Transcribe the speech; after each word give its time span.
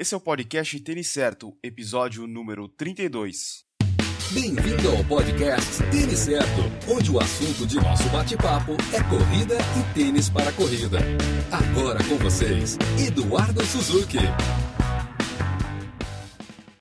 Esse 0.00 0.14
é 0.14 0.16
o 0.16 0.20
podcast 0.20 0.78
Tênis 0.78 1.08
Certo, 1.08 1.58
episódio 1.60 2.24
número 2.24 2.68
32. 2.68 3.64
Bem-vindo 4.30 4.90
ao 4.90 5.02
podcast 5.02 5.82
Tênis 5.90 6.20
Certo, 6.20 6.60
onde 6.88 7.10
o 7.10 7.18
assunto 7.18 7.66
de 7.66 7.74
nosso 7.78 8.08
bate-papo 8.10 8.76
é 8.94 9.02
corrida 9.02 9.56
e 9.56 9.94
tênis 9.94 10.30
para 10.30 10.52
corrida. 10.52 10.98
Agora 11.50 11.98
com 12.04 12.16
vocês, 12.18 12.78
Eduardo 13.04 13.66
Suzuki. 13.66 14.18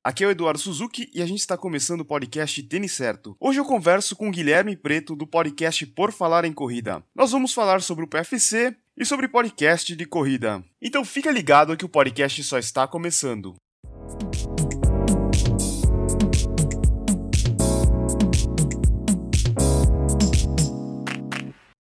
Aqui 0.04 0.24
é 0.24 0.28
o 0.28 0.30
Eduardo 0.30 0.60
Suzuki 0.60 1.10
e 1.12 1.20
a 1.20 1.26
gente 1.26 1.40
está 1.40 1.58
começando 1.58 2.02
o 2.02 2.06
podcast 2.06 2.62
Tênis 2.62 2.92
Certo. 2.92 3.36
Hoje 3.40 3.60
eu 3.60 3.66
converso 3.66 4.16
com 4.16 4.30
o 4.30 4.32
Guilherme 4.32 4.78
Preto 4.78 5.16
do 5.16 5.26
podcast 5.26 5.88
Por 5.88 6.12
Falar 6.12 6.46
em 6.46 6.54
Corrida. 6.54 7.04
Nós 7.16 7.32
vamos 7.32 7.52
falar 7.52 7.82
sobre 7.82 8.06
o 8.06 8.08
PFC 8.08 8.76
e 8.98 9.06
sobre 9.06 9.28
podcast 9.28 9.96
de 9.96 10.06
corrida. 10.06 10.64
Então 10.82 11.06
fica 11.06 11.30
ligado 11.30 11.78
que 11.78 11.86
o 11.86 11.90
podcast 11.90 12.44
só 12.44 12.58
está 12.58 12.88
começando. 12.88 13.56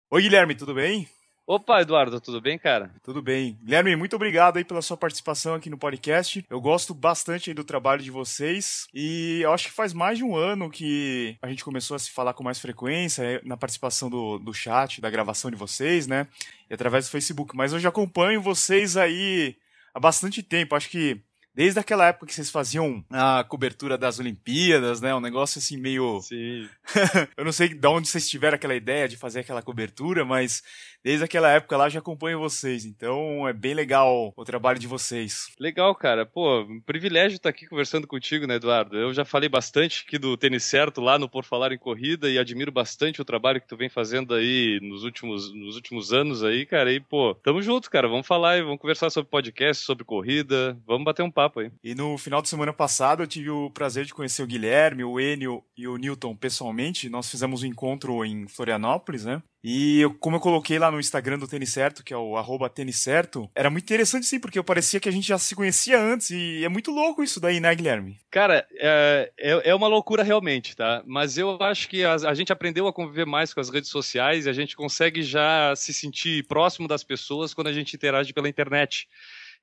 Oi 0.10 0.22
Guilherme, 0.22 0.56
tudo 0.56 0.74
bem? 0.74 1.08
Opa, 1.54 1.82
Eduardo, 1.82 2.22
tudo 2.22 2.40
bem, 2.40 2.58
cara? 2.58 2.94
Tudo 3.04 3.22
bem. 3.22 3.60
Guilherme, 3.62 3.94
muito 3.98 4.16
obrigado 4.16 4.56
aí 4.56 4.64
pela 4.64 4.82
sua 4.82 4.96
participação 4.96 5.54
aqui 5.54 5.70
no 5.70 5.78
podcast. 5.78 6.46
Eu 6.50 6.62
gosto 6.62 6.94
bastante 6.94 7.54
do 7.54 7.62
trabalho 7.62 8.02
de 8.02 8.10
vocês 8.10 8.88
e 8.94 9.42
eu 9.42 9.52
acho 9.52 9.68
que 9.68 9.74
faz 9.74 9.92
mais 9.92 10.18
de 10.18 10.24
um 10.24 10.34
ano 10.34 10.72
que 10.72 11.36
a 11.42 11.50
gente 11.50 11.66
começou 11.66 11.96
a 11.96 12.00
se 12.00 12.10
falar 12.10 12.34
com 12.34 12.42
mais 12.42 12.58
frequência 12.58 13.24
é, 13.24 13.42
na 13.44 13.58
participação 13.58 14.10
do, 14.10 14.40
do 14.40 14.54
chat, 14.54 15.02
da 15.02 15.10
gravação 15.10 15.52
de 15.52 15.58
vocês, 15.58 16.08
né? 16.08 16.26
E 16.70 16.74
através 16.74 17.08
do 17.08 17.12
Facebook. 17.12 17.54
Mas 17.54 17.74
eu 17.74 17.80
já 17.82 17.90
acompanho 17.90 18.42
vocês 18.42 18.96
aí 18.96 19.58
há 19.94 20.00
bastante 20.00 20.42
tempo. 20.42 20.74
Acho 20.74 20.90
que 20.90 21.22
desde 21.54 21.80
aquela 21.80 22.08
época 22.08 22.28
que 22.28 22.34
vocês 22.34 22.50
faziam 22.50 23.04
a 23.10 23.44
cobertura 23.44 23.98
das 23.98 24.20
Olimpíadas, 24.20 25.02
né? 25.02 25.14
Um 25.14 25.20
negócio 25.20 25.60
assim 25.60 25.78
meio. 25.78 26.20
Sim. 26.22 26.68
eu 27.38 27.46
não 27.46 27.52
sei 27.52 27.70
de 27.70 27.88
onde 27.88 28.08
vocês 28.08 28.30
tiveram 28.30 28.56
aquela 28.56 28.76
ideia 28.76 29.08
de 29.08 29.18
fazer 29.18 29.42
aquela 29.42 29.62
cobertura, 29.62 30.24
mas 30.26 30.64
desde 31.04 31.24
aquela 31.24 31.50
época 31.50 31.78
lá 31.78 31.90
já 31.90 32.00
acompanho 32.00 32.40
vocês. 32.40 32.86
Então 32.86 33.48
é 33.48 33.54
bem 33.54 33.74
legal 33.74 34.34
o 34.36 34.46
trabalho 34.46 34.80
de 34.80 34.88
vocês. 34.88 35.48
Legal, 35.60 35.94
cara. 35.96 36.26
Pô, 36.26 36.62
um 36.62 36.82
privilégio 36.82 37.36
estar 37.36 37.50
aqui 37.50 37.68
conversando 37.68 38.08
contigo, 38.08 38.48
né, 38.48 38.56
Eduardo? 38.56 38.98
Eu 38.98 39.14
já 39.14 39.26
falei 39.26 39.50
bastante 39.50 40.04
aqui 40.08 40.18
do 40.18 40.38
Tênis 40.38 40.64
Certo 40.64 41.02
lá 41.02 41.20
no 41.20 41.30
Por 41.30 41.44
Falar 41.44 41.72
em 41.72 41.78
Corrida 41.78 42.30
e 42.30 42.38
admiro 42.38 42.72
bastante 42.72 43.22
o 43.22 43.26
trabalho 43.26 43.62
que 43.62 43.68
tu 43.68 43.78
vem 43.78 43.90
fazendo 43.90 44.34
aí 44.34 44.80
nos 44.82 45.04
últimos, 45.04 45.54
nos 45.54 45.76
últimos 45.76 46.14
anos 46.14 46.44
aí, 46.44 46.66
cara. 46.66 46.92
E, 46.92 47.00
pô, 47.00 47.36
tamo 47.36 47.62
junto, 47.62 47.90
cara. 47.90 48.08
Vamos 48.08 48.28
falar 48.28 48.58
e 48.58 48.64
vamos 48.64 48.80
conversar 48.80 49.10
sobre 49.10 49.30
podcast, 49.30 49.84
sobre 49.84 50.04
corrida. 50.04 50.78
Vamos 50.86 51.04
bater 51.04 51.24
um 51.24 51.32
papo 51.32 51.41
aí. 51.60 51.72
E 51.84 51.96
no 51.96 52.18
final 52.18 52.42
de 52.42 52.50
semana 52.50 52.74
passado 52.74 53.24
eu 53.24 53.28
tive 53.28 53.50
o 53.50 53.70
prazer 53.70 54.06
de 54.06 54.14
conhecer 54.14 54.44
o 54.44 54.48
Guilherme, 54.48 55.04
o 55.04 55.20
Enio 55.20 55.64
e 55.76 55.88
o 55.88 55.98
Newton 55.98 56.36
pessoalmente. 56.36 57.10
Nós 57.10 57.30
fizemos 57.30 57.64
um 57.64 57.68
encontro 57.68 58.24
em 58.26 58.48
Florianópolis, 58.48 59.26
né? 59.26 59.42
E 59.64 60.02
eu, 60.02 60.14
como 60.16 60.38
eu 60.38 60.40
coloquei 60.40 60.80
lá 60.80 60.90
no 60.90 61.00
Instagram 61.00 61.38
do 61.38 61.48
Tênis 61.48 61.72
Certo, 61.72 62.04
que 62.04 62.14
é 62.14 62.18
o 62.18 62.36
arroba 62.36 62.70
Tênis 62.70 62.98
Certo, 62.98 63.50
era 63.54 63.70
muito 63.70 63.84
interessante 63.84 64.26
sim, 64.26 64.40
porque 64.40 64.58
eu 64.58 64.64
parecia 64.64 65.00
que 65.00 65.08
a 65.08 65.12
gente 65.12 65.28
já 65.28 65.38
se 65.38 65.56
conhecia 65.56 66.02
antes, 66.02 66.32
e 66.32 66.66
é 66.66 66.70
muito 66.70 66.90
louco 66.90 67.24
isso 67.24 67.40
daí, 67.40 67.60
né, 67.60 67.74
Guilherme? 67.76 68.18
Cara, 68.32 68.66
é, 68.80 69.32
é, 69.38 69.70
é 69.70 69.76
uma 69.76 69.88
loucura 69.88 70.24
realmente, 70.24 70.76
tá? 70.76 71.04
Mas 71.06 71.38
eu 71.38 71.58
acho 71.62 71.88
que 71.88 72.04
a, 72.04 72.16
a, 72.16 72.34
gente 72.34 72.52
aprendeu 72.52 72.88
a 72.88 72.94
conviver 72.94 73.26
mais 73.26 73.54
com 73.54 73.60
as 73.60 73.70
redes 73.70 73.92
sociais 73.92 74.46
e 74.48 74.50
a 74.50 74.54
gente 74.54 74.76
consegue 74.76 75.22
já 75.22 75.76
se 75.76 75.94
sentir 75.94 76.48
próximo 76.48 76.88
das 76.88 77.04
pessoas 77.04 77.54
quando 77.54 77.68
a 77.68 77.74
gente 77.74 77.96
interage 77.96 78.34
pela 78.34 78.50
internet. 78.50 79.08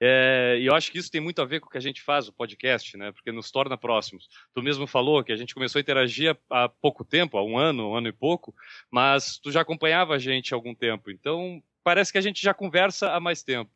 É, 0.00 0.56
e 0.60 0.66
eu 0.66 0.74
acho 0.74 0.92
que 0.92 0.98
isso 0.98 1.10
tem 1.10 1.20
muito 1.20 1.42
a 1.42 1.44
ver 1.44 1.60
com 1.60 1.66
o 1.66 1.70
que 1.70 1.78
a 1.78 1.80
gente 1.80 2.00
faz, 2.00 2.28
o 2.28 2.32
podcast, 2.32 2.96
né? 2.96 3.10
Porque 3.10 3.32
nos 3.32 3.50
torna 3.50 3.77
próximos. 3.77 4.28
Tu 4.54 4.62
mesmo 4.62 4.86
falou 4.86 5.24
que 5.24 5.32
a 5.32 5.36
gente 5.36 5.54
começou 5.54 5.78
a 5.78 5.82
interagir 5.82 6.36
há 6.50 6.68
pouco 6.68 7.04
tempo, 7.04 7.36
há 7.36 7.44
um 7.44 7.58
ano, 7.58 7.91
um 7.91 7.94
ano 7.94 8.08
e 8.08 8.12
pouco, 8.12 8.54
mas 8.91 9.38
tu 9.38 9.50
já 9.50 9.60
acompanhava 9.60 10.14
a 10.14 10.19
gente 10.19 10.54
há 10.54 10.56
algum 10.56 10.75
tempo. 10.75 11.10
Então, 11.10 11.62
parece 11.82 12.12
que 12.12 12.19
a 12.19 12.22
gente 12.22 12.41
já 12.41 12.54
conversa 12.54 13.12
há 13.12 13.19
mais 13.19 13.42
tempo. 13.42 13.70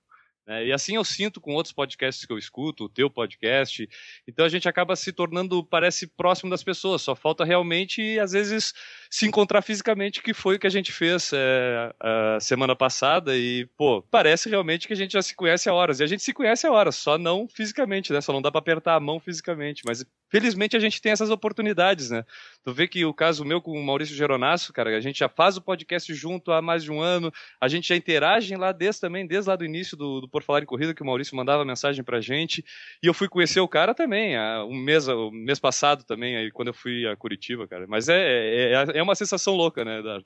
Né? 0.47 0.67
E 0.67 0.73
assim 0.73 0.97
eu 0.97 1.05
sinto 1.05 1.41
com 1.41 1.55
outros 1.55 1.73
podcasts 1.73 2.25
que 2.25 2.33
eu 2.33 2.39
escuto, 2.39 2.85
o 2.85 2.89
teu 2.89 3.09
podcast. 3.09 3.89
Então 4.27 4.45
a 4.45 4.49
gente 4.49 4.69
acaba 4.69 4.97
se 4.97 5.13
tornando, 5.13 5.65
parece, 5.65 6.07
próximo 6.07 6.51
das 6.51 6.63
pessoas. 6.63 7.03
Só 7.03 7.15
falta 7.15 7.45
realmente, 7.45 8.19
às 8.19 8.33
vezes, 8.33 8.73
se 9.13 9.27
encontrar 9.27 9.61
fisicamente, 9.61 10.23
que 10.23 10.33
foi 10.33 10.57
o 10.57 10.59
que 10.59 10.67
a 10.67 10.71
gente 10.71 10.91
fez 10.91 11.33
é, 11.35 11.95
a 12.01 12.41
semana 12.41 12.75
passada. 12.75 13.37
E, 13.37 13.67
pô, 13.77 14.03
parece 14.11 14.49
realmente 14.49 14.87
que 14.87 14.95
a 14.95 14.97
gente 14.97 15.13
já 15.13 15.21
se 15.21 15.37
conhece 15.37 15.69
há 15.69 15.75
horas. 15.75 16.01
E 16.01 16.03
a 16.03 16.07
gente 16.07 16.23
se 16.23 16.33
conhece 16.33 16.67
há 16.67 16.73
horas, 16.73 16.97
só 16.97 17.19
não 17.19 17.47
fisicamente, 17.47 18.11
né? 18.11 18.23
Só 18.23 18.33
não 18.33 18.41
dá 18.41 18.51
para 18.51 18.61
apertar 18.61 18.95
a 18.95 19.01
mão 19.01 19.21
fisicamente. 19.21 19.83
Mas 19.85 20.03
felizmente 20.31 20.79
a 20.79 20.81
gente 20.81 21.03
tem 21.03 21.13
essas 21.13 21.29
oportunidades, 21.29 22.09
né? 22.09 22.25
Tu 22.65 22.73
vê 22.73 22.89
que 22.89 23.05
o 23.05 23.13
caso 23.13 23.45
meu 23.45 23.61
com 23.61 23.73
o 23.73 23.85
Maurício 23.85 24.17
Geronasso, 24.17 24.73
cara, 24.73 24.97
a 24.97 25.01
gente 25.01 25.19
já 25.19 25.29
faz 25.29 25.59
o 25.59 25.61
podcast 25.61 26.15
junto 26.15 26.51
há 26.51 26.63
mais 26.63 26.83
de 26.83 26.91
um 26.91 27.03
ano, 27.03 27.31
a 27.61 27.69
gente 27.69 27.89
já 27.89 27.97
interage 27.97 28.57
lá 28.57 28.73
desde 28.73 29.03
também, 29.03 29.27
desde 29.27 29.51
lá 29.51 29.57
do 29.57 29.65
início 29.65 29.95
do, 29.95 30.23
do 30.23 30.29
Por 30.29 30.43
Falar 30.43 30.63
em 30.63 30.67
Corrida, 30.67 30.95
que 30.95 31.03
o 31.03 31.07
Maurício 31.07 31.37
mandava 31.37 31.67
mensagem 31.67 32.03
pra 32.03 32.19
gente, 32.23 32.65
e 33.03 33.07
eu 33.07 33.13
fui 33.13 33.29
conhecer 33.29 33.61
o 33.61 33.69
cara 33.69 33.95
também, 33.95 34.39
um 34.63 34.75
mês, 34.75 35.07
um 35.07 35.31
mês 35.31 35.61
passado 35.61 36.03
também, 36.05 36.35
aí, 36.35 36.51
quando 36.51 36.69
eu 36.69 36.75
fui 36.75 37.07
a 37.07 37.15
Curitiba, 37.15 37.69
cara. 37.69 37.85
Mas 37.87 38.09
é, 38.09 38.17
é, 38.17 38.73
é, 38.95 39.02
é 39.03 39.05
uma 39.05 39.15
sensação 39.15 39.55
louca, 39.55 39.85
né, 39.85 39.99
Eduardo? 39.99 40.25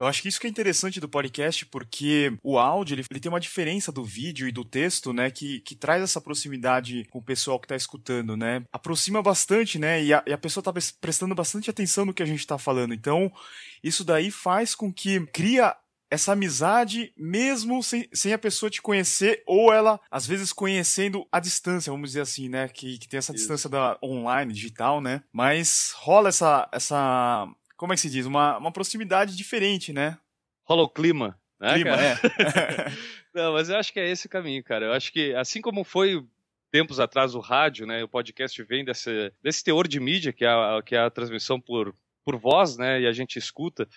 Eu 0.00 0.06
acho 0.06 0.22
que 0.22 0.28
isso 0.28 0.40
que 0.40 0.46
é 0.46 0.50
interessante 0.50 1.00
do 1.00 1.08
podcast, 1.08 1.66
porque 1.66 2.32
o 2.40 2.56
áudio 2.56 2.94
ele, 2.94 3.04
ele, 3.10 3.18
tem 3.18 3.28
uma 3.28 3.40
diferença 3.40 3.90
do 3.90 4.04
vídeo 4.04 4.46
e 4.46 4.52
do 4.52 4.64
texto, 4.64 5.12
né? 5.12 5.28
Que, 5.28 5.60
que 5.60 5.74
traz 5.74 6.00
essa 6.00 6.20
proximidade 6.20 7.04
com 7.10 7.18
o 7.18 7.24
pessoal 7.24 7.58
que 7.58 7.64
está 7.64 7.74
escutando, 7.74 8.36
né? 8.36 8.62
Aproxima 8.72 9.20
bastante, 9.20 9.76
né? 9.76 10.02
E 10.02 10.14
a, 10.14 10.22
e 10.24 10.32
a 10.32 10.38
pessoa 10.38 10.60
está 10.60 10.72
prestando 11.00 11.34
bastante 11.34 11.68
atenção 11.68 12.04
no 12.04 12.14
que 12.14 12.22
a 12.22 12.26
gente 12.26 12.38
está 12.38 12.56
falando. 12.56 12.94
Então, 12.94 13.32
isso 13.82 14.04
daí 14.04 14.30
faz 14.30 14.72
com 14.72 14.92
que 14.92 15.26
cria 15.26 15.76
essa 16.10 16.32
amizade 16.32 17.12
mesmo 17.16 17.82
sem, 17.82 18.08
sem 18.12 18.32
a 18.32 18.38
pessoa 18.38 18.70
te 18.70 18.80
conhecer 18.80 19.42
ou 19.46 19.72
ela 19.72 20.00
às 20.10 20.26
vezes 20.26 20.52
conhecendo 20.52 21.26
a 21.30 21.38
distância, 21.38 21.92
vamos 21.92 22.10
dizer 22.10 22.22
assim, 22.22 22.48
né, 22.48 22.68
que, 22.68 22.98
que 22.98 23.08
tem 23.08 23.18
essa 23.18 23.32
Isso. 23.32 23.40
distância 23.40 23.68
da 23.68 23.98
online, 24.02 24.52
digital, 24.52 25.00
né? 25.00 25.22
Mas 25.32 25.92
rola 25.96 26.28
essa 26.30 26.68
essa 26.72 27.48
como 27.78 27.92
é 27.92 27.96
que 27.96 28.02
se 28.02 28.10
diz? 28.10 28.26
Uma, 28.26 28.58
uma 28.58 28.72
proximidade 28.72 29.36
diferente, 29.36 29.92
né? 29.92 30.18
Rola 30.64 30.82
o 30.82 30.88
clima, 30.88 31.40
né? 31.60 31.74
Clima, 31.74 31.96
cara? 31.96 32.04
é. 32.04 32.92
Não, 33.32 33.52
mas 33.52 33.70
eu 33.70 33.76
acho 33.76 33.92
que 33.92 34.00
é 34.00 34.10
esse 34.10 34.26
o 34.26 34.30
caminho, 34.30 34.62
cara. 34.64 34.86
Eu 34.86 34.92
acho 34.92 35.12
que, 35.12 35.32
assim 35.34 35.60
como 35.60 35.84
foi 35.84 36.26
tempos 36.72 36.98
atrás 36.98 37.36
o 37.36 37.40
rádio, 37.40 37.86
né? 37.86 38.02
O 38.02 38.08
podcast 38.08 38.60
vem 38.64 38.84
desse, 38.84 39.32
desse 39.40 39.62
teor 39.62 39.86
de 39.86 40.00
mídia, 40.00 40.32
que 40.32 40.44
é 40.44 40.48
a, 40.48 40.82
que 40.84 40.96
é 40.96 40.98
a 40.98 41.08
transmissão 41.08 41.60
por, 41.60 41.94
por 42.24 42.36
voz, 42.36 42.76
né? 42.76 43.00
E 43.00 43.06
a 43.06 43.12
gente 43.12 43.38
escuta 43.38 43.88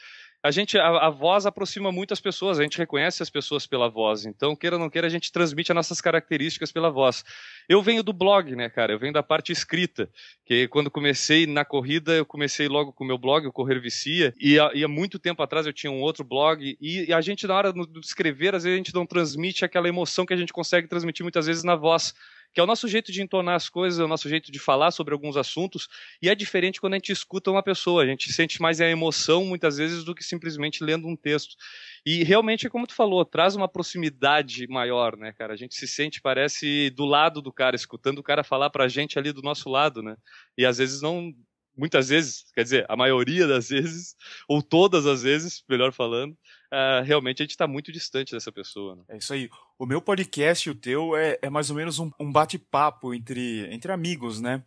a 0.44 0.50
gente 0.50 0.78
a, 0.78 0.88
a, 0.88 1.10
voz 1.10 1.46
aproxima 1.46 1.92
muito 1.92 2.14
as 2.14 2.20
pessoas, 2.20 2.60
a 2.60 2.64
gente 2.64 2.78
reconhece 2.78 3.22
as 3.22 3.30
pessoas 3.30 3.68
pela 3.68 3.90
voz. 3.90 4.26
Então, 4.26 4.56
queira 4.56 4.76
ou 4.76 4.80
não 4.80 4.90
queira, 4.90 5.08
a 5.08 5.10
gente 5.10 5.32
transmite 5.32 5.72
as 5.72 5.76
nossas 5.76 6.02
características 6.02 6.72
pela 6.72 6.90
voz. 6.90 7.24
Eu 7.70 7.82
venho 7.82 8.02
do 8.02 8.12
blog, 8.12 8.56
né, 8.56 8.70
cara? 8.70 8.92
Eu 8.92 9.00
venho 9.00 9.14
da 9.14 9.22
parte 9.22 9.52
escrita, 9.52 10.10
que 10.46 10.68
quando 10.68 10.90
comecei 10.90 11.46
na 11.46 11.64
corrida, 11.64 12.14
eu 12.14 12.26
comecei 12.26 12.68
logo 12.68 12.92
com 12.92 13.04
o 13.04 13.08
meu 13.08 13.18
blog, 13.18 13.46
o 13.46 13.52
Correr 13.52 13.80
Vicia, 13.80 14.34
e, 14.40 14.56
e 14.74 14.84
há 14.84 14.88
muito 14.88 15.20
tempo 15.20 15.44
atrás 15.44 15.68
eu 15.68 15.74
tinha 15.74 15.92
um 15.92 16.02
outro 16.02 16.24
blog, 16.24 16.78
e, 16.82 17.06
e 17.06 17.14
a 17.14 17.22
gente 17.22 17.46
na 17.46 17.56
hora 17.56 17.72
de 17.72 18.00
escrever, 18.04 18.56
às 18.56 18.64
vezes 18.64 18.76
a 18.76 18.78
gente 18.78 18.96
não 18.96 19.06
transmite 19.06 19.64
aquela 19.64 19.88
emoção 19.88 20.26
que 20.26 20.34
a 20.34 20.38
gente 20.38 20.54
consegue 20.54 20.88
transmitir 20.88 21.24
muitas 21.24 21.46
vezes 21.46 21.64
na 21.64 21.76
voz 21.76 22.14
que 22.54 22.60
é 22.60 22.64
o 22.64 22.68
nosso 22.68 22.88
jeito 22.88 23.12
de 23.12 23.22
entonar 23.22 23.56
as 23.56 23.70
coisas, 23.70 24.00
é 24.00 24.04
o 24.04 24.08
nosso 24.08 24.28
jeito 24.28 24.52
de 24.52 24.60
falar 24.60 24.92
sobre 24.92 25.14
alguns 25.14 25.38
assuntos, 25.38 25.88
e 26.22 26.30
é 26.30 26.36
diferente 26.36 26.82
quando 26.82 26.94
a 26.94 26.98
gente 26.98 27.12
escuta 27.12 27.52
uma 27.52 27.64
pessoa, 27.64 28.04
a 28.04 28.06
gente 28.06 28.32
sente 28.32 28.62
mais 28.62 28.82
a 28.82 28.88
emoção 28.88 29.46
muitas 29.46 29.78
vezes 29.78 30.04
do 30.04 30.14
que 30.14 30.24
simplesmente 30.24 30.84
lendo 30.84 31.08
um 31.08 31.16
texto. 31.16 31.56
E 32.06 32.24
realmente, 32.24 32.70
como 32.70 32.88
tu 32.88 32.94
falou, 32.94 33.24
traz 33.24 33.56
uma 33.56 33.68
proximidade 33.68 34.68
maior, 34.68 35.16
né, 35.16 35.32
cara? 35.34 35.54
A 35.54 35.58
gente 35.58 35.76
se 35.76 35.88
sente, 35.88 36.22
parece, 36.22 36.90
do 36.92 37.06
lado 37.06 37.42
do 37.42 37.52
cara, 37.54 37.76
escutando 37.76 38.20
o 38.20 38.24
cara 38.24 38.44
falar 38.44 38.70
pra 38.70 38.88
gente 38.88 39.18
ali 39.18 39.32
do 39.32 39.42
nosso 39.42 39.70
lado, 39.70 40.02
né? 40.02 40.16
E 40.58 40.66
às 40.66 40.78
vezes 40.78 41.02
não, 41.02 41.32
muitas 41.78 42.10
vezes, 42.10 42.46
quer 42.54 42.64
dizer, 42.64 42.86
a 42.90 42.96
maioria 42.96 43.48
das 43.48 43.70
vezes, 43.70 44.16
ou 44.48 44.62
todas 44.62 45.06
as 45.06 45.24
vezes, 45.24 45.64
melhor 45.70 45.92
falando, 45.94 46.38
uh, 46.72 47.04
realmente 47.04 47.42
a 47.42 47.44
gente 47.44 47.52
está 47.52 47.68
muito 47.68 47.92
distante 47.92 48.32
dessa 48.32 48.52
pessoa. 48.52 48.96
Né? 48.96 49.04
É 49.10 49.18
isso 49.18 49.34
aí. 49.34 49.50
O 49.78 49.86
meu 49.86 50.02
podcast 50.02 50.68
e 50.68 50.72
o 50.72 50.76
teu 50.76 51.16
é, 51.16 51.38
é 51.42 51.50
mais 51.50 51.70
ou 51.70 51.76
menos 51.76 52.00
um, 52.00 52.10
um 52.20 52.32
bate-papo 52.32 53.14
entre, 53.14 53.68
entre 53.74 53.92
amigos, 53.92 54.40
né? 54.40 54.64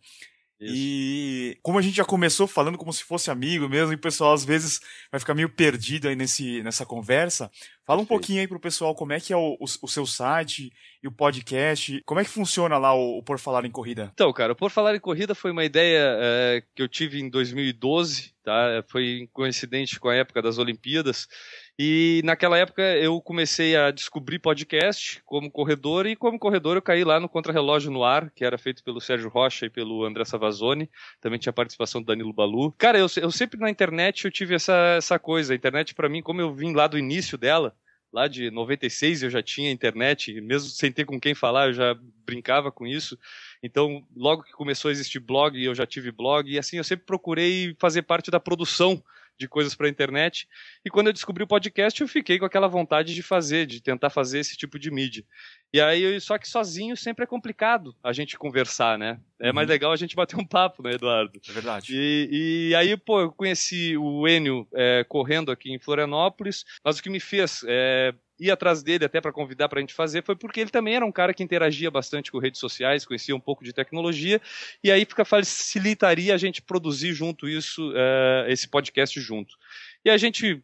Isso. 0.59 0.73
E 0.73 1.57
como 1.61 1.77
a 1.77 1.81
gente 1.81 1.97
já 1.97 2.05
começou 2.05 2.47
falando 2.47 2.77
como 2.77 2.93
se 2.93 3.03
fosse 3.03 3.29
amigo 3.29 3.67
mesmo, 3.67 3.91
e 3.91 3.95
o 3.95 3.99
pessoal 3.99 4.33
às 4.33 4.45
vezes 4.45 4.79
vai 5.11 5.19
ficar 5.19 5.33
meio 5.33 5.49
perdido 5.49 6.07
aí 6.07 6.15
nesse, 6.15 6.63
nessa 6.63 6.85
conversa, 6.85 7.51
fala 7.85 8.01
um 8.01 8.05
pouquinho 8.05 8.39
aí 8.39 8.47
pro 8.47 8.59
pessoal 8.59 8.95
como 8.95 9.11
é 9.11 9.19
que 9.19 9.33
é 9.33 9.37
o, 9.37 9.57
o, 9.59 9.65
o, 9.65 9.87
seu 9.87 10.05
site 10.05 10.71
e 11.03 11.07
o 11.09 11.11
podcast, 11.11 12.01
como 12.05 12.21
é 12.21 12.23
que 12.23 12.29
funciona 12.29 12.77
lá 12.77 12.93
o, 12.93 13.17
o, 13.17 13.23
Por 13.23 13.37
Falar 13.37 13.65
em 13.65 13.71
Corrida? 13.71 14.11
Então, 14.13 14.31
cara, 14.31 14.53
o 14.53 14.55
Por 14.55 14.71
Falar 14.71 14.95
em 14.95 14.99
Corrida 14.99 15.35
foi 15.35 15.51
uma 15.51 15.65
ideia 15.65 16.17
é, 16.21 16.63
que 16.73 16.81
eu 16.81 16.87
tive 16.87 17.19
em 17.19 17.29
2012, 17.29 18.33
tá? 18.41 18.81
Foi 18.87 19.27
coincidente 19.33 19.99
com 19.99 20.07
a 20.07 20.15
época 20.15 20.41
das 20.41 20.57
Olimpíadas, 20.57 21.27
E 21.77 22.21
naquela 22.23 22.57
época 22.57 22.81
eu 22.81 23.19
comecei 23.19 23.75
a 23.75 23.91
descobrir 23.91 24.39
podcast 24.39 25.21
como 25.25 25.51
corredor, 25.51 26.07
e 26.07 26.15
como 26.15 26.39
corredor 26.39 26.77
eu 26.77 26.81
caí 26.81 27.03
lá 27.03 27.19
no 27.19 27.27
Contrarrelógio 27.27 27.91
no 27.91 28.03
Ar, 28.03 28.31
que 28.31 28.45
era 28.45 28.57
feito 28.57 28.81
pelo 28.81 29.01
Sérgio 29.01 29.29
Rocha 29.29 29.65
e 29.65 29.69
pelo 29.69 30.05
André 30.05 30.23
Savazone, 30.23 30.89
também 31.19 31.37
tinha 31.37 31.51
participação 31.51 32.01
do 32.01 32.05
Danilo 32.05 32.31
Balu. 32.31 32.71
Cara, 32.77 32.97
eu, 32.97 33.07
eu 33.21 33.29
sempre 33.29 33.59
na 33.59 33.69
internet 33.69 34.23
eu 34.23 34.31
tive 34.31 34.55
essa, 34.55 34.95
essa 34.97 35.19
coisa, 35.19 35.51
a 35.51 35.55
internet 35.55 35.93
para 35.93 36.07
mim, 36.07 36.21
como 36.21 36.39
eu 36.39 36.53
vim 36.53 36.73
lá 36.73 36.87
do 36.87 36.97
início 36.97 37.37
dela, 37.37 37.75
lá 38.15 38.29
de 38.29 38.49
96 38.49 39.23
eu 39.23 39.29
já 39.29 39.43
tinha 39.43 39.69
internet, 39.69 40.39
mesmo 40.39 40.69
sem 40.69 40.89
ter 40.93 41.03
com 41.03 41.19
quem 41.19 41.35
falar, 41.35 41.67
eu 41.67 41.73
já 41.73 41.97
brincava 42.25 42.71
com 42.71 42.87
isso. 42.87 43.19
Então, 43.61 44.01
logo 44.15 44.43
que 44.43 44.53
começou 44.53 44.87
a 44.87 44.91
existir 44.93 45.19
blog, 45.19 45.61
eu 45.61 45.75
já 45.75 45.85
tive 45.85 46.09
blog, 46.09 46.49
e 46.49 46.57
assim, 46.57 46.77
eu 46.77 46.85
sempre 46.85 47.05
procurei 47.05 47.75
fazer 47.77 48.03
parte 48.03 48.31
da 48.31 48.39
produção 48.39 49.03
de 49.37 49.47
coisas 49.47 49.75
para 49.75 49.87
a 49.87 49.89
internet. 49.89 50.47
E 50.83 50.89
quando 50.89 51.07
eu 51.07 51.13
descobri 51.13 51.43
o 51.43 51.47
podcast, 51.47 51.99
eu 52.01 52.07
fiquei 52.07 52.39
com 52.39 52.45
aquela 52.45 52.67
vontade 52.67 53.13
de 53.13 53.21
fazer, 53.21 53.65
de 53.65 53.81
tentar 53.81 54.09
fazer 54.09 54.39
esse 54.39 54.55
tipo 54.55 54.79
de 54.79 54.89
mídia. 54.89 55.23
E 55.73 55.81
aí, 55.81 56.19
só 56.21 56.37
que 56.37 56.47
sozinho 56.47 56.95
sempre 56.95 57.23
é 57.23 57.27
complicado 57.27 57.95
a 58.01 58.13
gente 58.13 58.37
conversar, 58.37 58.97
né? 58.97 59.19
É 59.39 59.51
mais 59.51 59.67
uhum. 59.67 59.73
legal 59.73 59.91
a 59.91 59.97
gente 59.97 60.15
bater 60.15 60.37
um 60.37 60.45
papo, 60.45 60.81
né, 60.81 60.93
Eduardo? 60.93 61.39
É 61.47 61.51
verdade. 61.51 61.93
E, 61.93 62.69
e 62.69 62.75
aí, 62.75 62.95
pô, 62.95 63.21
eu 63.21 63.31
conheci 63.31 63.97
o 63.97 64.27
Enio 64.27 64.67
é, 64.73 65.03
correndo 65.07 65.51
aqui 65.51 65.73
em 65.73 65.79
Florianópolis, 65.79 66.63
mas 66.83 66.97
o 66.97 67.03
que 67.03 67.09
me 67.09 67.19
fez 67.19 67.63
é, 67.67 68.13
ir 68.39 68.51
atrás 68.51 68.83
dele 68.83 69.05
até 69.05 69.21
para 69.21 69.31
convidar 69.31 69.69
para 69.69 69.79
a 69.79 69.81
gente 69.81 69.93
fazer 69.93 70.23
foi 70.23 70.35
porque 70.35 70.59
ele 70.59 70.69
também 70.69 70.95
era 70.95 71.05
um 71.05 71.11
cara 71.11 71.33
que 71.33 71.43
interagia 71.43 71.89
bastante 71.89 72.31
com 72.31 72.37
redes 72.37 72.59
sociais, 72.59 73.05
conhecia 73.05 73.35
um 73.35 73.39
pouco 73.39 73.63
de 73.63 73.73
tecnologia, 73.73 74.41
e 74.83 74.91
aí 74.91 75.05
fica, 75.05 75.23
facilitaria 75.25 76.33
a 76.33 76.37
gente 76.37 76.61
produzir 76.61 77.13
junto 77.13 77.47
isso, 77.47 77.89
uh, 77.91 78.47
esse 78.47 78.67
podcast 78.67 79.19
junto. 79.19 79.55
E 80.03 80.09
a 80.09 80.17
gente 80.17 80.61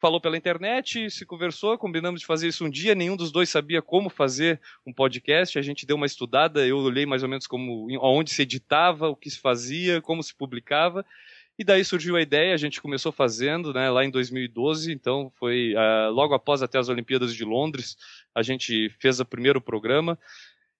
falou 0.00 0.20
pela 0.20 0.36
internet, 0.36 1.10
se 1.10 1.26
conversou, 1.26 1.76
combinamos 1.76 2.20
de 2.20 2.26
fazer 2.26 2.48
isso 2.48 2.64
um 2.64 2.70
dia, 2.70 2.94
nenhum 2.94 3.16
dos 3.16 3.32
dois 3.32 3.48
sabia 3.48 3.82
como 3.82 4.08
fazer 4.08 4.60
um 4.86 4.92
podcast, 4.92 5.58
a 5.58 5.62
gente 5.62 5.84
deu 5.84 5.96
uma 5.96 6.06
estudada, 6.06 6.64
eu 6.66 6.78
olhei 6.78 7.04
mais 7.04 7.22
ou 7.22 7.28
menos 7.28 7.46
como 7.46 7.88
onde 8.00 8.30
se 8.30 8.42
editava, 8.42 9.08
o 9.08 9.16
que 9.16 9.28
se 9.28 9.40
fazia, 9.40 10.00
como 10.00 10.22
se 10.22 10.34
publicava, 10.34 11.04
e 11.58 11.64
daí 11.64 11.84
surgiu 11.84 12.14
a 12.14 12.22
ideia, 12.22 12.54
a 12.54 12.56
gente 12.56 12.80
começou 12.80 13.10
fazendo, 13.10 13.74
né, 13.74 13.90
lá 13.90 14.04
em 14.04 14.10
2012, 14.10 14.92
então 14.92 15.32
foi 15.34 15.74
uh, 15.74 16.12
logo 16.12 16.32
após 16.32 16.62
até 16.62 16.78
as 16.78 16.88
Olimpíadas 16.88 17.34
de 17.34 17.44
Londres, 17.44 17.96
a 18.32 18.42
gente 18.42 18.88
fez 19.00 19.18
o 19.18 19.24
primeiro 19.24 19.60
programa. 19.60 20.16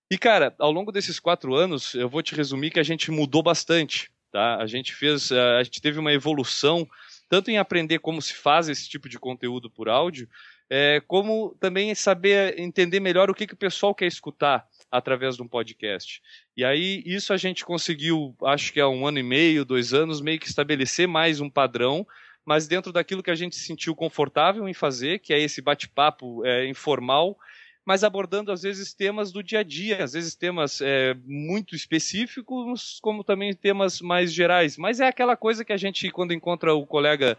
E 0.09 0.17
cara, 0.17 0.55
ao 0.57 0.71
longo 0.71 0.93
desses 0.93 1.19
quatro 1.19 1.55
anos, 1.55 1.95
eu 1.95 2.09
vou 2.09 2.23
te 2.23 2.35
resumir 2.35 2.71
que 2.71 2.79
a 2.79 2.85
gente 2.85 3.11
mudou 3.11 3.43
bastante, 3.43 4.09
tá? 4.31 4.57
A 4.57 4.67
gente 4.67 4.95
fez, 4.95 5.33
uh, 5.33 5.59
a 5.59 5.63
gente 5.65 5.81
teve 5.83 5.99
uma 5.99 6.13
evolução 6.13 6.89
tanto 7.29 7.51
em 7.51 7.59
aprender 7.59 7.99
como 7.99 8.23
se 8.23 8.35
faz 8.35 8.69
esse 8.69 8.89
tipo 8.89 9.09
de 9.09 9.19
conteúdo 9.19 9.69
por 9.69 9.89
áudio, 9.89 10.29
é, 10.71 11.03
como 11.07 11.57
também 11.61 11.95
saber 11.95 12.59
entender 12.59 13.01
melhor 13.01 13.29
o 13.29 13.35
que, 13.35 13.47
que 13.47 13.55
o 13.55 13.59
pessoal 13.59 13.95
quer 13.95 14.07
escutar 14.07 14.67
através 14.91 15.37
de 15.37 15.43
um 15.43 15.49
podcast. 15.49 16.23
E 16.57 16.65
aí, 16.65 17.03
isso 17.05 17.33
a 17.33 17.37
gente 17.37 17.65
conseguiu, 17.65 18.35
acho 18.45 18.73
que 18.73 18.81
há 18.81 18.89
um 18.89 19.07
ano 19.07 19.19
e 19.19 19.23
meio, 19.23 19.65
dois 19.65 19.93
anos, 19.93 20.21
meio 20.21 20.39
que 20.39 20.47
estabelecer 20.47 21.07
mais 21.07 21.41
um 21.41 21.51
padrão, 21.51 22.07
mas 22.45 22.67
dentro 22.67 22.93
daquilo 22.93 23.23
que 23.23 23.31
a 23.31 23.35
gente 23.35 23.57
se 23.57 23.65
sentiu 23.65 23.95
confortável 23.95 24.69
em 24.69 24.75
fazer, 24.75 25.19
que 25.19 25.35
é 25.35 25.41
esse 25.41 25.61
bate-papo 25.61 26.45
é, 26.47 26.67
informal, 26.67 27.37
mas 27.85 28.05
abordando 28.05 28.53
às 28.53 28.63
vezes 28.63 28.93
temas 28.93 29.33
do 29.33 29.43
dia 29.43 29.61
a 29.61 29.63
dia, 29.63 30.05
às 30.05 30.13
vezes 30.13 30.35
temas 30.35 30.81
é, 30.83 31.15
muito 31.25 31.75
específicos, 31.75 32.99
como 33.01 33.25
também 33.25 33.55
temas 33.55 34.01
mais 34.01 34.33
gerais. 34.33 34.77
Mas 34.77 35.01
é 35.01 35.07
aquela 35.07 35.37
coisa 35.37 35.65
que 35.65 35.73
a 35.73 35.77
gente, 35.77 36.11
quando 36.11 36.35
encontra 36.35 36.75
o 36.75 36.87
colega 36.87 37.39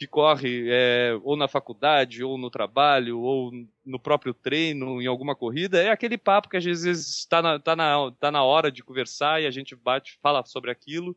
que 0.00 0.06
corre 0.06 0.64
é, 0.70 1.12
ou 1.22 1.36
na 1.36 1.46
faculdade, 1.46 2.24
ou 2.24 2.38
no 2.38 2.48
trabalho, 2.48 3.20
ou 3.20 3.52
no 3.84 4.00
próprio 4.00 4.32
treino, 4.32 5.02
em 5.02 5.06
alguma 5.06 5.36
corrida, 5.36 5.78
é 5.78 5.90
aquele 5.90 6.16
papo 6.16 6.48
que 6.48 6.56
às 6.56 6.64
vezes 6.64 7.18
está 7.18 7.42
na, 7.42 7.58
tá 7.58 7.76
na, 7.76 8.10
tá 8.18 8.30
na 8.30 8.42
hora 8.42 8.72
de 8.72 8.82
conversar 8.82 9.42
e 9.42 9.46
a 9.46 9.50
gente 9.50 9.76
bate, 9.76 10.18
fala 10.22 10.42
sobre 10.46 10.70
aquilo. 10.70 11.14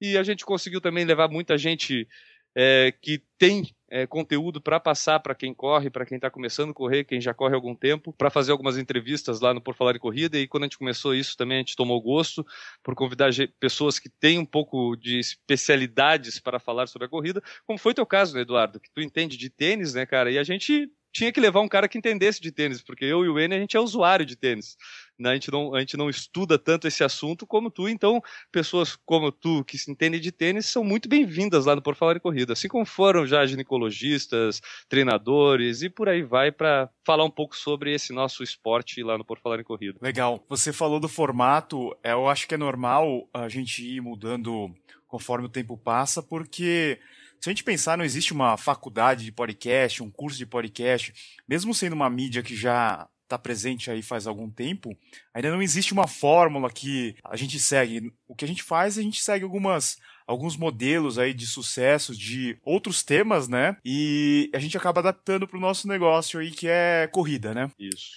E 0.00 0.16
a 0.16 0.22
gente 0.22 0.46
conseguiu 0.46 0.80
também 0.80 1.04
levar 1.04 1.28
muita 1.28 1.58
gente 1.58 2.08
é, 2.58 2.90
que 3.02 3.22
tem 3.38 3.76
é, 3.90 4.06
conteúdo 4.06 4.62
para 4.62 4.80
passar 4.80 5.20
para 5.20 5.34
quem 5.34 5.52
corre, 5.52 5.90
para 5.90 6.06
quem 6.06 6.16
está 6.16 6.30
começando 6.30 6.70
a 6.70 6.74
correr, 6.74 7.04
quem 7.04 7.20
já 7.20 7.34
corre 7.34 7.52
há 7.52 7.56
algum 7.56 7.74
tempo, 7.74 8.14
para 8.14 8.30
fazer 8.30 8.50
algumas 8.50 8.78
entrevistas 8.78 9.40
lá 9.40 9.52
no 9.52 9.60
Por 9.60 9.74
Falar 9.74 9.94
em 9.94 9.98
Corrida. 9.98 10.38
E 10.38 10.48
quando 10.48 10.62
a 10.62 10.66
gente 10.66 10.78
começou 10.78 11.14
isso 11.14 11.36
também, 11.36 11.58
a 11.58 11.60
gente 11.60 11.76
tomou 11.76 12.00
gosto 12.00 12.46
por 12.82 12.94
convidar 12.94 13.30
pessoas 13.60 13.98
que 13.98 14.08
têm 14.08 14.38
um 14.38 14.46
pouco 14.46 14.96
de 14.96 15.18
especialidades 15.18 16.40
para 16.40 16.58
falar 16.58 16.86
sobre 16.86 17.06
a 17.06 17.10
corrida, 17.10 17.42
como 17.66 17.78
foi 17.78 17.92
teu 17.92 18.06
caso, 18.06 18.34
né, 18.34 18.40
Eduardo, 18.40 18.80
que 18.80 18.90
tu 18.90 19.02
entende 19.02 19.36
de 19.36 19.50
tênis, 19.50 19.92
né, 19.92 20.06
cara? 20.06 20.30
E 20.30 20.38
a 20.38 20.42
gente 20.42 20.90
tinha 21.12 21.32
que 21.32 21.40
levar 21.40 21.60
um 21.60 21.68
cara 21.68 21.88
que 21.88 21.96
entendesse 21.96 22.40
de 22.40 22.52
tênis, 22.52 22.82
porque 22.82 23.04
eu 23.04 23.24
e 23.24 23.28
o 23.28 23.38
N 23.38 23.54
a 23.54 23.58
gente 23.58 23.76
é 23.76 23.80
usuário 23.80 24.26
de 24.26 24.36
tênis. 24.36 24.76
Né? 25.18 25.30
A, 25.30 25.34
gente 25.34 25.50
não, 25.50 25.74
a 25.74 25.80
gente 25.80 25.96
não 25.96 26.10
estuda 26.10 26.58
tanto 26.58 26.86
esse 26.86 27.02
assunto 27.02 27.46
como 27.46 27.70
tu, 27.70 27.88
então 27.88 28.22
pessoas 28.52 28.96
como 29.04 29.32
tu 29.32 29.64
que 29.64 29.78
se 29.78 29.90
entendem 29.90 30.20
de 30.20 30.30
tênis 30.30 30.66
são 30.66 30.84
muito 30.84 31.08
bem-vindas 31.08 31.64
lá 31.64 31.74
no 31.74 31.82
Por 31.82 31.94
Falar 31.94 32.16
em 32.16 32.20
Corrida, 32.20 32.52
assim 32.52 32.68
como 32.68 32.84
foram 32.84 33.26
já 33.26 33.44
ginecologistas, 33.46 34.60
treinadores 34.88 35.82
e 35.82 35.88
por 35.88 36.08
aí 36.08 36.22
vai 36.22 36.52
para 36.52 36.90
falar 37.04 37.24
um 37.24 37.30
pouco 37.30 37.56
sobre 37.56 37.94
esse 37.94 38.12
nosso 38.12 38.42
esporte 38.42 39.02
lá 39.02 39.16
no 39.16 39.24
Por 39.24 39.38
Falar 39.38 39.60
em 39.60 39.64
Corrida. 39.64 39.98
Legal. 40.02 40.44
Você 40.48 40.72
falou 40.72 41.00
do 41.00 41.08
formato, 41.08 41.96
é, 42.02 42.12
eu 42.12 42.28
acho 42.28 42.46
que 42.46 42.54
é 42.54 42.58
normal 42.58 43.28
a 43.32 43.48
gente 43.48 43.82
ir 43.82 44.00
mudando 44.00 44.74
conforme 45.06 45.46
o 45.46 45.50
tempo 45.50 45.78
passa, 45.78 46.22
porque 46.22 46.98
se 47.40 47.48
a 47.48 47.52
gente 47.52 47.64
pensar, 47.64 47.96
não 47.96 48.04
existe 48.04 48.32
uma 48.32 48.56
faculdade 48.56 49.24
de 49.24 49.32
podcast, 49.32 50.02
um 50.02 50.10
curso 50.10 50.36
de 50.36 50.46
podcast, 50.46 51.40
mesmo 51.48 51.72
sendo 51.72 51.92
uma 51.94 52.10
mídia 52.10 52.42
que 52.42 52.56
já 52.56 53.08
está 53.26 53.38
presente 53.38 53.90
aí 53.90 54.02
faz 54.02 54.26
algum 54.26 54.48
tempo, 54.48 54.96
ainda 55.34 55.50
não 55.50 55.60
existe 55.60 55.92
uma 55.92 56.06
fórmula 56.06 56.70
que 56.70 57.16
a 57.24 57.36
gente 57.36 57.58
segue. 57.58 58.12
O 58.26 58.34
que 58.34 58.44
a 58.44 58.48
gente 58.48 58.62
faz, 58.62 58.96
a 58.96 59.02
gente 59.02 59.20
segue 59.20 59.44
algumas 59.44 59.98
alguns 60.26 60.56
modelos 60.56 61.18
aí 61.18 61.32
de 61.32 61.46
sucesso 61.46 62.16
de 62.16 62.58
outros 62.64 63.02
temas, 63.04 63.46
né? 63.46 63.76
E 63.84 64.50
a 64.52 64.58
gente 64.58 64.76
acaba 64.76 65.00
adaptando 65.00 65.46
para 65.46 65.56
o 65.56 65.60
nosso 65.60 65.86
negócio 65.86 66.40
aí 66.40 66.50
que 66.50 66.66
é 66.68 67.08
corrida, 67.12 67.54
né? 67.54 67.70
Isso. 67.78 68.16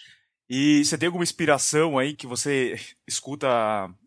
E 0.50 0.84
você 0.84 0.98
tem 0.98 1.06
alguma 1.06 1.24
inspiração 1.24 2.00
aí 2.00 2.16
que 2.16 2.26
você 2.26 2.80
escuta 3.08 3.48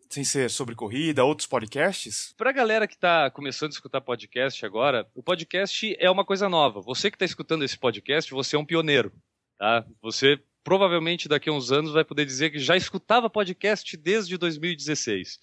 sem 0.09 0.23
ser 0.23 0.49
sobre 0.49 0.75
corrida, 0.75 1.23
outros 1.23 1.47
podcasts? 1.47 2.35
Para 2.37 2.49
a 2.49 2.53
galera 2.53 2.87
que 2.87 2.93
está 2.93 3.31
começando 3.31 3.71
a 3.71 3.73
escutar 3.73 4.01
podcast 4.01 4.63
agora, 4.65 5.07
o 5.15 5.23
podcast 5.23 5.95
é 5.97 6.11
uma 6.11 6.25
coisa 6.25 6.49
nova. 6.49 6.81
Você 6.81 7.09
que 7.09 7.15
está 7.15 7.25
escutando 7.25 7.63
esse 7.63 7.77
podcast, 7.77 8.29
você 8.31 8.55
é 8.55 8.59
um 8.59 8.65
pioneiro, 8.65 9.11
tá? 9.57 9.85
Você 10.01 10.39
provavelmente 10.63 11.27
daqui 11.27 11.49
a 11.49 11.53
uns 11.53 11.71
anos 11.71 11.91
vai 11.91 12.03
poder 12.03 12.25
dizer 12.25 12.49
que 12.51 12.59
já 12.59 12.75
escutava 12.77 13.29
podcast 13.29 13.95
desde 13.97 14.37
2016. 14.37 15.39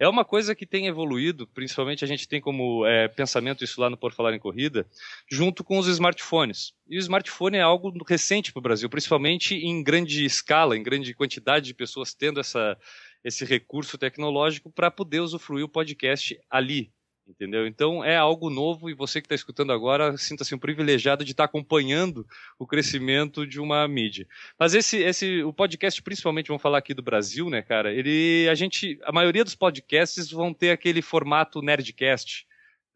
É 0.00 0.08
uma 0.08 0.24
coisa 0.24 0.54
que 0.54 0.64
tem 0.64 0.86
evoluído, 0.86 1.44
principalmente 1.48 2.04
a 2.04 2.06
gente 2.06 2.28
tem 2.28 2.40
como 2.40 2.86
é, 2.86 3.08
pensamento 3.08 3.64
isso 3.64 3.80
lá 3.80 3.90
no 3.90 3.96
Por 3.96 4.12
Falar 4.12 4.32
em 4.32 4.38
Corrida, 4.38 4.86
junto 5.28 5.64
com 5.64 5.76
os 5.76 5.88
smartphones. 5.88 6.72
E 6.88 6.96
o 6.96 7.00
smartphone 7.00 7.56
é 7.56 7.62
algo 7.62 7.92
recente 8.08 8.52
para 8.52 8.60
o 8.60 8.62
Brasil, 8.62 8.88
principalmente 8.88 9.56
em 9.56 9.82
grande 9.82 10.24
escala, 10.24 10.76
em 10.76 10.84
grande 10.84 11.12
quantidade 11.14 11.66
de 11.66 11.74
pessoas 11.74 12.14
tendo 12.14 12.38
essa, 12.38 12.78
esse 13.24 13.44
recurso 13.44 13.98
tecnológico 13.98 14.70
para 14.70 14.88
poder 14.88 15.18
usufruir 15.18 15.64
o 15.64 15.68
podcast 15.68 16.38
ali, 16.48 16.92
entendeu? 17.28 17.66
Então 17.66 18.02
é 18.02 18.16
algo 18.16 18.48
novo 18.50 18.88
e 18.88 18.94
você 18.94 19.20
que 19.20 19.26
está 19.26 19.34
escutando 19.34 19.72
agora 19.72 20.16
sinta-se 20.16 20.54
um 20.54 20.58
privilegiado 20.58 21.24
de 21.24 21.32
estar 21.32 21.44
tá 21.44 21.48
acompanhando 21.48 22.26
o 22.58 22.66
crescimento 22.66 23.46
de 23.46 23.60
uma 23.60 23.86
mídia. 23.86 24.26
Mas 24.58 24.74
esse, 24.74 24.98
esse, 24.98 25.42
o 25.42 25.52
podcast, 25.52 26.02
principalmente, 26.02 26.48
vamos 26.48 26.62
falar 26.62 26.78
aqui 26.78 26.94
do 26.94 27.02
Brasil, 27.02 27.50
né, 27.50 27.62
cara? 27.62 27.92
Ele, 27.92 28.48
a 28.50 28.54
gente, 28.54 28.98
a 29.02 29.12
maioria 29.12 29.44
dos 29.44 29.54
podcasts 29.54 30.30
vão 30.30 30.54
ter 30.54 30.70
aquele 30.70 31.02
formato 31.02 31.60
nerdcast, 31.60 32.46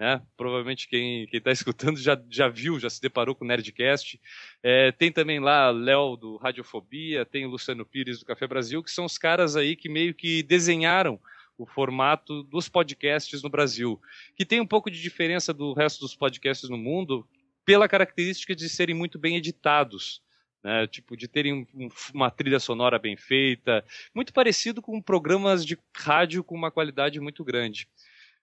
né? 0.03 0.21
Provavelmente 0.37 0.89
quem 0.89 1.29
está 1.33 1.53
escutando 1.53 1.97
já, 1.97 2.21
já 2.29 2.49
viu, 2.49 2.81
já 2.81 2.91
se 2.91 3.01
deparou 3.01 3.37
com 3.37 3.45
o 3.45 3.49
Nerdcast. 3.49 4.21
É, 4.61 4.91
tem 4.91 5.13
também 5.13 5.39
lá 5.39 5.71
Léo 5.71 6.17
do 6.17 6.37
Radiofobia, 6.39 7.25
tem 7.25 7.47
o 7.47 7.51
Luciano 7.51 7.87
Pires 7.87 8.19
do 8.19 8.25
Café 8.25 8.49
Brasil, 8.49 8.83
que 8.83 8.91
são 8.91 9.05
os 9.05 9.17
caras 9.17 9.55
aí 9.55 9.77
que 9.77 9.89
meio 9.89 10.13
que 10.13 10.43
desenharam 10.43 11.21
o 11.63 11.67
formato 11.67 12.43
dos 12.43 12.69
podcasts 12.69 13.43
no 13.43 13.49
Brasil, 13.49 14.01
que 14.35 14.45
tem 14.45 14.61
um 14.61 14.67
pouco 14.67 14.91
de 14.91 15.01
diferença 15.01 15.55
do 15.55 15.73
resto 15.73 16.01
dos 16.01 16.15
podcasts 16.15 16.69
no 16.69 16.77
mundo 16.77 17.27
pela 17.65 17.89
característica 17.89 18.55
de 18.55 18.69
serem 18.69 18.95
muito 18.95 19.19
bem 19.19 19.37
editados. 19.37 20.21
Né, 20.65 20.87
tipo, 20.87 21.17
de 21.17 21.27
terem 21.27 21.67
um, 21.75 21.89
uma 22.15 22.31
trilha 22.31 22.61
sonora 22.61 22.97
bem 22.97 23.17
feita, 23.17 23.85
muito 24.15 24.33
parecido 24.33 24.81
com 24.81 25.03
programas 25.03 25.67
de 25.67 25.77
rádio 25.93 26.45
com 26.45 26.55
uma 26.55 26.71
qualidade 26.71 27.19
muito 27.19 27.43
grande. 27.43 27.89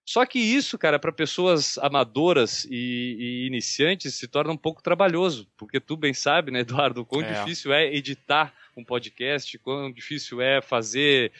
Só 0.03 0.25
que 0.25 0.37
isso, 0.37 0.77
cara, 0.77 0.99
para 0.99 1.13
pessoas 1.13 1.77
amadoras 1.77 2.65
e, 2.69 3.15
e, 3.17 3.47
iniciantes 3.47 4.15
se 4.15 4.27
torna 4.27 4.51
um 4.51 4.57
pouco 4.57 4.83
trabalhoso, 4.83 5.47
porque 5.55 5.79
tu 5.79 5.95
bem 5.95 6.13
sabe, 6.13 6.51
né, 6.51 6.59
Eduardo, 6.59 7.05
quão 7.05 7.21
é. 7.21 7.31
difícil 7.31 7.71
é 7.71 7.85
editar 7.95 8.53
um 8.75 8.83
podcast, 8.83 9.57
quão 9.59 9.89
difícil 9.89 10.41
é 10.41 10.61
fazer 10.61 11.31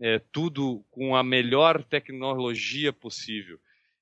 é, 0.00 0.20
tudo 0.32 0.84
com 0.90 1.16
a 1.16 1.22
melhor 1.22 1.82
tecnologia 1.82 2.92
possível. 2.92 3.58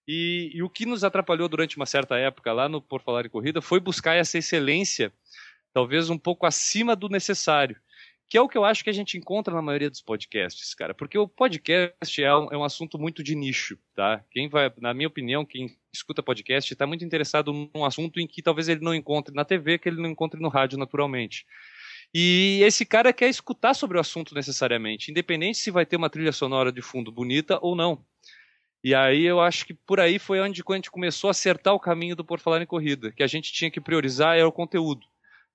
E, 0.06 0.52
e, 0.54 0.62
o 0.62 0.70
que 0.70 0.86
nos 0.86 1.02
atrapalhou 1.02 1.48
durante 1.48 1.76
uma 1.76 1.86
certa 1.86 2.16
época 2.16 2.52
lá 2.52 2.68
no 2.68 2.80
Por 2.80 3.02
Falar 3.02 3.26
em 3.26 3.30
Corrida 3.30 3.60
foi 3.60 3.80
buscar 3.80 4.14
essa 4.14 4.38
excelência, 4.38 5.12
talvez 5.72 6.08
um 6.10 6.18
pouco 6.18 6.46
acima 6.46 6.94
do 6.94 7.08
necessário 7.08 7.76
que 8.28 8.36
é 8.36 8.40
o 8.40 8.48
que 8.48 8.58
eu 8.58 8.64
acho 8.64 8.82
que 8.82 8.90
a 8.90 8.92
gente 8.92 9.16
encontra 9.16 9.54
na 9.54 9.62
maioria 9.62 9.88
dos 9.88 10.02
podcasts, 10.02 10.74
cara. 10.74 10.92
Porque 10.92 11.16
o 11.16 11.28
podcast 11.28 12.22
é 12.22 12.36
um, 12.36 12.48
é 12.50 12.56
um 12.56 12.64
assunto 12.64 12.98
muito 12.98 13.22
de 13.22 13.36
nicho, 13.36 13.78
tá? 13.94 14.24
Quem 14.30 14.48
vai, 14.48 14.72
na 14.78 14.92
minha 14.92 15.06
opinião, 15.06 15.44
quem 15.44 15.76
escuta 15.92 16.22
podcast 16.22 16.72
está 16.72 16.86
muito 16.86 17.04
interessado 17.04 17.52
num 17.52 17.84
assunto 17.84 18.18
em 18.18 18.26
que 18.26 18.42
talvez 18.42 18.68
ele 18.68 18.80
não 18.80 18.94
encontre 18.94 19.34
na 19.34 19.44
TV, 19.44 19.78
que 19.78 19.88
ele 19.88 20.00
não 20.02 20.10
encontre 20.10 20.40
no 20.40 20.48
rádio 20.48 20.76
naturalmente. 20.76 21.46
E 22.14 22.60
esse 22.62 22.84
cara 22.86 23.12
quer 23.12 23.28
escutar 23.28 23.74
sobre 23.74 23.98
o 23.98 24.00
assunto 24.00 24.34
necessariamente, 24.34 25.10
independente 25.10 25.58
se 25.58 25.70
vai 25.70 25.84
ter 25.84 25.96
uma 25.96 26.10
trilha 26.10 26.32
sonora 26.32 26.72
de 26.72 26.80
fundo 26.80 27.12
bonita 27.12 27.58
ou 27.60 27.76
não. 27.76 28.04
E 28.82 28.94
aí 28.94 29.24
eu 29.24 29.40
acho 29.40 29.66
que 29.66 29.74
por 29.74 30.00
aí 30.00 30.18
foi 30.18 30.40
onde 30.40 30.62
a 30.66 30.74
gente 30.74 30.90
começou 30.90 31.28
a 31.28 31.32
acertar 31.32 31.74
o 31.74 31.80
caminho 31.80 32.16
do 32.16 32.24
Por 32.24 32.38
Falar 32.38 32.62
em 32.62 32.66
Corrida, 32.66 33.12
que 33.12 33.22
a 33.22 33.26
gente 33.26 33.52
tinha 33.52 33.70
que 33.70 33.80
priorizar 33.80 34.36
era 34.36 34.46
o 34.46 34.52
conteúdo 34.52 35.06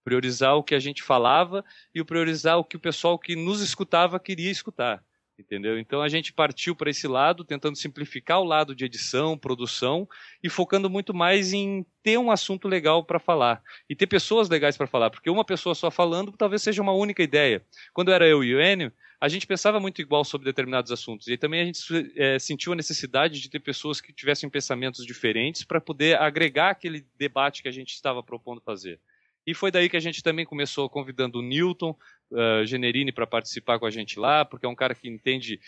priorizar 0.03 0.55
o 0.55 0.63
que 0.63 0.75
a 0.75 0.79
gente 0.79 1.03
falava 1.03 1.63
e 1.93 2.03
priorizar 2.03 2.57
o 2.57 2.63
que 2.63 2.75
o 2.75 2.79
pessoal 2.79 3.17
que 3.17 3.35
nos 3.35 3.61
escutava 3.61 4.19
queria 4.19 4.51
escutar, 4.51 5.03
entendeu? 5.41 5.77
Então 5.77 6.01
a 6.01 6.07
gente 6.07 6.31
partiu 6.31 6.75
para 6.75 6.89
esse 6.89 7.07
lado, 7.07 7.43
tentando 7.43 7.75
simplificar 7.75 8.39
o 8.39 8.45
lado 8.45 8.73
de 8.73 8.85
edição, 8.85 9.37
produção 9.37 10.07
e 10.41 10.49
focando 10.49 10.89
muito 10.89 11.13
mais 11.13 11.51
em 11.51 11.85
ter 12.01 12.17
um 12.17 12.31
assunto 12.31 12.67
legal 12.67 13.03
para 13.03 13.19
falar 13.19 13.61
e 13.89 13.95
ter 13.95 14.07
pessoas 14.07 14.47
legais 14.47 14.77
para 14.77 14.87
falar, 14.87 15.09
porque 15.09 15.29
uma 15.29 15.43
pessoa 15.43 15.75
só 15.75 15.91
falando 15.91 16.31
talvez 16.31 16.61
seja 16.61 16.81
uma 16.81 16.93
única 16.93 17.21
ideia. 17.21 17.61
Quando 17.93 18.11
era 18.11 18.27
eu 18.27 18.43
e 18.43 18.55
o 18.55 18.61
Enio, 18.61 18.91
a 19.19 19.27
gente 19.27 19.45
pensava 19.45 19.79
muito 19.79 20.01
igual 20.01 20.23
sobre 20.23 20.45
determinados 20.45 20.91
assuntos 20.91 21.27
e 21.27 21.37
também 21.37 21.61
a 21.61 21.65
gente 21.65 22.11
é, 22.15 22.39
sentiu 22.39 22.73
a 22.73 22.75
necessidade 22.75 23.39
de 23.39 23.49
ter 23.49 23.59
pessoas 23.59 24.01
que 24.01 24.11
tivessem 24.11 24.49
pensamentos 24.49 25.05
diferentes 25.05 25.63
para 25.63 25.79
poder 25.79 26.19
agregar 26.19 26.71
aquele 26.71 27.05
debate 27.17 27.61
que 27.61 27.67
a 27.67 27.71
gente 27.71 27.93
estava 27.93 28.23
propondo 28.23 28.61
fazer. 28.61 28.99
E 29.45 29.53
foi 29.53 29.71
daí 29.71 29.89
que 29.89 29.97
a 29.97 30.01
gente 30.01 30.21
também 30.21 30.45
começou 30.45 30.89
convidando 30.89 31.39
o 31.39 31.41
Newton 31.41 31.95
uh, 32.31 32.65
Generini 32.65 33.11
para 33.11 33.25
participar 33.25 33.79
com 33.79 33.85
a 33.85 33.91
gente 33.91 34.19
lá, 34.19 34.45
porque 34.45 34.65
é 34.65 34.69
um 34.69 34.75
cara 34.75 34.93
que 34.93 35.09
entende 35.09 35.59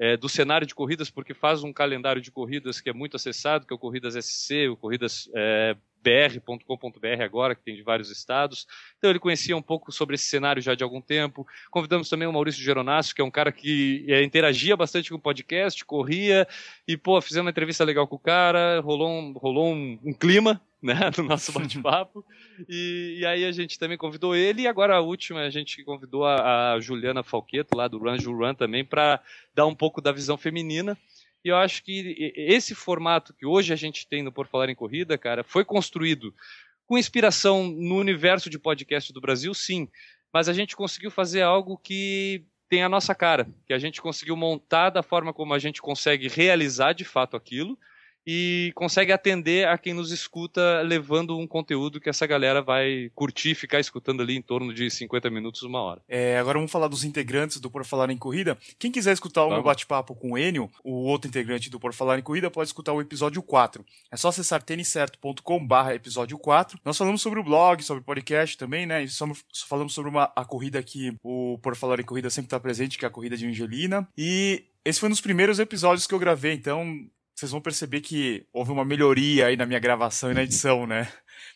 é, 0.00 0.16
do 0.16 0.30
cenário 0.30 0.66
de 0.66 0.74
corridas, 0.74 1.10
porque 1.10 1.34
faz 1.34 1.62
um 1.62 1.74
calendário 1.74 2.22
de 2.22 2.30
corridas 2.30 2.80
que 2.80 2.88
é 2.88 2.92
muito 2.92 3.16
acessado, 3.16 3.66
que 3.66 3.72
é 3.72 3.76
o 3.76 3.78
Corridas 3.78 4.14
SC, 4.14 4.66
o 4.68 4.76
Corridas 4.76 5.28
é, 5.34 5.76
br.com.br 6.02 7.22
agora, 7.22 7.54
que 7.54 7.62
tem 7.62 7.76
de 7.76 7.82
vários 7.82 8.10
estados. 8.10 8.66
Então 8.96 9.10
ele 9.10 9.18
conhecia 9.18 9.54
um 9.54 9.60
pouco 9.60 9.92
sobre 9.92 10.14
esse 10.14 10.24
cenário 10.24 10.62
já 10.62 10.74
de 10.74 10.82
algum 10.82 11.02
tempo. 11.02 11.46
Convidamos 11.70 12.08
também 12.08 12.26
o 12.26 12.32
Maurício 12.32 12.62
Geronasso, 12.62 13.14
que 13.14 13.20
é 13.20 13.24
um 13.24 13.30
cara 13.30 13.52
que 13.52 14.06
é, 14.08 14.22
interagia 14.22 14.74
bastante 14.74 15.10
com 15.10 15.16
o 15.16 15.20
podcast, 15.20 15.84
corria, 15.84 16.48
e 16.88 16.96
pô, 16.96 17.20
fizemos 17.20 17.44
uma 17.44 17.50
entrevista 17.50 17.84
legal 17.84 18.08
com 18.08 18.16
o 18.16 18.18
cara, 18.18 18.80
rolou 18.80 19.10
um, 19.10 19.32
rolou 19.32 19.74
um, 19.74 19.98
um 20.02 20.14
clima, 20.14 20.62
né, 20.82 21.10
no 21.16 21.24
nosso 21.24 21.52
bate-papo. 21.52 22.24
e, 22.68 23.18
e, 23.20 23.26
aí 23.26 23.44
a 23.44 23.52
gente 23.52 23.78
também 23.78 23.98
convidou 23.98 24.34
ele, 24.34 24.62
e 24.62 24.66
agora 24.66 24.96
a 24.96 25.00
última 25.00 25.40
a 25.40 25.50
gente 25.50 25.84
convidou 25.84 26.24
a, 26.24 26.72
a 26.72 26.80
Juliana 26.80 27.22
Falqueto, 27.22 27.76
lá 27.76 27.86
do 27.86 27.98
Run 27.98 28.16
Run 28.16 28.54
também, 28.54 28.84
para 28.84 29.20
dar 29.54 29.66
um 29.66 29.74
pouco 29.74 30.00
da 30.00 30.12
visão 30.12 30.36
feminina. 30.36 30.96
E 31.44 31.48
eu 31.48 31.56
acho 31.56 31.82
que 31.82 32.32
esse 32.36 32.74
formato 32.74 33.32
que 33.34 33.46
hoje 33.46 33.72
a 33.72 33.76
gente 33.76 34.06
tem 34.06 34.22
no 34.22 34.32
Por 34.32 34.46
Falar 34.46 34.68
em 34.68 34.74
Corrida, 34.74 35.16
cara, 35.16 35.42
foi 35.42 35.64
construído 35.64 36.34
com 36.86 36.98
inspiração 36.98 37.66
no 37.68 37.96
universo 37.96 38.50
de 38.50 38.58
podcast 38.58 39.12
do 39.12 39.20
Brasil, 39.20 39.54
sim. 39.54 39.88
Mas 40.32 40.48
a 40.48 40.52
gente 40.52 40.76
conseguiu 40.76 41.10
fazer 41.10 41.42
algo 41.42 41.78
que 41.78 42.44
tem 42.68 42.82
a 42.82 42.88
nossa 42.88 43.14
cara, 43.14 43.48
que 43.66 43.72
a 43.72 43.78
gente 43.78 44.02
conseguiu 44.02 44.36
montar 44.36 44.90
da 44.90 45.02
forma 45.02 45.32
como 45.32 45.54
a 45.54 45.58
gente 45.58 45.80
consegue 45.80 46.28
realizar 46.28 46.92
de 46.92 47.04
fato 47.04 47.36
aquilo 47.36 47.78
e 48.26 48.72
consegue 48.74 49.12
atender 49.12 49.66
a 49.66 49.78
quem 49.78 49.94
nos 49.94 50.10
escuta, 50.10 50.82
levando 50.82 51.36
um 51.38 51.46
conteúdo 51.46 52.00
que 52.00 52.08
essa 52.08 52.26
galera 52.26 52.62
vai 52.62 53.10
curtir, 53.14 53.54
ficar 53.54 53.80
escutando 53.80 54.22
ali 54.22 54.36
em 54.36 54.42
torno 54.42 54.72
de 54.72 54.90
50 54.90 55.30
minutos, 55.30 55.62
uma 55.62 55.80
hora. 55.80 56.02
É, 56.08 56.38
agora 56.38 56.58
vamos 56.58 56.70
falar 56.70 56.88
dos 56.88 57.04
integrantes 57.04 57.58
do 57.60 57.70
Por 57.70 57.84
Falar 57.84 58.10
em 58.10 58.16
Corrida. 58.16 58.56
Quem 58.78 58.90
quiser 58.90 59.12
escutar 59.12 59.44
o 59.44 59.50
meu 59.50 59.62
bate-papo 59.62 60.14
com 60.14 60.32
o 60.32 60.38
Enio, 60.38 60.70
o 60.84 60.92
outro 61.04 61.28
integrante 61.28 61.70
do 61.70 61.80
Por 61.80 61.92
Falar 61.92 62.18
em 62.18 62.22
Corrida, 62.22 62.50
pode 62.50 62.68
escutar 62.68 62.92
o 62.92 63.00
episódio 63.00 63.42
4. 63.42 63.84
É 64.10 64.16
só 64.16 64.28
acessar 64.28 64.62
têniscerto.com/barra 64.62 65.94
episódio 65.94 66.38
4. 66.38 66.78
Nós 66.84 66.98
falamos 66.98 67.22
sobre 67.22 67.40
o 67.40 67.44
blog, 67.44 67.82
sobre 67.82 68.02
o 68.02 68.04
podcast 68.04 68.56
também, 68.56 68.86
né? 68.86 69.04
E 69.04 69.08
falamos 69.66 69.92
sobre 69.92 70.10
uma, 70.10 70.30
a 70.36 70.44
corrida 70.44 70.82
que 70.82 71.14
o 71.22 71.58
Por 71.62 71.76
Falar 71.76 72.00
em 72.00 72.04
Corrida 72.04 72.30
sempre 72.30 72.46
está 72.46 72.60
presente, 72.60 72.98
que 72.98 73.04
é 73.04 73.08
a 73.08 73.10
corrida 73.10 73.36
de 73.36 73.46
Angelina. 73.46 74.08
E 74.16 74.64
esse 74.84 75.00
foi 75.00 75.08
um 75.08 75.12
dos 75.12 75.20
primeiros 75.20 75.58
episódios 75.58 76.06
que 76.06 76.14
eu 76.14 76.18
gravei, 76.18 76.54
então 76.54 77.06
vocês 77.40 77.52
vão 77.52 77.60
perceber 77.60 78.02
que 78.02 78.44
houve 78.52 78.70
uma 78.70 78.84
melhoria 78.84 79.46
aí 79.46 79.56
na 79.56 79.64
minha 79.64 79.78
gravação 79.78 80.30
e 80.30 80.34
na 80.34 80.42
edição, 80.42 80.86
né? 80.86 81.10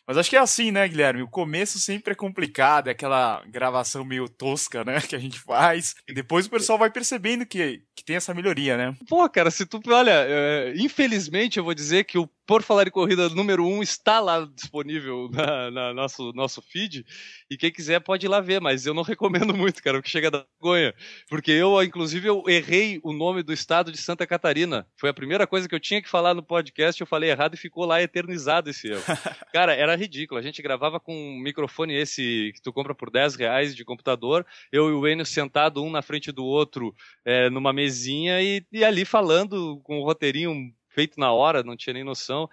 Mas 0.07 0.17
acho 0.17 0.29
que 0.29 0.35
é 0.35 0.39
assim, 0.39 0.71
né, 0.71 0.87
Guilherme? 0.87 1.21
O 1.21 1.27
começo 1.27 1.79
sempre 1.79 2.13
é 2.13 2.15
complicado, 2.15 2.87
é 2.87 2.91
aquela 2.91 3.43
gravação 3.45 4.03
meio 4.03 4.27
tosca, 4.27 4.83
né, 4.83 4.99
que 5.07 5.15
a 5.15 5.19
gente 5.19 5.39
faz. 5.39 5.95
E 6.07 6.13
depois 6.13 6.47
o 6.47 6.49
pessoal 6.49 6.79
vai 6.79 6.89
percebendo 6.89 7.45
que, 7.45 7.83
que 7.95 8.03
tem 8.03 8.15
essa 8.15 8.33
melhoria, 8.33 8.75
né? 8.77 8.95
Pô, 9.07 9.27
cara, 9.29 9.49
se 9.49 9.65
tu. 9.65 9.81
Olha, 9.87 10.25
é, 10.27 10.73
infelizmente 10.77 11.57
eu 11.57 11.63
vou 11.63 11.73
dizer 11.73 12.03
que 12.03 12.17
o 12.17 12.29
por 12.45 12.61
Falar 12.61 12.87
em 12.87 12.91
Corrida 12.91 13.27
número 13.29 13.65
1 13.65 13.73
um 13.77 13.81
está 13.81 14.19
lá 14.19 14.47
disponível 14.53 15.29
na, 15.33 15.71
na, 15.71 15.93
nosso, 15.93 16.31
nosso 16.33 16.61
feed. 16.61 17.05
E 17.49 17.57
quem 17.57 17.71
quiser 17.71 17.99
pode 17.99 18.25
ir 18.25 18.29
lá 18.29 18.39
ver, 18.39 18.61
mas 18.61 18.85
eu 18.85 18.93
não 18.93 19.01
recomendo 19.03 19.55
muito, 19.55 19.81
cara, 19.81 19.97
porque 19.97 20.09
chega 20.09 20.29
da 20.29 20.45
vergonha. 20.61 20.93
Porque 21.27 21.51
eu, 21.51 21.81
inclusive, 21.83 22.27
eu 22.27 22.43
errei 22.47 22.99
o 23.03 23.13
nome 23.13 23.41
do 23.43 23.53
estado 23.53 23.91
de 23.91 23.97
Santa 23.97 24.25
Catarina. 24.27 24.87
Foi 24.95 25.09
a 25.09 25.13
primeira 25.13 25.47
coisa 25.47 25.67
que 25.67 25.75
eu 25.75 25.79
tinha 25.79 26.01
que 26.01 26.09
falar 26.09 26.33
no 26.33 26.43
podcast, 26.43 26.99
eu 26.99 27.07
falei 27.07 27.31
errado 27.31 27.55
e 27.55 27.57
ficou 27.57 27.85
lá 27.85 28.01
eternizado 28.01 28.69
esse 28.69 28.89
erro. 28.89 29.03
cara, 29.51 29.73
era 29.73 29.95
ridículo. 29.95 30.39
A 30.39 30.43
gente 30.43 30.61
gravava 30.61 30.99
com 30.99 31.15
um 31.15 31.39
microfone 31.39 31.95
esse 31.95 32.51
que 32.53 32.61
tu 32.61 32.71
compra 32.71 32.93
por 32.93 33.09
10 33.09 33.35
reais 33.35 33.75
de 33.75 33.83
computador, 33.83 34.45
eu 34.71 34.89
e 34.89 34.93
o 34.93 35.07
Enio 35.07 35.25
sentado 35.25 35.83
um 35.83 35.89
na 35.89 36.01
frente 36.01 36.31
do 36.31 36.45
outro 36.45 36.95
é, 37.23 37.49
numa 37.49 37.73
mesinha 37.85 38.41
e, 38.41 38.65
e 38.71 38.83
ali 38.83 39.05
falando 39.05 39.79
com 39.83 39.99
o 39.99 40.03
roteirinho 40.03 40.73
feito 40.89 41.19
na 41.19 41.31
hora, 41.31 41.63
não 41.63 41.75
tinha 41.75 41.93
nem 41.93 42.03
noção. 42.03 42.49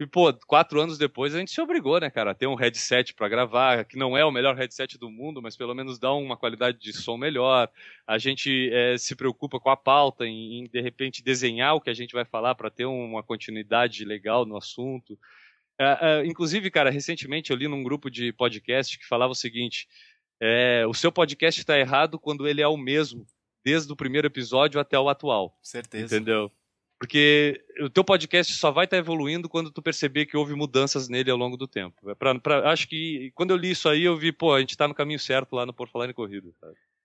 E, 0.00 0.06
pô, 0.06 0.32
quatro 0.46 0.80
anos 0.80 0.98
depois 0.98 1.32
a 1.32 1.38
gente 1.38 1.52
se 1.52 1.60
obrigou, 1.60 2.00
né, 2.00 2.10
cara, 2.10 2.32
a 2.32 2.34
ter 2.34 2.48
um 2.48 2.56
headset 2.56 3.14
para 3.14 3.28
gravar, 3.28 3.84
que 3.84 3.96
não 3.96 4.16
é 4.16 4.24
o 4.24 4.32
melhor 4.32 4.56
headset 4.56 4.98
do 4.98 5.08
mundo, 5.08 5.40
mas 5.40 5.56
pelo 5.56 5.74
menos 5.74 5.98
dá 5.98 6.12
uma 6.12 6.36
qualidade 6.36 6.78
de 6.78 6.92
som 6.92 7.16
melhor. 7.16 7.70
A 8.04 8.18
gente 8.18 8.70
é, 8.72 8.96
se 8.98 9.14
preocupa 9.14 9.60
com 9.60 9.70
a 9.70 9.76
pauta, 9.76 10.26
em, 10.26 10.60
em, 10.60 10.64
de 10.64 10.80
repente 10.80 11.22
desenhar 11.22 11.76
o 11.76 11.80
que 11.80 11.90
a 11.90 11.94
gente 11.94 12.14
vai 12.14 12.24
falar 12.24 12.56
para 12.56 12.70
ter 12.70 12.84
uma 12.84 13.22
continuidade 13.22 14.04
legal 14.04 14.44
no 14.44 14.56
assunto. 14.56 15.16
É, 15.78 15.98
é, 16.00 16.26
inclusive, 16.26 16.68
cara, 16.70 16.90
recentemente 16.90 17.52
eu 17.52 17.56
li 17.56 17.68
num 17.68 17.84
grupo 17.84 18.10
de 18.10 18.32
podcast 18.32 18.98
que 18.98 19.06
falava 19.06 19.32
o 19.32 19.36
seguinte: 19.36 19.86
o 20.88 20.94
seu 20.94 21.12
podcast 21.12 21.60
está 21.60 21.78
errado 21.78 22.18
quando 22.18 22.48
ele 22.48 22.60
é 22.60 22.66
o 22.66 22.76
mesmo, 22.76 23.24
desde 23.64 23.92
o 23.92 23.96
primeiro 23.96 24.26
episódio 24.26 24.80
até 24.80 24.98
o 24.98 25.08
atual. 25.08 25.58
Certeza. 25.62 26.16
Entendeu? 26.16 26.50
Porque 27.02 27.60
o 27.80 27.90
teu 27.90 28.04
podcast 28.04 28.52
só 28.52 28.70
vai 28.70 28.84
estar 28.84 28.96
tá 28.96 29.00
evoluindo 29.00 29.48
quando 29.48 29.72
tu 29.72 29.82
perceber 29.82 30.24
que 30.24 30.36
houve 30.36 30.54
mudanças 30.54 31.08
nele 31.08 31.32
ao 31.32 31.36
longo 31.36 31.56
do 31.56 31.66
tempo. 31.66 32.08
É 32.08 32.14
pra, 32.14 32.38
pra, 32.38 32.70
acho 32.70 32.86
que 32.86 33.32
quando 33.34 33.50
eu 33.50 33.56
li 33.56 33.72
isso 33.72 33.88
aí, 33.88 34.04
eu 34.04 34.16
vi, 34.16 34.30
pô, 34.30 34.54
a 34.54 34.60
gente 34.60 34.70
está 34.70 34.86
no 34.86 34.94
caminho 34.94 35.18
certo 35.18 35.56
lá 35.56 35.66
no 35.66 35.72
Por 35.72 35.88
Falar 35.88 36.08
em 36.08 36.12
Corrida. 36.12 36.48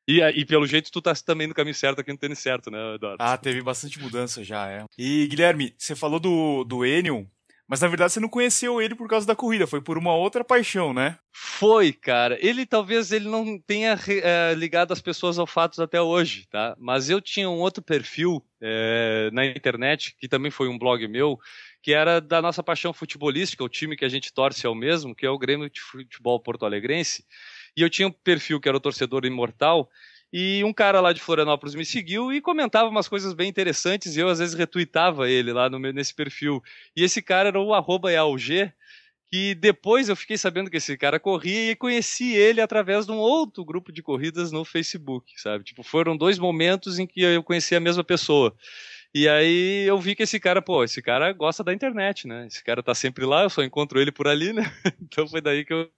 E, 0.07 0.21
e, 0.21 0.45
pelo 0.45 0.67
jeito 0.67 0.91
tu 0.91 1.01
tá 1.01 1.13
também 1.15 1.47
no 1.47 1.53
caminho 1.53 1.73
certo 1.73 1.99
aqui 1.99 2.11
no 2.11 2.17
tênis 2.17 2.37
certo, 2.37 2.69
né, 2.69 2.93
Eduardo? 2.93 3.17
Ah, 3.19 3.37
teve 3.37 3.61
bastante 3.61 3.99
mudança 3.99 4.43
já, 4.43 4.69
é. 4.69 4.85
E, 4.97 5.27
Guilherme, 5.27 5.73
você 5.75 5.95
falou 5.95 6.19
do, 6.19 6.63
do 6.63 6.85
Enio, 6.85 7.27
mas 7.67 7.81
na 7.81 7.87
verdade 7.87 8.13
você 8.13 8.19
não 8.19 8.29
conheceu 8.29 8.81
ele 8.81 8.95
por 8.95 9.09
causa 9.09 9.27
da 9.27 9.35
corrida, 9.35 9.67
foi 9.67 9.81
por 9.81 9.97
uma 9.97 10.15
outra 10.15 10.43
paixão, 10.43 10.93
né? 10.93 11.17
Foi, 11.31 11.91
cara. 11.91 12.37
Ele 12.39 12.65
talvez 12.65 13.11
ele 13.11 13.27
não 13.27 13.59
tenha 13.59 13.99
é, 14.07 14.53
ligado 14.55 14.93
as 14.93 15.01
pessoas 15.01 15.37
ao 15.37 15.45
fato 15.45 15.81
até 15.81 16.01
hoje, 16.01 16.47
tá? 16.49 16.75
Mas 16.79 17.09
eu 17.09 17.19
tinha 17.19 17.49
um 17.49 17.59
outro 17.59 17.83
perfil 17.83 18.43
é, 18.61 19.29
na 19.33 19.45
internet, 19.45 20.15
que 20.17 20.27
também 20.27 20.49
foi 20.49 20.69
um 20.69 20.77
blog 20.79 21.05
meu, 21.07 21.37
que 21.81 21.93
era 21.93 22.21
da 22.21 22.41
nossa 22.41 22.63
paixão 22.63 22.93
futebolística, 22.93 23.63
o 23.63 23.69
time 23.69 23.97
que 23.97 24.05
a 24.05 24.09
gente 24.09 24.33
torce 24.33 24.65
é 24.65 24.69
o 24.69 24.75
mesmo, 24.75 25.13
que 25.13 25.25
é 25.25 25.29
o 25.29 25.37
Grêmio 25.37 25.69
de 25.69 25.81
Futebol 25.81 26.39
Porto 26.39 26.65
Alegrense. 26.65 27.25
E 27.75 27.81
eu 27.81 27.89
tinha 27.89 28.07
um 28.07 28.11
perfil 28.11 28.59
que 28.59 28.67
era 28.67 28.77
o 28.77 28.81
torcedor 28.81 29.25
imortal, 29.25 29.89
e 30.31 30.63
um 30.63 30.73
cara 30.73 30.99
lá 30.99 31.13
de 31.13 31.21
Florianópolis 31.21 31.75
me 31.75 31.85
seguiu 31.85 32.33
e 32.33 32.41
comentava 32.41 32.89
umas 32.89 33.07
coisas 33.07 33.33
bem 33.33 33.49
interessantes 33.49 34.15
e 34.15 34.19
eu 34.19 34.27
às 34.27 34.39
vezes 34.39 34.55
retweetava 34.55 35.29
ele 35.29 35.53
lá 35.53 35.69
no, 35.69 35.79
nesse 35.79 36.13
perfil. 36.13 36.61
E 36.95 37.03
esse 37.03 37.21
cara 37.21 37.49
era 37.49 37.59
o 37.59 37.73
arroba 37.73 38.11
EAUG, 38.11 38.71
que 39.31 39.55
depois 39.55 40.09
eu 40.09 40.15
fiquei 40.15 40.37
sabendo 40.37 40.69
que 40.69 40.77
esse 40.77 40.97
cara 40.97 41.19
corria 41.19 41.71
e 41.71 41.75
conheci 41.75 42.33
ele 42.33 42.61
através 42.61 43.05
de 43.05 43.11
um 43.11 43.17
outro 43.17 43.63
grupo 43.63 43.91
de 43.91 44.01
corridas 44.01 44.51
no 44.51 44.63
Facebook, 44.63 45.39
sabe? 45.39 45.63
Tipo, 45.63 45.83
foram 45.83 46.15
dois 46.15 46.37
momentos 46.39 46.99
em 46.99 47.05
que 47.05 47.21
eu 47.21 47.43
conheci 47.43 47.75
a 47.75 47.79
mesma 47.79 48.03
pessoa. 48.03 48.55
E 49.13 49.27
aí 49.27 49.85
eu 49.87 49.99
vi 49.99 50.15
que 50.15 50.23
esse 50.23 50.39
cara, 50.39 50.61
pô, 50.61 50.83
esse 50.83 51.01
cara 51.01 51.31
gosta 51.33 51.63
da 51.63 51.73
internet, 51.73 52.27
né? 52.27 52.47
Esse 52.47 52.63
cara 52.63 52.83
tá 52.83 52.93
sempre 52.93 53.25
lá, 53.25 53.43
eu 53.43 53.49
só 53.49 53.63
encontro 53.63 53.99
ele 53.99 54.11
por 54.11 54.27
ali, 54.27 54.53
né? 54.53 54.63
Então 55.07 55.27
foi 55.27 55.41
daí 55.41 55.63
que 55.63 55.73
eu 55.73 55.89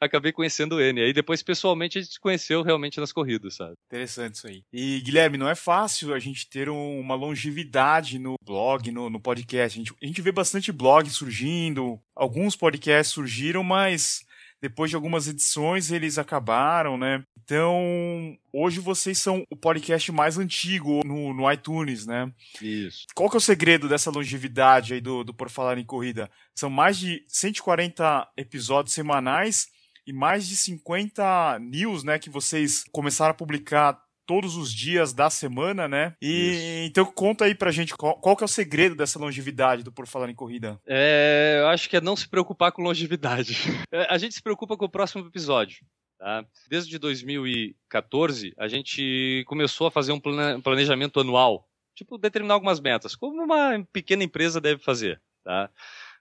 acabei 0.00 0.32
conhecendo 0.32 0.80
ele. 0.80 1.00
Aí 1.00 1.12
depois, 1.12 1.42
pessoalmente, 1.42 1.98
a 1.98 2.02
gente 2.02 2.14
se 2.14 2.20
conheceu 2.20 2.62
realmente 2.62 2.98
nas 2.98 3.12
corridas, 3.12 3.54
sabe? 3.54 3.74
Interessante 3.86 4.34
isso 4.34 4.46
aí. 4.46 4.62
E, 4.72 5.00
Guilherme, 5.00 5.38
não 5.38 5.48
é 5.48 5.54
fácil 5.54 6.12
a 6.12 6.18
gente 6.18 6.48
ter 6.48 6.68
um, 6.68 6.98
uma 6.98 7.14
longevidade 7.14 8.18
no 8.18 8.34
blog, 8.44 8.90
no, 8.90 9.08
no 9.08 9.20
podcast. 9.20 9.78
A 9.78 9.82
gente, 9.82 9.94
a 10.02 10.06
gente 10.06 10.20
vê 10.20 10.32
bastante 10.32 10.72
blog 10.72 11.08
surgindo, 11.08 12.00
alguns 12.14 12.56
podcasts 12.56 13.14
surgiram, 13.14 13.62
mas 13.62 14.26
depois 14.60 14.90
de 14.90 14.96
algumas 14.96 15.28
edições 15.28 15.90
eles 15.90 16.18
acabaram, 16.18 16.96
né? 16.98 17.22
Então, 17.42 18.36
hoje 18.52 18.80
vocês 18.80 19.18
são 19.18 19.42
o 19.50 19.56
podcast 19.56 20.12
mais 20.12 20.36
antigo 20.36 21.02
no, 21.04 21.32
no 21.32 21.50
iTunes, 21.50 22.06
né? 22.06 22.30
Isso. 22.60 23.06
Qual 23.14 23.30
que 23.30 23.36
é 23.36 23.38
o 23.38 23.40
segredo 23.40 23.88
dessa 23.88 24.10
longevidade 24.10 24.94
aí 24.94 25.00
do, 25.00 25.24
do 25.24 25.32
Por 25.32 25.48
Falar 25.48 25.78
em 25.78 25.84
Corrida? 25.84 26.30
São 26.54 26.68
mais 26.68 26.98
de 26.98 27.24
140 27.28 28.28
episódios 28.36 28.94
semanais 28.94 29.68
e 30.06 30.12
mais 30.12 30.48
de 30.48 30.56
50 30.56 31.58
news, 31.58 32.02
né, 32.02 32.18
que 32.18 32.30
vocês 32.30 32.82
começaram 32.90 33.32
a 33.32 33.34
publicar 33.34 33.98
todos 34.28 34.56
os 34.56 34.70
dias 34.70 35.14
da 35.14 35.30
semana, 35.30 35.88
né? 35.88 36.14
E 36.20 36.50
Isso. 36.50 36.90
então 36.90 37.06
conta 37.06 37.46
aí 37.46 37.54
pra 37.54 37.72
gente 37.72 37.96
qual, 37.96 38.14
qual, 38.20 38.36
que 38.36 38.44
é 38.44 38.46
o 38.46 38.48
segredo 38.48 38.94
dessa 38.94 39.18
longevidade 39.18 39.82
do 39.82 39.90
Por 39.90 40.06
Falar 40.06 40.28
em 40.28 40.34
Corrida. 40.34 40.78
É, 40.86 41.60
eu 41.60 41.68
acho 41.68 41.88
que 41.88 41.96
é 41.96 42.00
não 42.00 42.14
se 42.14 42.28
preocupar 42.28 42.70
com 42.70 42.82
longevidade. 42.82 43.56
É, 43.90 44.06
a 44.12 44.18
gente 44.18 44.34
se 44.34 44.42
preocupa 44.42 44.76
com 44.76 44.84
o 44.84 44.90
próximo 44.90 45.26
episódio. 45.26 45.78
Tá? 46.18 46.44
Desde 46.68 46.98
2014, 46.98 48.52
a 48.58 48.68
gente 48.68 49.44
começou 49.46 49.86
a 49.86 49.90
fazer 49.90 50.12
um 50.12 50.20
planejamento 50.62 51.20
anual, 51.20 51.66
tipo 51.94 52.18
determinar 52.18 52.54
algumas 52.54 52.80
metas, 52.80 53.14
como 53.14 53.42
uma 53.42 53.82
pequena 53.92 54.24
empresa 54.24 54.60
deve 54.60 54.82
fazer. 54.82 55.22
Tá? 55.42 55.70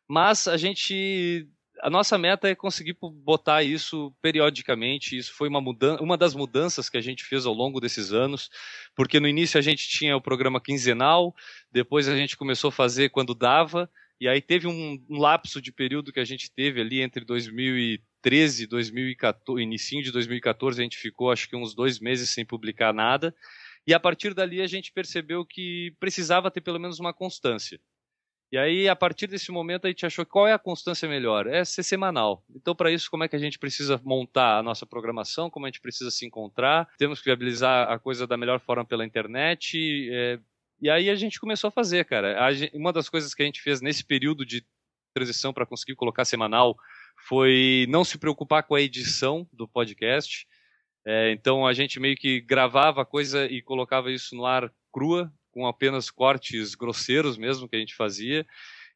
Mas 0.08 0.48
a 0.48 0.56
gente 0.56 1.50
a 1.82 1.90
nossa 1.90 2.18
meta 2.18 2.48
é 2.48 2.56
conseguir 2.56 2.98
botar 3.02 3.64
isso 3.64 4.14
periodicamente. 4.22 5.18
Isso 5.18 5.34
foi 5.34 5.48
uma, 5.48 5.62
mudança, 5.62 6.02
uma 6.02 6.18
das 6.18 6.34
mudanças 6.34 6.90
que 6.90 6.98
a 6.98 7.02
gente 7.02 7.24
fez 7.24 7.46
ao 7.46 7.54
longo 7.54 7.80
desses 7.80 8.12
anos, 8.12 8.50
porque 8.96 9.20
no 9.20 9.28
início 9.28 9.58
a 9.58 9.62
gente 9.62 9.88
tinha 9.88 10.16
o 10.16 10.22
programa 10.22 10.62
quinzenal, 10.62 11.36
depois 11.72 12.08
a 12.08 12.16
gente 12.16 12.38
começou 12.38 12.70
a 12.70 12.72
fazer 12.72 13.10
quando 13.10 13.36
dava, 13.36 13.90
e 14.20 14.28
aí 14.28 14.42
teve 14.42 14.68
um, 14.68 15.04
um 15.10 15.20
lapso 15.20 15.62
de 15.62 15.72
período 15.72 16.12
que 16.12 16.20
a 16.20 16.26
gente 16.26 16.52
teve 16.52 16.82
ali 16.82 17.02
entre 17.02 17.24
2013 17.24 18.64
e 18.64 18.68
2014, 18.68 19.64
início 19.64 20.02
de 20.04 20.12
2014, 20.12 20.80
a 20.80 20.84
gente 20.84 20.98
ficou 20.98 21.32
acho 21.32 21.48
que 21.48 21.56
uns 21.56 21.76
dois 21.76 22.00
meses 22.00 22.30
sem 22.30 22.46
publicar 22.46 22.94
nada. 22.94 23.34
E 23.86 23.94
a 23.94 24.00
partir 24.00 24.34
dali 24.34 24.62
a 24.62 24.68
gente 24.68 24.92
percebeu 24.92 25.46
que 25.46 25.96
precisava 26.00 26.52
ter 26.52 26.62
pelo 26.62 26.80
menos 26.80 27.00
uma 27.00 27.14
constância. 27.14 27.80
E 28.50 28.58
aí, 28.58 28.88
a 28.88 28.96
partir 28.96 29.28
desse 29.28 29.52
momento, 29.52 29.86
a 29.86 29.90
gente 29.90 30.06
achou 30.06 30.26
qual 30.26 30.48
é 30.48 30.54
a 30.54 30.60
constância 30.60 31.08
melhor? 31.08 31.48
É 31.48 31.66
ser 31.66 31.84
semanal. 31.84 32.44
Então, 32.56 32.74
para 32.74 32.90
isso, 32.90 33.12
como 33.12 33.24
é 33.26 33.28
que 33.28 33.36
a 33.36 33.40
gente 33.40 33.60
precisa 33.60 34.00
montar 34.06 34.58
a 34.58 34.64
nossa 34.64 34.86
programação? 34.86 35.50
Como 35.50 35.66
a 35.66 35.70
gente 35.70 35.82
precisa 35.82 36.10
se 36.10 36.26
encontrar? 36.26 36.88
Temos 36.98 37.20
que 37.20 37.26
viabilizar 37.26 37.92
a 37.92 38.00
coisa 38.00 38.26
da 38.26 38.38
melhor 38.38 38.62
forma 38.62 38.86
pela 38.86 39.06
internet. 39.06 40.10
É... 40.12 40.40
E 40.82 40.90
aí 40.90 41.10
a 41.10 41.16
gente 41.16 41.40
começou 41.40 41.68
a 41.68 41.72
fazer, 41.72 42.06
cara. 42.06 42.38
Uma 42.74 42.94
das 42.94 43.10
coisas 43.10 43.34
que 43.34 43.44
a 43.44 43.46
gente 43.46 43.62
fez 43.62 43.82
nesse 43.82 44.06
período 44.06 44.46
de 44.46 44.66
transição 45.14 45.52
para 45.52 45.66
conseguir 45.66 45.96
colocar 45.96 46.24
semanal 46.24 46.78
foi 47.28 47.86
não 47.90 48.06
se 48.06 48.18
preocupar 48.18 48.64
com 48.64 48.76
a 48.76 48.82
edição 48.82 49.48
do 49.52 49.68
podcast. 49.68 50.48
É, 51.06 51.32
então 51.32 51.66
a 51.66 51.74
gente 51.74 52.00
meio 52.00 52.16
que 52.16 52.42
gravava 52.42 53.02
a 53.02 53.06
coisa 53.06 53.46
e 53.46 53.62
colocava 53.62 54.12
isso 54.12 54.36
no 54.36 54.46
ar 54.46 54.72
crua, 54.92 55.32
com 55.58 55.66
apenas 55.66 56.12
cortes 56.12 56.76
grosseiros 56.76 57.36
mesmo 57.36 57.68
que 57.68 57.76
a 57.76 57.80
gente 57.80 57.96
fazia. 57.96 58.46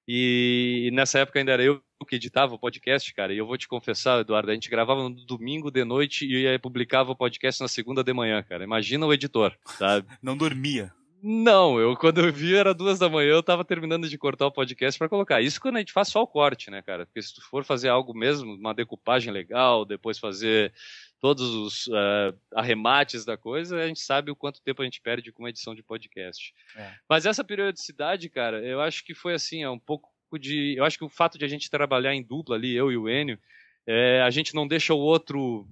E 0.07 0.91
nessa 0.93 1.17
época 1.17 1.39
ainda 1.39 1.53
era 1.53 1.63
eu 1.63 1.81
que 2.07 2.15
editava 2.15 2.53
o 2.53 2.59
podcast, 2.59 3.11
cara. 3.15 3.33
E 3.33 3.37
eu 3.39 3.47
vou 3.47 3.57
te 3.57 3.67
confessar, 3.67 4.19
Eduardo, 4.19 4.51
a 4.51 4.53
gente 4.53 4.69
gravava 4.69 5.01
no 5.01 5.25
domingo 5.25 5.71
de 5.71 5.83
noite 5.83 6.25
e 6.25 6.59
publicava 6.59 7.11
o 7.11 7.15
podcast 7.15 7.61
na 7.61 7.67
segunda 7.67 8.03
de 8.03 8.13
manhã, 8.13 8.43
cara. 8.43 8.63
Imagina 8.63 9.07
o 9.07 9.13
editor, 9.13 9.55
sabe? 9.77 10.07
Não 10.21 10.37
dormia. 10.37 10.93
Não, 11.23 11.79
eu 11.79 11.95
quando 11.95 12.19
eu 12.19 12.33
vi 12.33 12.55
era 12.55 12.73
duas 12.73 12.97
da 12.97 13.07
manhã, 13.07 13.31
eu 13.31 13.43
tava 13.43 13.63
terminando 13.63 14.09
de 14.09 14.17
cortar 14.17 14.47
o 14.47 14.51
podcast 14.51 14.97
para 14.97 15.09
colocar. 15.09 15.41
Isso 15.41 15.61
quando 15.61 15.75
a 15.75 15.79
gente 15.79 15.93
faz 15.93 16.07
só 16.07 16.23
o 16.23 16.27
corte, 16.27 16.71
né, 16.71 16.81
cara? 16.81 17.05
Porque 17.05 17.21
se 17.21 17.35
tu 17.35 17.41
for 17.41 17.63
fazer 17.63 17.89
algo 17.89 18.13
mesmo, 18.13 18.55
uma 18.55 18.73
decupagem 18.73 19.31
legal, 19.31 19.85
depois 19.85 20.17
fazer 20.17 20.73
todos 21.19 21.53
os 21.53 21.87
uh, 21.87 22.35
arremates 22.55 23.23
da 23.23 23.37
coisa, 23.37 23.77
a 23.77 23.87
gente 23.87 23.99
sabe 23.99 24.31
o 24.31 24.35
quanto 24.35 24.61
tempo 24.63 24.81
a 24.81 24.85
gente 24.85 24.99
perde 24.99 25.31
com 25.31 25.43
uma 25.43 25.49
edição 25.49 25.75
de 25.75 25.83
podcast. 25.83 26.51
É. 26.75 26.91
Mas 27.07 27.27
essa 27.27 27.43
periodicidade, 27.43 28.27
cara, 28.27 28.65
eu 28.65 28.81
acho 28.81 29.05
que 29.05 29.13
foi 29.13 29.35
assim, 29.35 29.61
é 29.61 29.69
um 29.69 29.77
pouco 29.77 30.09
de. 30.39 30.75
Eu 30.75 30.83
acho 30.83 30.97
que 30.97 31.05
o 31.05 31.09
fato 31.09 31.37
de 31.37 31.45
a 31.45 31.47
gente 31.47 31.69
trabalhar 31.69 32.15
em 32.15 32.23
dupla 32.23 32.55
ali, 32.55 32.73
eu 32.75 32.91
e 32.91 32.97
o 32.97 33.07
Enio, 33.07 33.37
é, 33.85 34.21
a 34.21 34.29
gente 34.31 34.55
não 34.55 34.67
deixa 34.67 34.93
o 34.93 34.99
outro 34.99 35.67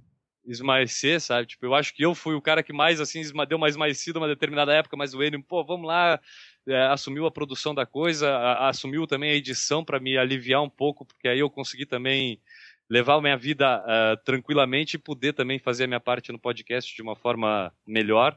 esmaecer, 0.52 1.22
sabe? 1.22 1.48
Tipo, 1.48 1.66
eu 1.66 1.76
acho 1.76 1.94
que 1.94 2.04
eu 2.04 2.16
fui 2.16 2.34
o 2.34 2.42
cara 2.42 2.64
que 2.64 2.74
mais, 2.74 3.00
assim, 3.00 3.22
deu 3.48 3.60
mais 3.60 3.74
esmaecido 3.74 4.20
uma 4.20 4.28
determinada 4.28 4.74
época, 4.74 4.98
mas 4.98 5.14
o 5.14 5.24
Enio, 5.24 5.44
pô, 5.44 5.64
vamos 5.64 5.88
lá, 5.88 6.20
é, 6.68 6.88
assumiu 6.88 7.26
a 7.26 7.32
produção 7.32 7.74
da 7.74 7.86
coisa, 7.86 8.30
a, 8.30 8.70
assumiu 8.70 9.06
também 9.06 9.32
a 9.32 9.36
edição 9.36 9.86
para 9.86 10.00
me 10.00 10.18
aliviar 10.18 10.62
um 10.62 10.70
pouco, 10.70 11.06
porque 11.06 11.28
aí 11.28 11.40
eu 11.40 11.50
consegui 11.50 11.86
também 11.86 12.42
levar 12.90 13.16
a 13.16 13.22
minha 13.22 13.38
vida 13.38 13.80
uh, 13.82 14.18
tranquilamente 14.26 14.96
e 14.96 15.00
poder 15.00 15.34
também 15.34 15.60
fazer 15.60 15.84
a 15.84 15.88
minha 15.88 16.00
parte 16.00 16.32
no 16.32 16.40
podcast 16.40 16.94
de 16.94 17.02
uma 17.04 17.16
forma 17.16 17.72
melhor. 17.86 18.36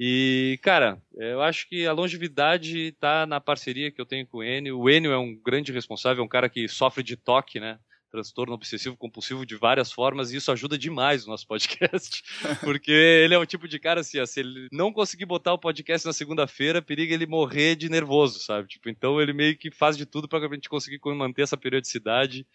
E, 0.00 0.58
cara, 0.62 1.00
eu 1.14 1.40
acho 1.42 1.68
que 1.68 1.86
a 1.86 1.92
longevidade 1.92 2.88
está 2.88 3.26
na 3.26 3.40
parceria 3.40 3.92
que 3.92 4.00
eu 4.00 4.06
tenho 4.06 4.26
com 4.26 4.38
o 4.38 4.42
Enio. 4.42 4.80
O 4.80 4.90
Enio 4.90 5.12
é 5.12 5.18
um 5.18 5.36
grande 5.36 5.70
responsável, 5.70 6.22
é 6.22 6.24
um 6.24 6.28
cara 6.28 6.48
que 6.48 6.66
sofre 6.66 7.02
de 7.02 7.16
toque, 7.16 7.60
né? 7.60 7.78
Transtorno 8.14 8.54
obsessivo 8.54 8.96
compulsivo 8.96 9.44
de 9.44 9.56
várias 9.56 9.90
formas 9.90 10.30
e 10.30 10.36
isso 10.36 10.52
ajuda 10.52 10.78
demais 10.78 11.26
o 11.26 11.30
nosso 11.30 11.44
podcast, 11.48 12.22
porque 12.62 12.92
ele 12.92 13.34
é 13.34 13.38
o 13.38 13.44
tipo 13.44 13.66
de 13.66 13.76
cara 13.80 14.00
assim, 14.00 14.20
ó, 14.20 14.26
se 14.26 14.38
ele 14.38 14.68
não 14.70 14.92
conseguir 14.92 15.24
botar 15.24 15.52
o 15.52 15.58
podcast 15.58 16.06
na 16.06 16.12
segunda-feira, 16.12 16.80
periga 16.80 17.12
ele 17.12 17.26
morrer 17.26 17.74
de 17.74 17.88
nervoso, 17.88 18.38
sabe? 18.38 18.68
Tipo, 18.68 18.88
então 18.88 19.20
ele 19.20 19.32
meio 19.32 19.58
que 19.58 19.68
faz 19.68 19.96
de 19.96 20.06
tudo 20.06 20.28
para 20.28 20.46
a 20.46 20.54
gente 20.54 20.68
conseguir 20.68 21.00
manter 21.04 21.42
essa 21.42 21.56
periodicidade 21.56 22.46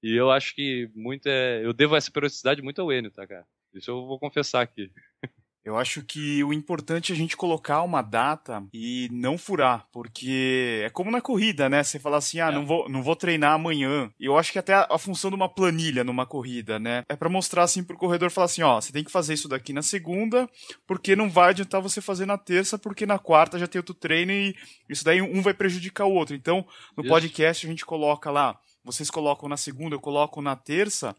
e 0.00 0.14
eu 0.14 0.30
acho 0.30 0.54
que 0.54 0.88
muito 0.94 1.26
é, 1.26 1.64
eu 1.64 1.72
devo 1.72 1.96
essa 1.96 2.12
periodicidade 2.12 2.62
muito 2.62 2.80
ao 2.80 2.92
Enio, 2.92 3.10
tá, 3.10 3.26
cara? 3.26 3.44
Isso 3.74 3.90
eu 3.90 4.06
vou 4.06 4.20
confessar 4.20 4.62
aqui. 4.62 4.88
Eu 5.68 5.76
acho 5.76 6.02
que 6.02 6.42
o 6.42 6.50
importante 6.50 7.12
é 7.12 7.14
a 7.14 7.18
gente 7.18 7.36
colocar 7.36 7.82
uma 7.82 8.00
data 8.00 8.64
e 8.72 9.06
não 9.12 9.36
furar, 9.36 9.86
porque 9.92 10.80
é 10.82 10.88
como 10.88 11.10
na 11.10 11.20
corrida, 11.20 11.68
né? 11.68 11.82
Você 11.82 11.98
fala 11.98 12.16
assim, 12.16 12.40
ah, 12.40 12.48
é. 12.48 12.50
não, 12.50 12.64
vou, 12.64 12.88
não 12.88 13.02
vou 13.02 13.14
treinar 13.14 13.52
amanhã. 13.52 14.10
Eu 14.18 14.38
acho 14.38 14.50
que 14.50 14.58
até 14.58 14.72
a, 14.72 14.86
a 14.88 14.96
função 14.96 15.28
de 15.28 15.36
uma 15.36 15.46
planilha 15.46 16.02
numa 16.02 16.24
corrida, 16.24 16.78
né? 16.78 17.04
É 17.06 17.14
para 17.14 17.28
mostrar 17.28 17.64
assim 17.64 17.84
pro 17.84 17.98
corredor 17.98 18.30
falar 18.30 18.46
assim, 18.46 18.62
ó, 18.62 18.80
você 18.80 18.90
tem 18.90 19.04
que 19.04 19.12
fazer 19.12 19.34
isso 19.34 19.46
daqui 19.46 19.74
na 19.74 19.82
segunda, 19.82 20.48
porque 20.86 21.14
não 21.14 21.28
vai 21.28 21.50
adiantar 21.50 21.82
você 21.82 22.00
fazer 22.00 22.24
na 22.24 22.38
terça, 22.38 22.78
porque 22.78 23.04
na 23.04 23.18
quarta 23.18 23.58
já 23.58 23.66
tem 23.66 23.78
outro 23.78 23.94
treino 23.94 24.32
e 24.32 24.56
isso 24.88 25.04
daí 25.04 25.20
um 25.20 25.42
vai 25.42 25.52
prejudicar 25.52 26.06
o 26.06 26.14
outro. 26.14 26.34
Então, 26.34 26.66
no 26.96 27.02
isso. 27.02 27.12
podcast 27.12 27.66
a 27.66 27.68
gente 27.68 27.84
coloca 27.84 28.30
lá, 28.30 28.58
vocês 28.82 29.10
colocam 29.10 29.50
na 29.50 29.58
segunda, 29.58 29.94
eu 29.94 30.00
coloco 30.00 30.40
na 30.40 30.56
terça, 30.56 31.14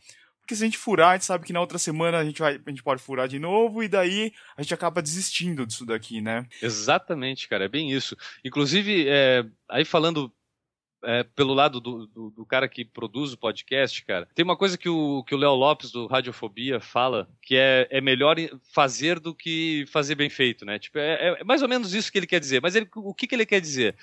porque 0.50 0.56
se 0.56 0.64
a 0.64 0.66
gente 0.66 0.80
furar, 0.80 1.12
a 1.12 1.14
gente 1.14 1.26
sabe 1.26 1.46
que 1.46 1.54
na 1.54 1.62
outra 1.62 1.78
semana 1.78 2.18
a 2.18 2.26
gente, 2.26 2.40
vai, 2.40 2.60
a 2.66 2.70
gente 2.72 2.82
pode 2.82 3.04
furar 3.04 3.28
de 3.28 3.38
novo 3.38 3.84
e 3.84 3.88
daí 3.88 4.34
a 4.58 4.64
gente 4.64 4.74
acaba 4.74 5.00
desistindo 5.00 5.64
disso 5.64 5.86
daqui, 5.86 6.22
né? 6.22 6.48
Exatamente, 6.60 7.48
cara, 7.48 7.66
é 7.66 7.68
bem 7.68 7.92
isso. 7.92 8.18
Inclusive, 8.44 9.06
é, 9.08 9.46
aí 9.70 9.86
falando 9.86 10.34
é, 11.04 11.24
pelo 11.24 11.54
lado 11.54 11.80
do, 11.80 12.08
do, 12.08 12.32
do, 12.32 12.46
cara 12.48 12.68
que 12.68 12.84
produz 12.84 13.32
o 13.32 13.38
podcast, 13.38 14.04
cara, 14.04 14.28
tem 14.34 14.44
uma 14.44 14.58
coisa 14.58 14.76
que 14.76 14.90
o 14.90 15.24
que 15.24 15.36
o 15.36 15.38
Léo 15.38 15.54
Lopes 15.54 15.92
do 15.92 16.08
Radiofobia 16.08 16.80
fala, 16.80 17.30
que 17.44 17.56
é, 17.56 17.88
é 17.92 18.02
melhor 18.02 18.36
fazer 18.74 19.20
do 19.20 19.36
que 19.36 19.86
fazer 19.92 20.16
bem 20.16 20.32
feito, 20.32 20.66
né? 20.66 20.80
Tipo, 20.80 20.98
é, 20.98 21.40
é 21.40 21.44
mais 21.44 21.62
ou 21.62 21.70
menos 21.70 21.94
isso 21.94 22.12
que 22.12 22.18
ele 22.18 22.26
quer 22.26 22.40
dizer. 22.40 22.60
Mas 22.60 22.76
ele, 22.76 22.90
o 22.96 23.14
que, 23.14 23.28
que 23.28 23.36
ele 23.36 23.46
quer 23.46 23.62
dizer? 23.62 23.96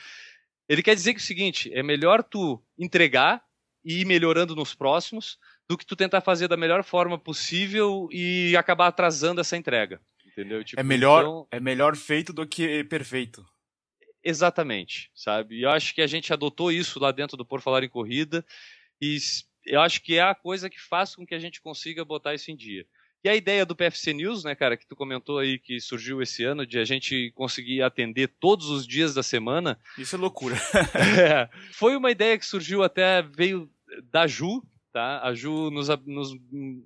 Ele 0.68 0.82
quer 0.82 0.94
dizer 0.94 1.12
que 1.12 1.18
é 1.18 1.24
o 1.24 1.26
seguinte: 1.26 1.72
é 1.74 1.82
melhor 1.82 2.22
tu 2.22 2.62
entregar 2.78 3.42
e 3.84 4.02
ir 4.02 4.04
melhorando 4.04 4.54
nos 4.54 4.76
próximos 4.76 5.40
do 5.68 5.76
que 5.76 5.86
tu 5.86 5.96
tentar 5.96 6.20
fazer 6.20 6.48
da 6.48 6.56
melhor 6.56 6.84
forma 6.84 7.18
possível 7.18 8.08
e 8.12 8.56
acabar 8.56 8.88
atrasando 8.88 9.40
essa 9.40 9.56
entrega. 9.56 10.00
Entendeu? 10.26 10.62
Tipo, 10.62 10.80
é 10.80 10.84
melhor 10.84 11.20
então... 11.20 11.48
é 11.50 11.60
melhor 11.60 11.96
feito 11.96 12.32
do 12.32 12.46
que 12.46 12.84
perfeito. 12.84 13.44
Exatamente, 14.22 15.10
sabe? 15.14 15.56
E 15.56 15.62
eu 15.62 15.70
acho 15.70 15.94
que 15.94 16.02
a 16.02 16.06
gente 16.06 16.32
adotou 16.32 16.70
isso 16.70 16.98
lá 16.98 17.12
dentro 17.12 17.36
do 17.36 17.44
Por 17.44 17.60
Falar 17.60 17.84
em 17.84 17.88
Corrida 17.88 18.44
e 19.00 19.18
eu 19.64 19.80
acho 19.80 20.02
que 20.02 20.16
é 20.16 20.22
a 20.22 20.34
coisa 20.34 20.68
que 20.68 20.80
faz 20.80 21.14
com 21.14 21.26
que 21.26 21.34
a 21.34 21.38
gente 21.38 21.60
consiga 21.60 22.04
botar 22.04 22.34
isso 22.34 22.50
em 22.50 22.56
dia. 22.56 22.86
E 23.24 23.28
a 23.28 23.34
ideia 23.34 23.66
do 23.66 23.74
PFC 23.74 24.12
News, 24.12 24.44
né, 24.44 24.54
cara, 24.54 24.76
que 24.76 24.86
tu 24.86 24.94
comentou 24.94 25.38
aí 25.38 25.58
que 25.58 25.80
surgiu 25.80 26.22
esse 26.22 26.44
ano, 26.44 26.66
de 26.66 26.78
a 26.78 26.84
gente 26.84 27.32
conseguir 27.34 27.82
atender 27.82 28.28
todos 28.38 28.68
os 28.68 28.86
dias 28.86 29.14
da 29.14 29.22
semana. 29.22 29.78
Isso 29.98 30.14
é 30.14 30.18
loucura. 30.18 30.54
é, 31.18 31.48
foi 31.72 31.96
uma 31.96 32.10
ideia 32.10 32.38
que 32.38 32.46
surgiu 32.46 32.84
até, 32.84 33.22
veio 33.22 33.68
da 34.12 34.26
Ju, 34.26 34.62
Tá? 34.96 35.20
A 35.22 35.34
Ju 35.34 35.70
nos, 35.70 35.88
nos, 36.06 36.34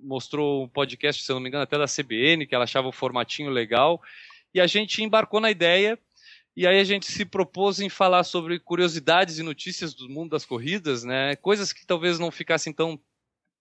mostrou 0.03 0.65
um 0.65 0.67
podcast, 0.67 1.23
se 1.23 1.31
eu 1.31 1.35
não 1.35 1.41
me 1.41 1.47
engano, 1.47 1.63
até 1.63 1.77
da 1.77 1.85
CBN, 1.85 2.45
que 2.45 2.53
ela 2.53 2.65
achava 2.65 2.89
o 2.89 2.91
formatinho 2.91 3.49
legal. 3.49 4.01
E 4.53 4.59
a 4.59 4.67
gente 4.67 5.01
embarcou 5.01 5.39
na 5.39 5.49
ideia. 5.49 5.97
E 6.53 6.67
aí 6.67 6.77
a 6.77 6.83
gente 6.83 7.09
se 7.09 7.23
propôs 7.23 7.79
em 7.79 7.87
falar 7.87 8.25
sobre 8.25 8.59
curiosidades 8.59 9.39
e 9.39 9.43
notícias 9.43 9.93
do 9.93 10.09
mundo 10.09 10.31
das 10.31 10.43
corridas, 10.43 11.05
né? 11.05 11.37
Coisas 11.37 11.71
que 11.71 11.85
talvez 11.85 12.19
não 12.19 12.29
ficassem 12.31 12.73
tão 12.73 12.99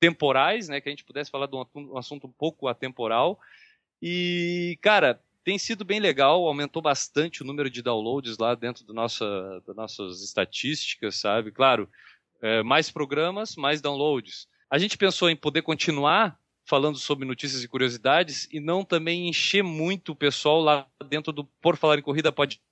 temporais, 0.00 0.68
né? 0.68 0.80
Que 0.80 0.88
a 0.88 0.90
gente 0.90 1.04
pudesse 1.04 1.30
falar 1.30 1.46
de 1.46 1.54
um 1.54 1.96
assunto 1.96 2.26
um 2.26 2.32
pouco 2.32 2.66
atemporal. 2.66 3.38
E, 4.02 4.76
cara, 4.82 5.22
tem 5.44 5.58
sido 5.58 5.84
bem 5.84 6.00
legal, 6.00 6.44
aumentou 6.44 6.82
bastante 6.82 7.42
o 7.42 7.46
número 7.46 7.70
de 7.70 7.82
downloads 7.82 8.36
lá 8.36 8.56
dentro 8.56 8.84
do 8.84 8.92
nossa, 8.92 9.62
das 9.64 9.76
nossas 9.76 10.24
estatísticas, 10.24 11.14
sabe? 11.14 11.52
Claro, 11.52 11.88
é, 12.42 12.62
mais 12.62 12.90
programas, 12.90 13.56
mais 13.56 13.80
downloads. 13.80 14.46
A 14.70 14.78
gente 14.78 14.96
pensou 14.96 15.28
em 15.28 15.36
poder 15.36 15.62
continuar 15.62 16.38
falando 16.64 16.98
sobre 16.98 17.26
notícias 17.26 17.64
e 17.64 17.68
curiosidades 17.68 18.48
e 18.52 18.60
não 18.60 18.84
também 18.84 19.28
encher 19.28 19.62
muito 19.62 20.12
o 20.12 20.16
pessoal 20.16 20.60
lá 20.60 20.86
dentro 21.08 21.32
do 21.32 21.44
Por 21.60 21.76
Falar 21.76 21.98
em 21.98 22.02
Corrida 22.02 22.30
Podcast. 22.30 22.69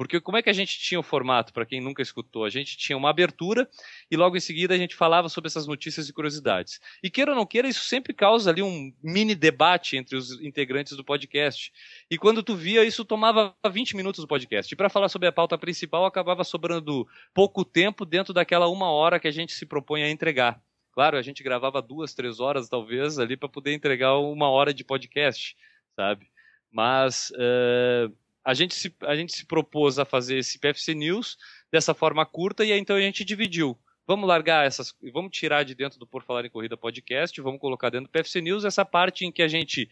Porque 0.00 0.18
como 0.18 0.38
é 0.38 0.42
que 0.42 0.48
a 0.48 0.54
gente 0.54 0.78
tinha 0.78 0.98
o 0.98 1.02
formato, 1.02 1.52
para 1.52 1.66
quem 1.66 1.78
nunca 1.78 2.00
escutou? 2.00 2.46
A 2.46 2.48
gente 2.48 2.74
tinha 2.74 2.96
uma 2.96 3.10
abertura 3.10 3.68
e 4.10 4.16
logo 4.16 4.34
em 4.34 4.40
seguida 4.40 4.72
a 4.72 4.78
gente 4.78 4.94
falava 4.94 5.28
sobre 5.28 5.48
essas 5.48 5.66
notícias 5.66 6.08
e 6.08 6.12
curiosidades. 6.14 6.80
E 7.02 7.10
queira 7.10 7.32
ou 7.32 7.36
não 7.36 7.44
queira, 7.44 7.68
isso 7.68 7.84
sempre 7.84 8.14
causa 8.14 8.48
ali 8.48 8.62
um 8.62 8.94
mini 9.02 9.34
debate 9.34 9.98
entre 9.98 10.16
os 10.16 10.40
integrantes 10.40 10.96
do 10.96 11.04
podcast. 11.04 11.70
E 12.10 12.16
quando 12.16 12.42
tu 12.42 12.56
via, 12.56 12.82
isso 12.82 13.04
tomava 13.04 13.54
20 13.70 13.94
minutos 13.94 14.24
do 14.24 14.26
podcast. 14.26 14.72
E 14.72 14.74
para 14.74 14.88
falar 14.88 15.10
sobre 15.10 15.28
a 15.28 15.32
pauta 15.32 15.58
principal, 15.58 16.06
acabava 16.06 16.44
sobrando 16.44 17.06
pouco 17.34 17.62
tempo 17.62 18.06
dentro 18.06 18.32
daquela 18.32 18.68
uma 18.68 18.90
hora 18.90 19.20
que 19.20 19.28
a 19.28 19.30
gente 19.30 19.52
se 19.52 19.66
propõe 19.66 20.02
a 20.02 20.08
entregar. 20.08 20.62
Claro, 20.94 21.18
a 21.18 21.22
gente 21.22 21.42
gravava 21.42 21.82
duas, 21.82 22.14
três 22.14 22.40
horas, 22.40 22.70
talvez, 22.70 23.18
ali 23.18 23.36
para 23.36 23.50
poder 23.50 23.74
entregar 23.74 24.16
uma 24.16 24.48
hora 24.48 24.72
de 24.72 24.82
podcast, 24.82 25.54
sabe? 25.94 26.26
Mas 26.72 27.30
uh, 27.32 28.10
a 28.44 28.54
gente, 28.54 28.74
se, 28.74 28.94
a 29.02 29.14
gente 29.14 29.32
se 29.32 29.46
propôs 29.46 29.98
a 29.98 30.04
fazer 30.04 30.38
esse 30.38 30.58
PFC 30.58 30.94
News 30.94 31.36
dessa 31.70 31.94
forma 31.94 32.24
curta 32.24 32.64
e 32.64 32.72
aí 32.72 32.78
então 32.78 32.96
a 32.96 33.00
gente 33.00 33.24
dividiu. 33.24 33.78
Vamos 34.06 34.28
largar 34.28 34.66
essas, 34.66 34.94
vamos 35.12 35.30
tirar 35.30 35.62
de 35.62 35.74
dentro 35.74 35.98
do 35.98 36.06
Por 36.06 36.24
Falar 36.24 36.44
em 36.44 36.50
Corrida 36.50 36.76
podcast, 36.76 37.40
vamos 37.40 37.60
colocar 37.60 37.90
dentro 37.90 38.08
do 38.08 38.10
PFC 38.10 38.40
News 38.40 38.64
essa 38.64 38.84
parte 38.84 39.24
em 39.24 39.30
que 39.30 39.42
a 39.42 39.48
gente 39.48 39.88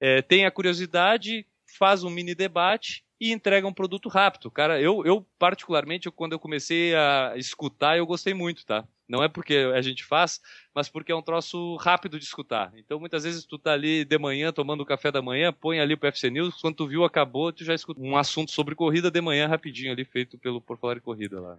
é, 0.00 0.20
tem 0.20 0.44
a 0.44 0.50
curiosidade, 0.50 1.46
faz 1.78 2.04
um 2.04 2.10
mini 2.10 2.34
debate 2.34 3.04
e 3.20 3.32
entrega 3.32 3.66
um 3.66 3.72
produto 3.72 4.08
rápido. 4.08 4.50
Cara, 4.50 4.80
eu, 4.80 5.04
eu 5.06 5.26
particularmente, 5.38 6.06
eu, 6.06 6.12
quando 6.12 6.32
eu 6.32 6.38
comecei 6.38 6.94
a 6.94 7.32
escutar, 7.36 7.96
eu 7.96 8.06
gostei 8.06 8.34
muito, 8.34 8.66
tá? 8.66 8.86
Não 9.08 9.22
é 9.22 9.28
porque 9.28 9.54
a 9.74 9.82
gente 9.82 10.04
faz, 10.04 10.40
mas 10.74 10.88
porque 10.88 11.12
é 11.12 11.16
um 11.16 11.22
troço 11.22 11.76
rápido 11.76 12.18
de 12.18 12.24
escutar. 12.24 12.72
Então, 12.76 12.98
muitas 12.98 13.24
vezes, 13.24 13.44
tu 13.44 13.58
tá 13.58 13.72
ali 13.72 14.04
de 14.04 14.18
manhã, 14.18 14.52
tomando 14.52 14.82
o 14.82 14.86
café 14.86 15.12
da 15.12 15.20
manhã, 15.20 15.52
põe 15.52 15.80
ali 15.80 15.94
o 15.94 15.98
PFC 15.98 16.30
News, 16.30 16.60
quando 16.60 16.76
tu 16.76 16.86
viu, 16.86 17.04
acabou, 17.04 17.52
tu 17.52 17.64
já 17.64 17.74
escuta 17.74 18.00
um 18.00 18.16
assunto 18.16 18.52
sobre 18.52 18.74
corrida 18.74 19.10
de 19.10 19.20
manhã, 19.20 19.46
rapidinho 19.46 19.92
ali, 19.92 20.04
feito 20.04 20.38
pelo 20.38 20.60
Por 20.60 20.78
Falar 20.78 20.96
em 20.96 21.00
Corrida 21.00 21.40
lá. 21.40 21.58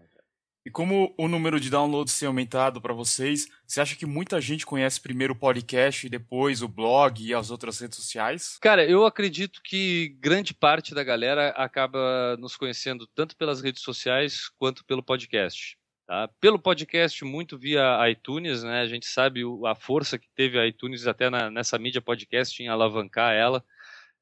E 0.66 0.72
como 0.72 1.14
o 1.16 1.28
número 1.28 1.60
de 1.60 1.70
downloads 1.70 2.18
tem 2.18 2.26
aumentado 2.26 2.82
para 2.82 2.92
vocês, 2.92 3.48
você 3.68 3.80
acha 3.80 3.96
que 3.96 4.06
muita 4.06 4.42
gente 4.42 4.66
conhece 4.66 5.00
primeiro 5.00 5.34
o 5.34 5.38
podcast 5.38 6.08
e 6.08 6.10
depois 6.10 6.64
o 6.64 6.68
blog 6.68 7.24
e 7.24 7.36
as 7.36 7.52
outras 7.52 7.80
redes 7.80 7.98
sociais? 8.00 8.58
Cara, 8.60 8.84
eu 8.84 9.06
acredito 9.06 9.62
que 9.64 10.18
grande 10.20 10.56
parte 10.56 10.96
da 10.96 11.04
galera 11.04 11.50
acaba 11.50 12.36
nos 12.38 12.58
conhecendo 12.58 13.06
tanto 13.14 13.38
pelas 13.38 13.62
redes 13.62 13.84
sociais 13.84 14.50
quanto 14.58 14.84
pelo 14.84 15.04
podcast. 15.04 15.78
Tá? 16.08 16.30
Pelo 16.40 16.60
podcast, 16.60 17.26
muito 17.26 17.58
via 17.58 18.10
iTunes, 18.10 18.64
né? 18.64 18.82
A 18.82 18.88
gente 18.88 19.08
sabe 19.08 19.42
a 19.66 19.74
força 19.74 20.20
que 20.20 20.30
teve 20.36 20.60
a 20.60 20.68
iTunes 20.68 21.08
até 21.08 21.30
na, 21.30 21.50
nessa 21.50 21.80
mídia 21.80 22.02
podcast 22.02 22.62
em 22.62 22.68
alavancar 22.68 23.34
ela. 23.34 23.64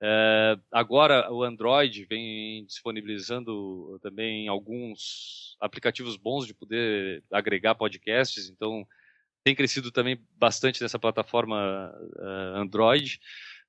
É, 0.01 0.57
agora 0.71 1.31
o 1.31 1.43
Android 1.43 2.05
vem 2.05 2.65
disponibilizando 2.65 3.99
também 4.01 4.47
alguns 4.47 5.57
aplicativos 5.59 6.15
bons 6.15 6.47
de 6.47 6.53
poder 6.53 7.23
agregar 7.31 7.75
podcasts, 7.75 8.49
então 8.49 8.85
tem 9.43 9.53
crescido 9.53 9.91
também 9.91 10.17
bastante 10.37 10.81
nessa 10.81 10.97
plataforma 10.97 11.93
uh, 12.17 12.57
Android. 12.57 13.19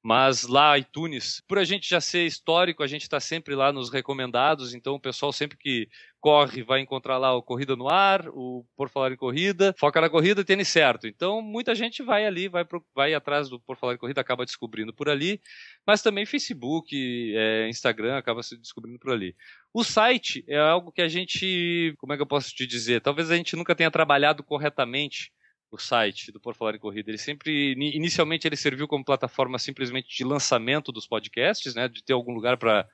Mas 0.07 0.43
lá, 0.43 0.77
iTunes, 0.77 1.41
por 1.49 1.59
a 1.59 1.65
gente 1.65 1.89
já 1.89 1.99
ser 1.99 2.27
histórico, 2.27 2.83
a 2.83 2.87
gente 2.87 3.05
está 3.05 3.19
sempre 3.19 3.55
lá 3.55 3.73
nos 3.73 3.91
recomendados, 3.91 4.75
então 4.75 4.97
o 4.97 5.01
pessoal 5.01 5.33
sempre 5.33 5.57
que 5.57 5.89
corre 6.21 6.63
vai 6.63 6.81
encontrar 6.81 7.17
lá 7.17 7.35
o 7.35 7.43
Corrida 7.43 7.75
no 7.75 7.89
Ar, 7.89 8.29
o 8.29 8.67
Por 8.77 8.91
Falar 8.91 9.13
em 9.13 9.17
Corrida, 9.17 9.75
foca 9.79 10.03
na 10.03 10.11
corrida, 10.11 10.45
tênis 10.45 10.69
certo. 10.69 11.07
Então 11.07 11.41
muita 11.41 11.75
gente 11.75 12.03
vai 12.03 12.27
ali, 12.27 12.49
vai, 12.49 12.67
pro, 12.67 12.85
vai 12.95 13.15
atrás 13.15 13.49
do 13.49 13.59
Por 13.59 13.79
Falar 13.79 13.95
em 13.95 13.99
Corrida, 13.99 14.21
acaba 14.21 14.45
descobrindo 14.45 14.93
por 14.93 15.09
ali, 15.09 15.41
mas 15.87 16.03
também 16.03 16.27
Facebook, 16.27 16.95
é, 17.35 17.67
Instagram 17.71 18.19
acaba 18.19 18.43
se 18.43 18.59
descobrindo 18.59 18.99
por 18.99 19.11
ali. 19.11 19.35
O 19.73 19.83
site 19.83 20.45
é 20.47 20.59
algo 20.59 20.93
que 20.93 21.01
a 21.01 21.09
gente, 21.09 21.95
como 21.97 22.13
é 22.13 22.17
que 22.17 22.23
eu 22.23 22.27
posso 22.27 22.55
te 22.55 22.67
dizer? 22.67 23.01
Talvez 23.01 23.31
a 23.31 23.37
gente 23.37 23.57
nunca 23.57 23.75
tenha 23.75 23.91
trabalhado 23.91 24.45
corretamente 24.45 25.33
o 25.75 25.79
site 25.79 26.31
do 26.31 26.41
Por 26.41 26.55
Falar 26.55 26.77
em 26.77 26.79
Corrida. 26.79 27.11
Ele 27.11 27.19
sempre, 27.19 27.73
inicialmente, 27.73 28.47
ele 28.47 28.57
serviu 28.57 28.87
como 28.87 29.05
plataforma 29.05 29.59
simplesmente 29.59 30.17
de 30.17 30.25
lançamento 30.25 30.93
dos 30.93 31.07
podcasts, 31.07 31.75
né, 31.75 31.89
de 31.89 32.03
ter 32.03 32.13
algum 32.13 32.33
lugar 32.33 32.57
para 32.57 32.89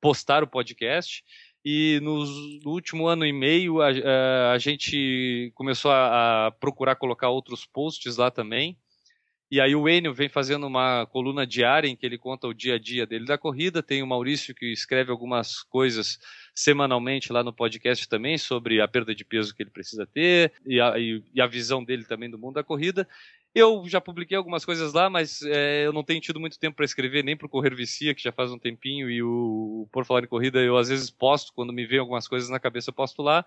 postar 0.00 0.42
o 0.42 0.48
podcast. 0.48 1.24
E 1.64 1.98
nos, 2.00 2.30
no 2.64 2.70
último 2.72 3.08
ano 3.08 3.26
e 3.26 3.32
meio 3.32 3.80
a, 3.80 3.88
a, 3.88 4.52
a 4.52 4.58
gente 4.58 5.50
começou 5.54 5.90
a, 5.90 6.46
a, 6.46 6.50
procurar 6.52 6.94
colocar 6.96 7.28
outros 7.28 7.64
posts 7.64 8.16
lá 8.16 8.30
também. 8.30 8.78
E 9.50 9.60
aí 9.60 9.74
o 9.76 9.88
Enio 9.88 10.12
vem 10.12 10.28
fazendo 10.28 10.66
uma 10.66 11.06
coluna 11.06 11.46
diária 11.46 11.88
em 11.88 11.96
que 11.96 12.04
ele 12.04 12.18
conta 12.18 12.48
o 12.48 12.54
dia 12.54 12.74
a 12.74 12.78
dia 12.78 13.06
dele 13.06 13.24
da 13.24 13.38
corrida. 13.38 13.82
Tem 13.82 14.02
o 14.02 14.06
Maurício 14.06 14.54
que 14.54 14.72
escreve 14.72 15.10
algumas 15.10 15.62
coisas 15.62 16.18
semanalmente 16.56 17.30
lá 17.30 17.44
no 17.44 17.52
podcast 17.52 18.08
também 18.08 18.38
sobre 18.38 18.80
a 18.80 18.88
perda 18.88 19.14
de 19.14 19.26
peso 19.26 19.54
que 19.54 19.62
ele 19.62 19.70
precisa 19.70 20.06
ter 20.06 20.50
e 20.64 20.80
a, 20.80 20.98
e, 20.98 21.22
a 21.38 21.46
visão 21.46 21.84
dele 21.84 22.04
também 22.04 22.30
do 22.30 22.38
mundo 22.38 22.54
da 22.54 22.64
corrida. 22.64 23.06
Eu 23.54 23.84
já 23.86 24.00
publiquei 24.00 24.36
algumas 24.36 24.64
coisas 24.64 24.94
lá, 24.94 25.08
mas 25.10 25.42
é, 25.42 25.86
eu 25.86 25.92
não 25.92 26.02
tenho 26.02 26.20
tido 26.20 26.40
muito 26.40 26.58
tempo 26.58 26.76
para 26.76 26.84
escrever, 26.84 27.22
nem 27.22 27.36
para 27.36 27.46
o 27.46 27.50
Correr 27.50 27.74
Vicia, 27.74 28.14
que 28.14 28.22
já 28.22 28.32
faz 28.32 28.50
um 28.50 28.58
tempinho, 28.58 29.10
e 29.10 29.22
o 29.22 29.88
Por 29.92 30.04
Falar 30.04 30.24
em 30.24 30.26
Corrida 30.26 30.58
eu 30.60 30.76
às 30.76 30.88
vezes 30.88 31.10
posto, 31.10 31.52
quando 31.54 31.72
me 31.72 31.86
vem 31.86 31.98
algumas 31.98 32.26
coisas 32.26 32.48
na 32.48 32.58
cabeça 32.58 32.90
eu 32.90 32.94
posto 32.94 33.22
lá. 33.22 33.44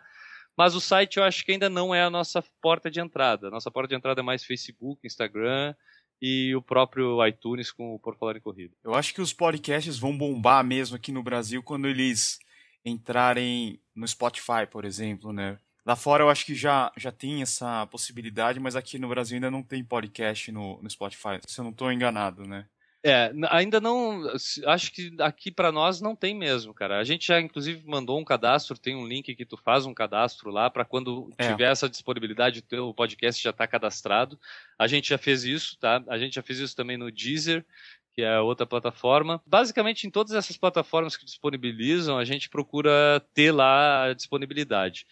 Mas 0.55 0.75
o 0.75 0.81
site 0.81 1.17
eu 1.17 1.23
acho 1.23 1.43
que 1.43 1.51
ainda 1.51 1.69
não 1.69 1.93
é 1.93 2.03
a 2.03 2.09
nossa 2.09 2.43
porta 2.61 2.91
de 2.91 2.99
entrada. 2.99 3.47
A 3.47 3.51
nossa 3.51 3.71
porta 3.71 3.89
de 3.89 3.95
entrada 3.95 4.21
é 4.21 4.23
mais 4.23 4.43
Facebook, 4.43 5.05
Instagram 5.05 5.73
e 6.21 6.55
o 6.55 6.61
próprio 6.61 7.25
iTunes 7.25 7.71
com 7.71 7.95
o 7.95 7.99
Por 7.99 8.15
Falar 8.17 8.35
em 8.37 8.41
Corrida. 8.41 8.73
Eu 8.83 8.93
acho 8.93 9.13
que 9.13 9.21
os 9.21 9.33
podcasts 9.33 9.97
vão 9.97 10.15
bombar 10.15 10.63
mesmo 10.63 10.95
aqui 10.95 11.11
no 11.11 11.23
Brasil 11.23 11.63
quando 11.63 11.87
eles 11.87 12.39
entrarem 12.85 13.79
no 13.95 14.07
Spotify, 14.07 14.65
por 14.69 14.85
exemplo, 14.85 15.33
né? 15.33 15.57
Lá 15.85 15.95
fora 15.95 16.23
eu 16.23 16.29
acho 16.29 16.45
que 16.45 16.53
já, 16.53 16.91
já 16.95 17.11
tem 17.11 17.41
essa 17.41 17.87
possibilidade, 17.87 18.59
mas 18.59 18.75
aqui 18.75 18.99
no 18.99 19.09
Brasil 19.09 19.35
ainda 19.35 19.49
não 19.49 19.63
tem 19.63 19.83
podcast 19.83 20.51
no, 20.51 20.81
no 20.81 20.89
Spotify, 20.89 21.39
se 21.47 21.59
eu 21.59 21.63
não 21.63 21.71
estou 21.71 21.91
enganado, 21.91 22.43
né? 22.43 22.65
É, 23.01 23.31
ainda 23.49 23.79
não. 23.79 24.23
Acho 24.65 24.91
que 24.91 25.13
aqui 25.19 25.49
para 25.49 25.71
nós 25.71 26.01
não 26.01 26.17
tem 26.17 26.35
mesmo, 26.35 26.73
cara. 26.73 26.99
A 26.99 27.03
gente 27.05 27.27
já 27.27 27.39
inclusive 27.39 27.87
mandou 27.87 28.19
um 28.19 28.25
cadastro, 28.25 28.77
tem 28.77 28.93
um 28.93 29.07
link 29.07 29.33
que 29.35 29.45
tu 29.45 29.55
faz 29.55 29.85
um 29.85 29.93
cadastro 29.93 30.51
lá 30.51 30.69
para 30.69 30.83
quando 30.83 31.31
é. 31.37 31.47
tiver 31.47 31.71
essa 31.71 31.87
disponibilidade, 31.87 32.59
o 32.59 32.63
teu 32.63 32.93
podcast 32.93 33.41
já 33.41 33.51
está 33.51 33.65
cadastrado. 33.65 34.37
A 34.77 34.85
gente 34.85 35.09
já 35.09 35.17
fez 35.17 35.45
isso, 35.45 35.77
tá? 35.79 36.03
A 36.09 36.17
gente 36.17 36.35
já 36.35 36.43
fez 36.43 36.59
isso 36.59 36.75
também 36.75 36.97
no 36.97 37.09
Deezer, 37.09 37.65
que 38.19 38.23
é 38.23 38.39
outra 38.39 38.65
plataforma. 38.65 39.41
Basicamente, 39.45 40.05
em 40.05 40.09
todas 40.09 40.33
essas 40.33 40.57
plataformas 40.57 41.15
que 41.15 41.23
disponibilizam, 41.23 42.17
a 42.17 42.25
gente 42.25 42.49
procura 42.49 43.23
ter 43.33 43.51
lá 43.51 44.09
a 44.09 44.13
disponibilidade. 44.13 45.07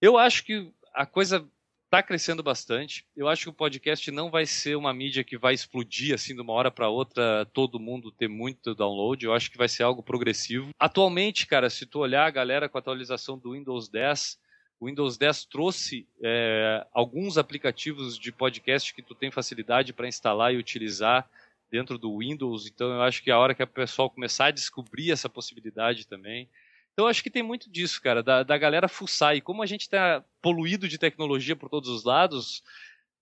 Eu 0.00 0.16
acho 0.16 0.42
que 0.42 0.72
a 0.94 1.04
coisa 1.04 1.46
está 1.84 2.02
crescendo 2.02 2.42
bastante. 2.42 3.04
Eu 3.14 3.28
acho 3.28 3.44
que 3.44 3.50
o 3.50 3.54
podcast 3.54 4.10
não 4.10 4.30
vai 4.30 4.46
ser 4.46 4.74
uma 4.74 4.92
mídia 4.94 5.22
que 5.22 5.36
vai 5.36 5.52
explodir 5.52 6.14
assim 6.14 6.34
de 6.34 6.40
uma 6.40 6.54
hora 6.54 6.70
para 6.70 6.88
outra, 6.88 7.46
todo 7.52 7.78
mundo 7.78 8.10
ter 8.10 8.28
muito 8.28 8.74
download. 8.74 9.24
Eu 9.24 9.34
acho 9.34 9.50
que 9.50 9.58
vai 9.58 9.68
ser 9.68 9.82
algo 9.82 10.02
progressivo. 10.02 10.70
Atualmente, 10.78 11.46
cara, 11.46 11.68
se 11.68 11.84
tu 11.84 11.98
olhar 11.98 12.26
a 12.26 12.30
galera 12.30 12.70
com 12.70 12.78
a 12.78 12.80
atualização 12.80 13.38
do 13.38 13.52
Windows 13.52 13.88
10, 13.88 14.38
o 14.80 14.86
Windows 14.86 15.18
10 15.18 15.44
trouxe 15.44 16.06
é, 16.22 16.86
alguns 16.92 17.36
aplicativos 17.36 18.18
de 18.18 18.32
podcast 18.32 18.94
que 18.94 19.02
tu 19.02 19.14
tem 19.14 19.30
facilidade 19.30 19.92
para 19.92 20.08
instalar 20.08 20.54
e 20.54 20.56
utilizar 20.56 21.28
dentro 21.70 21.98
do 21.98 22.18
Windows. 22.18 22.66
Então 22.66 22.88
eu 22.92 23.02
acho 23.02 23.22
que 23.22 23.30
é 23.30 23.34
a 23.34 23.38
hora 23.38 23.54
que 23.54 23.62
o 23.62 23.66
pessoal 23.66 24.10
começar 24.10 24.46
a 24.46 24.50
descobrir 24.50 25.10
essa 25.10 25.28
possibilidade 25.28 26.06
também. 26.06 26.48
Então 26.92 27.06
acho 27.06 27.22
que 27.22 27.30
tem 27.30 27.42
muito 27.42 27.70
disso, 27.70 28.00
cara, 28.00 28.22
da, 28.22 28.42
da 28.42 28.56
galera 28.56 28.88
fuçar. 28.88 29.36
E 29.36 29.40
como 29.40 29.62
a 29.62 29.66
gente 29.66 29.82
está 29.82 30.24
poluído 30.40 30.88
de 30.88 30.98
tecnologia 30.98 31.54
por 31.54 31.68
todos 31.68 31.90
os 31.90 32.04
lados, 32.04 32.62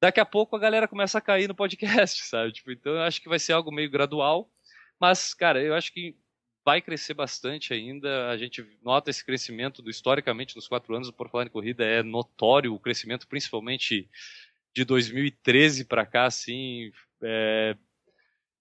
daqui 0.00 0.20
a 0.20 0.24
pouco 0.24 0.54
a 0.54 0.60
galera 0.60 0.86
começa 0.86 1.18
a 1.18 1.20
cair 1.20 1.48
no 1.48 1.54
podcast, 1.54 2.22
sabe? 2.28 2.52
Tipo, 2.52 2.70
então 2.70 2.92
eu 2.92 3.02
acho 3.02 3.20
que 3.20 3.28
vai 3.28 3.38
ser 3.38 3.52
algo 3.52 3.72
meio 3.72 3.90
gradual. 3.90 4.50
Mas, 5.00 5.34
cara, 5.34 5.60
eu 5.60 5.74
acho 5.74 5.92
que 5.92 6.16
vai 6.64 6.80
crescer 6.80 7.14
bastante 7.14 7.74
ainda. 7.74 8.30
A 8.30 8.36
gente 8.36 8.64
nota 8.82 9.10
esse 9.10 9.24
crescimento 9.24 9.82
do 9.82 9.90
historicamente 9.90 10.56
nos 10.56 10.66
quatro 10.66 10.94
anos 10.94 11.08
do 11.08 11.12
Por 11.12 11.28
Falar 11.28 11.44
em 11.44 11.50
Corrida 11.50 11.84
é 11.84 12.02
notório 12.02 12.72
o 12.72 12.80
crescimento, 12.80 13.28
principalmente 13.28 14.08
de 14.74 14.84
2013 14.84 15.84
para 15.84 16.06
cá, 16.06 16.24
assim, 16.24 16.90
é, 17.22 17.76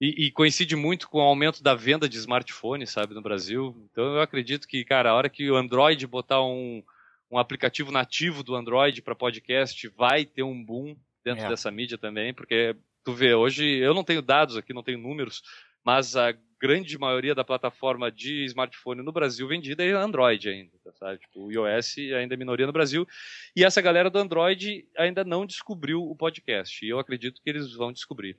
E, 0.04 0.26
e, 0.26 0.32
coincide 0.32 0.76
muito 0.76 1.08
com 1.08 1.20
o 1.20 1.22
aumento 1.22 1.64
da 1.64 1.74
venda 1.74 2.10
de 2.10 2.18
smartphones, 2.18 2.90
sabe, 2.90 3.14
no 3.14 3.22
Brasil. 3.22 3.74
Então 3.90 4.16
eu 4.16 4.20
acredito 4.22 4.68
que, 4.68 4.84
cara, 4.84 5.12
a 5.12 5.14
hora 5.14 5.30
que 5.30 5.50
o 5.50 5.56
Android 5.56 6.06
botar 6.06 6.44
um, 6.44 6.84
um 7.32 7.38
aplicativo 7.38 7.90
nativo 7.90 8.44
do 8.44 8.54
Android 8.54 9.02
para 9.02 9.16
podcast, 9.16 9.88
vai 9.96 10.26
ter 10.26 10.44
um 10.44 10.62
boom 10.62 10.94
dentro 11.24 11.46
é. 11.46 11.48
dessa 11.48 11.72
mídia 11.72 11.98
também, 11.98 12.34
porque 12.34 12.76
tu 13.02 13.14
vê, 13.14 13.34
hoje 13.34 13.66
eu 13.66 13.94
não 13.94 14.04
tenho 14.04 14.22
dados 14.22 14.58
aqui, 14.58 14.74
não 14.74 14.84
tenho 14.84 14.98
números, 14.98 15.42
mas 15.86 16.18
a 16.18 16.34
grande 16.60 16.98
maioria 16.98 17.34
da 17.34 17.46
plataforma 17.46 18.12
de 18.12 18.44
smartphone 18.44 19.02
no 19.02 19.12
Brasil 19.14 19.48
vendida 19.48 19.86
é 19.86 19.94
Android 19.94 20.50
ainda, 20.50 20.72
tá, 20.84 20.92
sabe? 21.00 21.20
Tipo, 21.20 21.46
o 21.46 21.50
iOS 21.50 21.96
ainda 22.20 22.34
é 22.34 22.38
minoria 22.38 22.68
no 22.68 22.74
Brasil. 22.74 23.08
E 23.56 23.64
essa 23.64 23.82
galera 23.82 24.10
do 24.10 24.20
Android 24.20 24.86
ainda 24.98 25.24
não 25.24 25.46
descobriu 25.46 26.04
o 26.04 26.14
podcast. 26.14 26.86
E 26.86 26.90
eu 26.90 27.00
acredito 27.00 27.42
que 27.42 27.50
eles 27.50 27.74
vão 27.74 27.94
descobrir. 27.94 28.36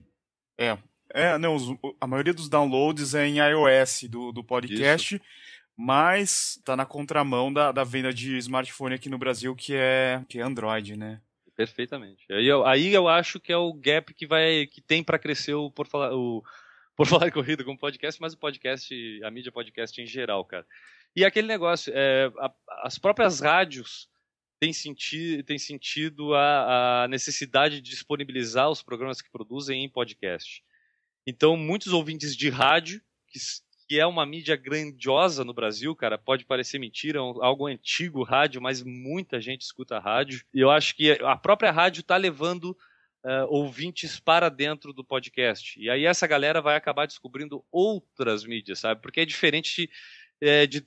É. 0.59 0.77
É, 1.15 1.39
não, 1.39 1.57
a 2.01 2.09
maioria 2.09 2.35
dos 2.35 2.49
downloads 2.49 3.15
é 3.15 3.25
em 3.25 3.39
iOS 3.39 4.03
do, 4.11 4.33
do 4.33 4.43
podcast, 4.43 5.15
Isso. 5.15 5.25
mas 5.77 6.61
tá 6.65 6.75
na 6.75 6.85
contramão 6.85 7.53
da, 7.53 7.71
da 7.71 7.85
venda 7.85 8.13
de 8.13 8.37
smartphone 8.39 8.97
aqui 8.97 9.09
no 9.09 9.17
Brasil, 9.17 9.55
que 9.55 9.77
é, 9.77 10.21
que 10.29 10.41
é 10.41 10.43
Android, 10.43 10.97
né? 10.97 11.21
Perfeitamente. 11.57 12.25
Aí 12.33 12.45
eu, 12.45 12.67
aí 12.67 12.93
eu 12.93 13.07
acho 13.07 13.39
que 13.39 13.53
é 13.53 13.57
o 13.57 13.73
gap 13.73 14.13
que 14.13 14.27
vai 14.27 14.67
que 14.67 14.81
tem 14.81 15.05
para 15.05 15.17
crescer 15.17 15.55
o 15.55 15.71
por 15.71 15.87
falar 15.87 16.13
o 16.13 16.43
por 16.97 17.07
falar 17.07 17.31
corrida 17.31 17.63
com 17.63 17.77
podcast, 17.77 18.21
mas 18.21 18.33
o 18.33 18.39
podcast, 18.39 18.93
a 19.23 19.31
mídia 19.31 19.53
podcast 19.53 20.03
em 20.03 20.07
geral, 20.07 20.45
cara. 20.45 20.67
E 21.15 21.25
aquele 21.25 21.47
negócio, 21.47 21.93
é, 21.95 22.29
a, 22.39 22.53
as 22.83 22.99
próprias 22.99 23.39
rádios 23.39 24.09
têm, 24.59 24.73
senti 24.73 25.45
têm 25.45 25.59
sentido 25.59 26.35
a, 26.35 27.05
a 27.05 27.09
necessidade 27.09 27.81
de 27.81 27.89
disponibilizar 27.89 28.69
os 28.69 28.83
programas 28.83 29.23
que 29.23 29.31
produzem 29.31 29.85
em 29.85 29.89
podcast. 29.89 30.65
Então, 31.27 31.57
muitos 31.57 31.93
ouvintes 31.93 32.37
de 32.37 32.49
rádio, 32.51 33.01
que, 33.29 33.39
que 33.89 33.99
é 34.01 34.07
uma 34.07 34.27
mídia 34.27 34.57
grandiosa 34.57 35.45
no 35.45 35.55
Brasil, 35.55 35.95
cara, 35.95 36.19
pode 36.19 36.45
parecer 36.45 36.79
mentira, 36.79 37.19
é 37.19 37.23
algo 37.23 37.67
antigo 37.67 38.23
rádio, 38.23 38.61
mas 38.61 38.83
muita 38.83 39.41
gente 39.41 39.63
escuta 39.63 39.99
rádio. 39.99 40.45
E 40.53 40.61
eu 40.61 40.71
acho 40.71 40.95
que 40.95 41.13
a 41.13 41.37
própria 41.37 41.71
rádio 41.71 42.01
está 42.01 42.17
levando 42.17 42.77
uh, 43.25 43.47
ouvintes 43.49 44.21
para 44.21 44.49
dentro 44.49 44.93
do 44.93 45.05
podcast. 45.05 45.81
E 45.81 45.89
aí 45.89 46.05
essa 46.05 46.27
galera 46.27 46.61
vai 46.61 46.77
acabar 46.77 47.07
descobrindo 47.07 47.65
outras 47.73 48.45
mídias, 48.45 48.79
sabe? 48.79 49.01
Porque 49.01 49.21
é 49.21 49.27
diferente 49.27 49.91
é, 50.41 50.67
de 50.67 50.83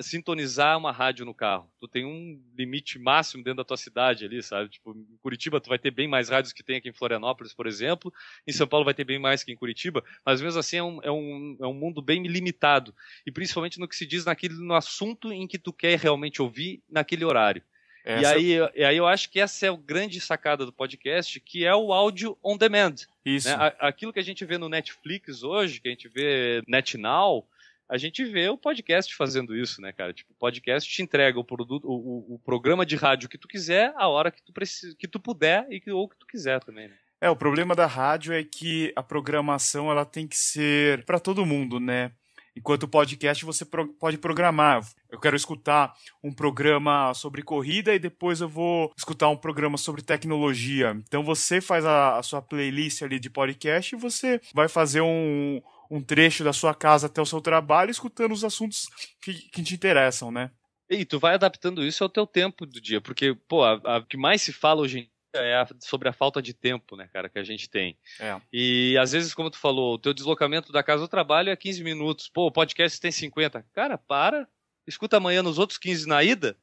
sintonizar 0.00 0.78
uma 0.78 0.92
rádio 0.92 1.24
no 1.24 1.34
carro. 1.34 1.68
Tu 1.80 1.88
tem 1.88 2.04
um 2.04 2.40
limite 2.56 2.98
máximo 2.98 3.42
dentro 3.42 3.58
da 3.58 3.64
tua 3.64 3.76
cidade 3.76 4.24
ali, 4.24 4.42
sabe? 4.42 4.70
Tipo, 4.70 4.92
em 4.92 5.16
Curitiba 5.22 5.60
tu 5.60 5.68
vai 5.68 5.78
ter 5.78 5.90
bem 5.90 6.06
mais 6.06 6.28
rádios 6.28 6.52
que 6.52 6.62
tem 6.62 6.76
aqui 6.76 6.88
em 6.88 6.92
Florianópolis, 6.92 7.52
por 7.52 7.66
exemplo. 7.66 8.12
Em 8.46 8.52
São 8.52 8.66
Paulo 8.66 8.84
vai 8.84 8.94
ter 8.94 9.04
bem 9.04 9.18
mais 9.18 9.42
que 9.42 9.52
em 9.52 9.56
Curitiba. 9.56 10.04
Mas 10.24 10.40
mesmo 10.40 10.60
assim 10.60 10.76
é 10.76 10.82
um, 10.82 11.02
é 11.02 11.10
um, 11.10 11.56
é 11.60 11.66
um 11.66 11.74
mundo 11.74 12.00
bem 12.00 12.22
limitado. 12.26 12.94
E 13.26 13.32
principalmente 13.32 13.80
no 13.80 13.88
que 13.88 13.96
se 13.96 14.06
diz 14.06 14.24
naquele, 14.24 14.54
no 14.54 14.74
assunto 14.74 15.32
em 15.32 15.46
que 15.46 15.58
tu 15.58 15.72
quer 15.72 15.98
realmente 15.98 16.40
ouvir 16.40 16.82
naquele 16.88 17.24
horário. 17.24 17.62
Essa... 18.04 18.38
E, 18.38 18.60
aí, 18.60 18.70
e 18.76 18.84
aí 18.84 18.96
eu 18.96 19.06
acho 19.06 19.28
que 19.28 19.40
essa 19.40 19.66
é 19.66 19.68
a 19.68 19.76
grande 19.76 20.20
sacada 20.20 20.64
do 20.64 20.72
podcast, 20.72 21.40
que 21.40 21.64
é 21.64 21.74
o 21.74 21.92
áudio 21.92 22.38
on 22.40 22.56
demand. 22.56 22.94
Isso. 23.24 23.48
Né? 23.48 23.74
Aquilo 23.80 24.12
que 24.12 24.20
a 24.20 24.24
gente 24.24 24.44
vê 24.44 24.56
no 24.56 24.68
Netflix 24.68 25.42
hoje, 25.42 25.80
que 25.80 25.88
a 25.88 25.90
gente 25.90 26.08
vê 26.08 26.62
NetNow, 26.68 27.44
a 27.88 27.96
gente 27.96 28.24
vê 28.24 28.48
o 28.48 28.58
podcast 28.58 29.14
fazendo 29.14 29.56
isso, 29.56 29.80
né, 29.80 29.92
cara? 29.92 30.12
Tipo, 30.12 30.32
o 30.32 30.36
podcast 30.36 30.90
te 30.90 31.02
entrega 31.02 31.38
o 31.38 31.44
produto, 31.44 31.86
o, 31.86 32.34
o, 32.34 32.38
programa 32.38 32.84
de 32.84 32.96
rádio 32.96 33.28
que 33.28 33.38
tu 33.38 33.46
quiser, 33.46 33.92
a 33.96 34.08
hora 34.08 34.30
que 34.30 34.42
tu 34.42 34.52
precisa, 34.52 34.94
que 34.98 35.06
tu 35.06 35.20
puder 35.20 35.66
e 35.70 35.80
que, 35.80 35.90
ou 35.90 36.08
que 36.08 36.16
tu 36.16 36.26
quiser 36.26 36.62
também, 36.62 36.88
né? 36.88 36.94
É, 37.20 37.30
o 37.30 37.36
problema 37.36 37.74
da 37.74 37.86
rádio 37.86 38.34
é 38.34 38.44
que 38.44 38.92
a 38.94 39.02
programação 39.02 39.90
ela 39.90 40.04
tem 40.04 40.26
que 40.26 40.36
ser 40.36 41.04
para 41.04 41.18
todo 41.18 41.46
mundo, 41.46 41.80
né? 41.80 42.12
Enquanto 42.54 42.84
o 42.84 42.88
podcast 42.88 43.44
você 43.44 43.64
pro, 43.64 43.86
pode 43.86 44.16
programar. 44.16 44.80
Eu 45.10 45.20
quero 45.20 45.36
escutar 45.36 45.94
um 46.24 46.32
programa 46.32 47.12
sobre 47.14 47.42
corrida 47.42 47.94
e 47.94 47.98
depois 47.98 48.40
eu 48.40 48.48
vou 48.48 48.92
escutar 48.96 49.28
um 49.28 49.36
programa 49.36 49.76
sobre 49.76 50.02
tecnologia. 50.02 50.96
Então 51.06 51.22
você 51.22 51.60
faz 51.60 51.84
a, 51.84 52.18
a 52.18 52.22
sua 52.22 52.40
playlist 52.40 53.02
ali 53.02 53.20
de 53.20 53.28
podcast 53.28 53.94
e 53.94 53.98
você 53.98 54.40
vai 54.54 54.68
fazer 54.68 55.02
um, 55.02 55.60
um 55.90 56.02
trecho 56.02 56.44
da 56.44 56.52
sua 56.52 56.74
casa 56.74 57.06
até 57.06 57.20
o 57.20 57.26
seu 57.26 57.40
trabalho 57.40 57.90
escutando 57.90 58.32
os 58.32 58.44
assuntos 58.44 58.88
que, 59.22 59.34
que 59.34 59.62
te 59.62 59.74
interessam, 59.74 60.30
né? 60.30 60.50
E 60.88 61.04
tu 61.04 61.18
vai 61.18 61.34
adaptando 61.34 61.84
isso 61.84 62.04
ao 62.04 62.10
teu 62.10 62.26
tempo 62.26 62.64
do 62.64 62.80
dia, 62.80 63.00
porque, 63.00 63.34
pô, 63.48 63.64
o 63.66 64.06
que 64.06 64.16
mais 64.16 64.42
se 64.42 64.52
fala 64.52 64.82
hoje 64.82 65.00
em 65.00 65.10
é 65.34 65.54
a, 65.56 65.66
sobre 65.80 66.08
a 66.08 66.12
falta 66.12 66.40
de 66.40 66.54
tempo, 66.54 66.96
né, 66.96 67.08
cara, 67.12 67.28
que 67.28 67.38
a 67.38 67.44
gente 67.44 67.68
tem. 67.68 67.98
É. 68.18 68.40
E 68.52 68.96
às 68.98 69.12
vezes, 69.12 69.34
como 69.34 69.50
tu 69.50 69.58
falou, 69.58 69.94
o 69.94 69.98
teu 69.98 70.14
deslocamento 70.14 70.72
da 70.72 70.82
casa 70.82 71.02
ao 71.02 71.08
trabalho 71.08 71.50
é 71.50 71.56
15 71.56 71.82
minutos. 71.82 72.28
Pô, 72.28 72.46
o 72.46 72.52
podcast 72.52 73.00
tem 73.00 73.10
50. 73.10 73.64
Cara, 73.74 73.98
para, 73.98 74.48
escuta 74.86 75.18
amanhã 75.18 75.42
nos 75.42 75.58
outros 75.58 75.78
15 75.78 76.08
na 76.08 76.22
ida, 76.22 76.56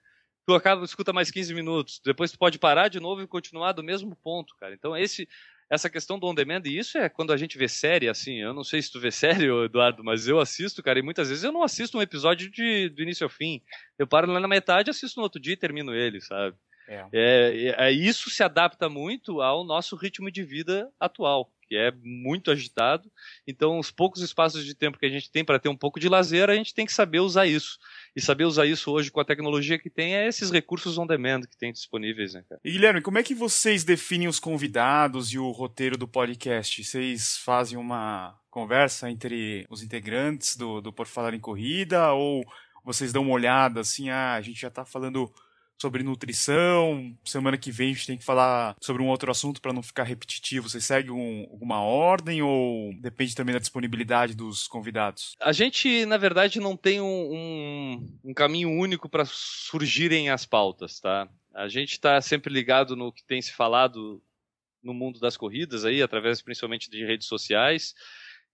tu 0.46 0.54
acaba, 0.54 0.84
escuta 0.84 1.14
mais 1.14 1.32
15 1.32 1.54
minutos. 1.54 2.02
Depois 2.04 2.32
tu 2.32 2.38
pode 2.38 2.60
parar 2.60 2.88
de 2.88 3.00
novo 3.00 3.22
e 3.22 3.28
continuar 3.28 3.74
do 3.74 3.84
mesmo 3.84 4.16
ponto, 4.16 4.56
cara. 4.60 4.74
Então, 4.74 4.96
esse 4.96 5.28
essa 5.74 5.90
questão 5.90 6.20
do 6.20 6.28
on 6.28 6.36
demand, 6.36 6.62
e 6.66 6.78
isso 6.78 6.98
é 6.98 7.10
quando 7.10 7.34
a 7.34 7.38
gente 7.38 7.58
vê 7.58 7.68
série, 7.68 8.08
assim, 8.08 8.36
eu 8.36 8.54
não 8.54 8.64
sei 8.64 8.82
se 8.82 8.92
tu 8.92 9.00
vê 9.00 9.10
série, 9.12 9.48
Eduardo, 9.66 10.04
mas 10.04 10.28
eu 10.28 10.40
assisto, 10.40 10.84
cara, 10.84 11.00
e 11.00 11.02
muitas 11.02 11.30
vezes 11.30 11.44
eu 11.44 11.52
não 11.52 11.64
assisto 11.64 11.98
um 11.98 12.02
episódio 12.02 12.50
de, 12.50 12.90
do 12.90 13.02
início 13.02 13.24
ao 13.24 13.30
fim. 13.30 13.62
Eu 13.98 14.08
paro 14.08 14.32
lá 14.32 14.40
na 14.40 14.48
metade, 14.48 14.90
assisto 14.90 15.20
no 15.20 15.24
outro 15.24 15.42
dia 15.42 15.54
e 15.54 15.58
termino 15.58 15.94
ele, 15.94 16.22
sabe? 16.22 16.56
É. 16.88 17.06
É, 17.14 17.76
é, 17.78 17.92
isso 17.92 18.30
se 18.30 18.44
adapta 18.44 18.90
muito 18.90 19.42
ao 19.42 19.64
nosso 19.64 19.96
ritmo 19.96 20.30
de 20.30 20.44
vida 20.44 20.92
atual, 21.00 21.52
que 21.68 21.76
é 21.76 21.92
muito 22.04 22.52
agitado. 22.52 23.12
Então, 23.48 23.80
os 23.80 23.90
poucos 23.90 24.22
espaços 24.22 24.66
de 24.66 24.76
tempo 24.76 25.00
que 25.00 25.06
a 25.06 25.10
gente 25.10 25.32
tem 25.32 25.46
para 25.46 25.60
ter 25.60 25.70
um 25.70 25.78
pouco 25.78 26.00
de 26.00 26.10
lazer, 26.10 26.50
a 26.50 26.56
gente 26.56 26.74
tem 26.74 26.86
que 26.86 26.94
saber 26.94 27.20
usar 27.20 27.48
isso. 27.48 27.80
E 28.16 28.22
saber 28.22 28.46
usar 28.46 28.66
isso 28.66 28.92
hoje 28.92 29.10
com 29.10 29.20
a 29.20 29.26
tecnologia 29.26 29.80
que 29.80 29.90
tem 29.90 30.16
é 30.16 30.28
esses 30.28 30.52
recursos 30.52 30.98
on 30.98 31.08
demand 31.08 31.42
que 31.42 31.58
tem 31.58 31.72
disponíveis, 31.72 32.34
né, 32.34 32.44
cara? 32.48 32.62
E 32.64 32.72
Guilherme, 32.72 33.02
como 33.02 33.18
é 33.18 33.24
que 33.24 33.34
vocês 33.34 33.84
definem 33.84 34.28
os 34.28 34.40
convidados 34.40 35.34
e 35.34 35.40
o 35.40 35.50
roteiro 35.50 35.98
do 35.98 36.08
podcast? 36.08 36.84
Vocês 36.84 37.38
fazem 37.38 37.78
uma 37.78 38.38
conversa 38.52 39.10
entre 39.10 39.66
os 39.70 39.82
integrantes 39.82 40.56
do, 40.56 40.80
do 40.80 40.94
Por 40.94 41.08
Falar 41.08 41.34
em 41.34 41.40
Corrida 41.40 42.14
ou 42.14 42.44
vocês 42.86 43.12
dão 43.12 43.24
uma 43.24 43.34
olhada 43.34 43.80
assim, 43.80 44.10
ah, 44.10 44.34
a 44.34 44.42
gente 44.42 44.62
já 44.62 44.68
está 44.68 44.86
falando 44.86 45.32
sobre 45.84 46.02
nutrição. 46.02 47.14
Semana 47.26 47.58
que 47.58 47.70
vem 47.70 47.90
a 47.90 47.94
gente 47.94 48.08
tem 48.08 48.18
que 48.18 48.24
falar 48.24 48.74
sobre 48.80 49.04
um 49.04 49.10
outro 49.10 49.30
assunto 49.30 49.62
para 49.62 49.74
não 49.74 49.84
ficar 49.84 50.04
repetitivo. 50.04 50.70
Você 50.70 50.80
segue 50.80 51.12
um, 51.12 51.46
alguma 51.52 51.82
ordem 51.82 52.42
ou 52.42 52.94
depende 53.02 53.36
também 53.36 53.52
da 53.52 53.60
disponibilidade 53.60 54.34
dos 54.34 54.66
convidados? 54.66 55.36
A 55.42 55.52
gente, 55.52 56.06
na 56.06 56.16
verdade, 56.16 56.62
não 56.62 56.78
tem 56.78 57.02
um, 57.02 57.06
um, 57.06 58.20
um 58.24 58.34
caminho 58.34 58.70
único 58.70 59.10
para 59.10 59.26
surgirem 59.26 60.30
as 60.30 60.46
pautas, 60.46 61.02
tá? 61.02 61.28
A 61.54 61.68
gente 61.68 61.92
está 61.92 62.22
sempre 62.22 62.52
ligado 62.54 62.96
no 62.96 63.12
que 63.12 63.24
tem 63.26 63.42
se 63.42 63.52
falado 63.52 64.24
no 64.82 64.94
mundo 64.94 65.20
das 65.20 65.36
corridas 65.36 65.84
aí, 65.84 66.02
através 66.02 66.42
principalmente 66.42 66.90
de 66.90 67.06
redes 67.06 67.28
sociais. 67.28 67.94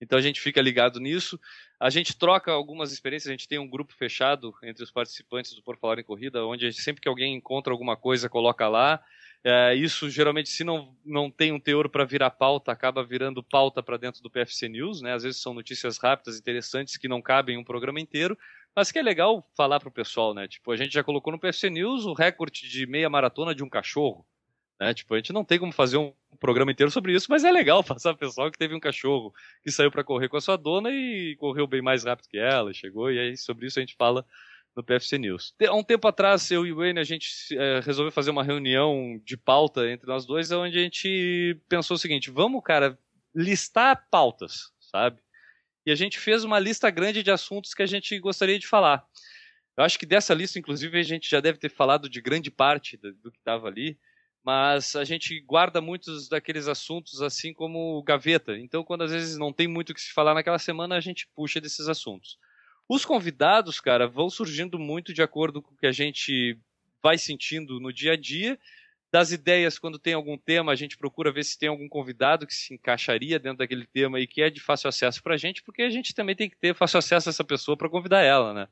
Então 0.02 0.18
a 0.18 0.22
gente 0.22 0.40
fica 0.40 0.62
ligado 0.62 1.00
nisso. 1.00 1.40
A 1.80 1.90
gente 1.90 2.18
troca 2.18 2.52
algumas 2.52 2.92
experiências, 2.92 3.30
a 3.30 3.34
gente 3.34 3.48
tem 3.48 3.60
um 3.60 3.70
grupo 3.70 3.94
fechado 3.94 4.54
entre 4.64 4.84
os 4.84 4.92
participantes 4.92 5.54
do 5.54 5.62
Por 5.62 5.78
Falar 5.78 6.00
em 6.00 6.04
Corrida, 6.04 6.46
onde 6.46 6.72
sempre 6.74 7.02
que 7.02 7.10
alguém 7.10 7.36
encontra 7.36 7.74
alguma 7.74 7.96
coisa, 7.96 8.30
coloca 8.30 8.68
lá. 8.68 9.04
É, 9.42 9.74
isso 9.74 10.10
geralmente, 10.10 10.50
se 10.50 10.66
não, 10.66 10.94
não 11.06 11.32
tem 11.32 11.54
um 11.54 11.60
teor 11.60 11.88
para 11.90 12.04
virar 12.04 12.30
pauta, 12.30 12.72
acaba 12.72 13.04
virando 13.04 13.42
pauta 13.42 13.82
para 13.82 13.98
dentro 13.98 14.22
do 14.22 14.30
PFC 14.30 14.68
News, 14.68 15.02
né? 15.02 15.14
Às 15.14 15.24
vezes 15.24 15.42
são 15.42 15.54
notícias 15.54 15.98
rápidas, 15.98 16.38
interessantes, 16.38 16.98
que 16.98 17.08
não 17.08 17.22
cabem 17.22 17.56
em 17.56 17.58
um 17.58 17.64
programa 17.64 18.02
inteiro, 18.02 18.38
mas 18.76 18.92
que 18.92 19.00
é 19.00 19.02
legal 19.02 19.48
falar 19.56 19.80
para 19.80 19.90
o 19.90 19.92
pessoal, 19.92 20.34
né? 20.34 20.48
Tipo, 20.48 20.72
a 20.72 20.78
gente 20.78 20.94
já 20.94 21.04
colocou 21.04 21.32
no 21.32 21.40
PFC 21.40 21.70
News 21.70 22.06
o 22.06 22.14
recorde 22.14 22.70
de 22.70 22.86
meia 22.86 23.10
maratona 23.10 23.56
de 23.56 23.64
um 23.64 23.70
cachorro. 23.70 24.26
Né? 24.80 24.94
Tipo, 24.94 25.14
a 25.14 25.18
gente 25.18 25.34
não 25.34 25.44
tem 25.44 25.60
como 25.60 25.72
fazer 25.72 25.98
um 25.98 26.14
programa 26.40 26.72
inteiro 26.72 26.92
sobre 26.92 27.14
isso, 27.14 27.28
mas 27.30 27.44
é 27.44 27.52
legal 27.52 27.84
passar 27.84 28.16
pessoal 28.16 28.50
que 28.50 28.58
teve 28.58 28.74
um 28.74 28.80
cachorro 28.80 29.34
que 29.62 29.72
saiu 29.72 29.92
para 29.92 30.04
correr 30.04 30.30
com 30.30 30.38
a 30.38 30.42
sua 30.42 30.56
dona 30.56 30.90
e 30.90 31.36
correu 31.38 31.68
bem 31.68 31.82
mais 31.82 32.06
rápido 32.06 32.30
que 32.30 32.38
ela, 32.38 32.74
chegou, 32.74 33.12
e 33.12 33.20
aí 33.20 33.38
sobre 33.38 33.68
isso 33.68 33.80
a 33.80 33.82
gente 33.82 33.96
fala 33.96 34.26
no 34.76 34.84
PFC 34.84 35.18
News. 35.18 35.54
Há 35.68 35.76
um 35.76 35.84
tempo 35.84 36.08
atrás, 36.08 36.50
eu 36.52 36.66
e 36.66 36.72
o 36.72 36.78
Wayne, 36.78 37.00
a 37.00 37.04
gente 37.04 37.28
é, 37.52 37.82
resolveu 37.82 38.12
fazer 38.12 38.32
uma 38.32 38.44
reunião 38.44 39.20
de 39.26 39.36
pauta 39.36 39.90
entre 39.90 40.08
nós 40.08 40.26
dois, 40.26 40.52
onde 40.52 40.78
a 40.78 40.82
gente 40.82 41.60
pensou 41.68 41.96
o 41.96 42.00
seguinte: 42.00 42.32
vamos, 42.32 42.64
cara, 42.64 42.98
listar 43.36 44.08
pautas, 44.10 44.72
sabe? 44.80 45.20
E 45.86 45.92
a 45.92 45.96
gente 45.96 46.20
fez 46.20 46.44
uma 46.44 46.60
lista 46.60 46.90
grande 46.90 47.24
de 47.24 47.32
assuntos 47.32 47.74
que 47.74 47.82
a 47.82 47.86
gente 47.86 48.18
gostaria 48.20 48.60
de 48.60 48.68
falar. 48.68 49.04
Eu 49.76 49.84
acho 49.84 49.98
que 49.98 50.06
dessa 50.06 50.34
lista, 50.34 50.60
inclusive, 50.60 51.00
a 51.00 51.04
gente 51.04 51.30
já 51.30 51.40
deve 51.40 51.58
ter 51.58 51.70
falado 51.70 52.10
de 52.10 52.22
grande 52.22 52.52
parte 52.52 52.96
do, 52.96 53.14
do 53.14 53.32
que 53.32 53.38
estava 53.38 53.68
ali 53.68 53.98
mas 54.44 54.96
a 54.96 55.04
gente 55.04 55.40
guarda 55.42 55.82
muitos 55.82 56.30
daqueles 56.30 56.68
assuntos 56.68 57.22
assim 57.22 57.54
como 57.54 58.02
gaveta. 58.04 58.58
Então, 58.58 58.84
quando 58.84 59.04
às 59.04 59.12
vezes 59.12 59.38
não 59.38 59.54
tem 59.54 59.68
muito 59.68 59.92
o 59.92 59.94
que 59.94 60.02
se 60.02 60.14
falar 60.14 60.34
naquela 60.34 60.60
semana, 60.60 60.96
a 60.96 61.02
gente 61.02 61.28
puxa 61.36 61.60
desses 61.60 61.88
assuntos. 61.88 62.38
Os 62.88 63.06
convidados, 63.06 63.80
cara, 63.80 64.08
vão 64.08 64.30
surgindo 64.30 64.80
muito 64.80 65.14
de 65.14 65.22
acordo 65.22 65.62
com 65.62 65.74
o 65.74 65.78
que 65.78 65.86
a 65.86 65.92
gente 65.92 66.58
vai 67.02 67.18
sentindo 67.18 67.80
no 67.80 67.94
dia 67.94 68.14
a 68.14 68.18
dia 68.18 68.58
das 69.12 69.32
ideias 69.32 69.80
quando 69.80 69.98
tem 69.98 70.14
algum 70.14 70.38
tema, 70.38 70.72
a 70.72 70.76
gente 70.76 70.98
procura 70.98 71.32
ver 71.32 71.44
se 71.44 71.58
tem 71.58 71.68
algum 71.68 71.90
convidado 71.90 72.46
que 72.46 72.54
se 72.54 72.74
encaixaria 72.74 73.40
dentro 73.40 73.58
daquele 73.60 73.86
tema 73.88 74.20
e 74.20 74.28
que 74.28 74.42
é 74.42 74.50
de 74.50 74.62
fácil 74.62 74.88
acesso 74.88 75.22
para 75.24 75.34
a 75.34 75.38
gente, 75.38 75.64
porque 75.64 75.82
a 75.82 75.90
gente 75.90 76.14
também 76.14 76.36
tem 76.36 76.50
que 76.50 76.56
ter 76.56 76.76
fácil 76.76 77.00
acesso 77.00 77.30
a 77.30 77.32
essa 77.32 77.44
pessoa 77.44 77.76
para 77.76 77.90
convidar 77.90 78.22
ela, 78.22 78.54
né? 78.54 78.68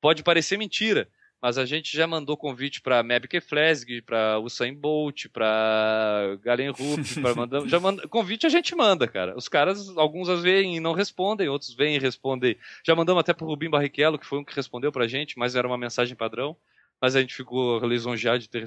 Pode 0.00 0.22
parecer 0.22 0.58
mentira, 0.58 1.08
mas 1.40 1.56
a 1.56 1.64
gente 1.64 1.96
já 1.96 2.06
mandou 2.06 2.36
convite 2.36 2.82
para 2.82 3.02
Mabke 3.02 3.40
Flesg, 3.40 4.02
para 4.02 4.38
Usain 4.38 4.74
Bolt, 4.74 5.26
para 5.32 6.38
Galen 6.42 6.70
Rupp, 6.70 7.14
para 7.22 7.34
mandar, 7.34 7.66
já 7.66 7.80
manda, 7.80 8.06
convite 8.08 8.46
a 8.46 8.50
gente 8.50 8.74
manda, 8.76 9.08
cara. 9.08 9.36
Os 9.36 9.48
caras, 9.48 9.88
alguns 9.96 10.28
às 10.28 10.42
veem 10.42 10.76
e 10.76 10.80
não 10.80 10.92
respondem, 10.92 11.48
outros 11.48 11.74
vêm 11.74 11.96
e 11.96 11.98
respondem. 11.98 12.56
Já 12.84 12.94
mandamos 12.94 13.20
até 13.20 13.32
pro 13.32 13.46
Rubim 13.46 13.70
Barrichello, 13.70 14.18
que 14.18 14.26
foi 14.26 14.38
um 14.38 14.44
que 14.44 14.54
respondeu 14.54 14.92
pra 14.92 15.08
gente, 15.08 15.38
mas 15.38 15.56
era 15.56 15.66
uma 15.66 15.78
mensagem 15.78 16.14
padrão. 16.14 16.56
Mas 17.00 17.16
a 17.16 17.20
gente 17.22 17.34
ficou 17.34 17.78
lisonjeado 17.86 18.40
de 18.40 18.46
ter 18.46 18.62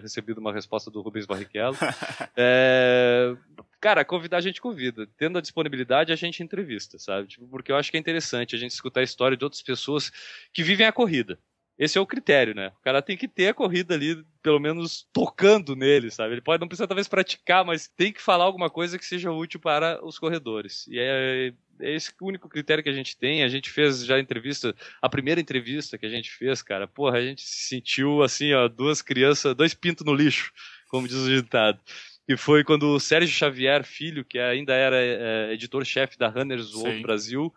recebido 0.00 0.38
uma 0.38 0.54
resposta 0.54 0.90
do 0.90 1.02
Rubens 1.02 1.26
Barrichello. 1.26 1.76
é, 2.34 3.36
cara, 3.78 4.02
convidar 4.06 4.38
a 4.38 4.40
gente 4.40 4.58
convida. 4.58 5.06
Tendo 5.18 5.36
a 5.36 5.42
disponibilidade, 5.42 6.10
a 6.10 6.16
gente 6.16 6.42
entrevista, 6.42 6.98
sabe? 6.98 7.28
Tipo, 7.28 7.46
porque 7.46 7.70
eu 7.70 7.76
acho 7.76 7.90
que 7.90 7.98
é 7.98 8.00
interessante 8.00 8.56
a 8.56 8.58
gente 8.58 8.70
escutar 8.70 9.00
a 9.00 9.04
história 9.04 9.36
de 9.36 9.44
outras 9.44 9.60
pessoas 9.60 10.10
que 10.50 10.62
vivem 10.62 10.86
a 10.86 10.92
corrida. 10.92 11.38
Esse 11.76 11.98
é 11.98 12.00
o 12.00 12.06
critério, 12.06 12.54
né? 12.54 12.68
O 12.78 12.82
cara 12.84 13.02
tem 13.02 13.16
que 13.16 13.26
ter 13.26 13.48
a 13.48 13.54
corrida 13.54 13.94
ali, 13.94 14.24
pelo 14.40 14.60
menos 14.60 15.08
tocando 15.12 15.74
nele, 15.74 16.08
sabe? 16.10 16.34
Ele 16.34 16.40
pode 16.40 16.60
não 16.60 16.68
precisar 16.68 16.86
talvez 16.86 17.08
praticar, 17.08 17.64
mas 17.64 17.88
tem 17.88 18.12
que 18.12 18.22
falar 18.22 18.44
alguma 18.44 18.70
coisa 18.70 18.96
que 18.96 19.04
seja 19.04 19.32
útil 19.32 19.58
para 19.58 20.04
os 20.04 20.16
corredores. 20.16 20.86
E 20.86 21.00
é, 21.00 21.52
é 21.80 21.94
esse 21.94 22.12
o 22.20 22.26
único 22.26 22.48
critério 22.48 22.82
que 22.82 22.90
a 22.90 22.94
gente 22.94 23.16
tem. 23.16 23.42
A 23.42 23.48
gente 23.48 23.70
fez 23.70 24.04
já 24.04 24.14
a 24.14 24.20
entrevista, 24.20 24.74
a 25.02 25.08
primeira 25.08 25.40
entrevista 25.40 25.98
que 25.98 26.06
a 26.06 26.10
gente 26.10 26.30
fez, 26.30 26.62
cara, 26.62 26.86
porra, 26.86 27.18
a 27.18 27.22
gente 27.22 27.42
se 27.42 27.68
sentiu 27.68 28.22
assim, 28.22 28.52
ó, 28.52 28.68
duas 28.68 29.02
crianças, 29.02 29.54
dois 29.56 29.74
pintos 29.74 30.06
no 30.06 30.14
lixo, 30.14 30.52
como 30.88 31.08
diz 31.08 31.16
o 31.16 31.28
ditado. 31.28 31.80
E 32.28 32.36
foi 32.36 32.62
quando 32.62 32.94
o 32.94 33.00
Sérgio 33.00 33.34
Xavier 33.34 33.84
Filho, 33.84 34.24
que 34.24 34.38
ainda 34.38 34.74
era 34.74 34.96
é, 34.96 35.52
editor-chefe 35.52 36.16
da 36.16 36.28
Runners 36.28 36.72
World 36.72 37.02
Brasil, 37.02 37.52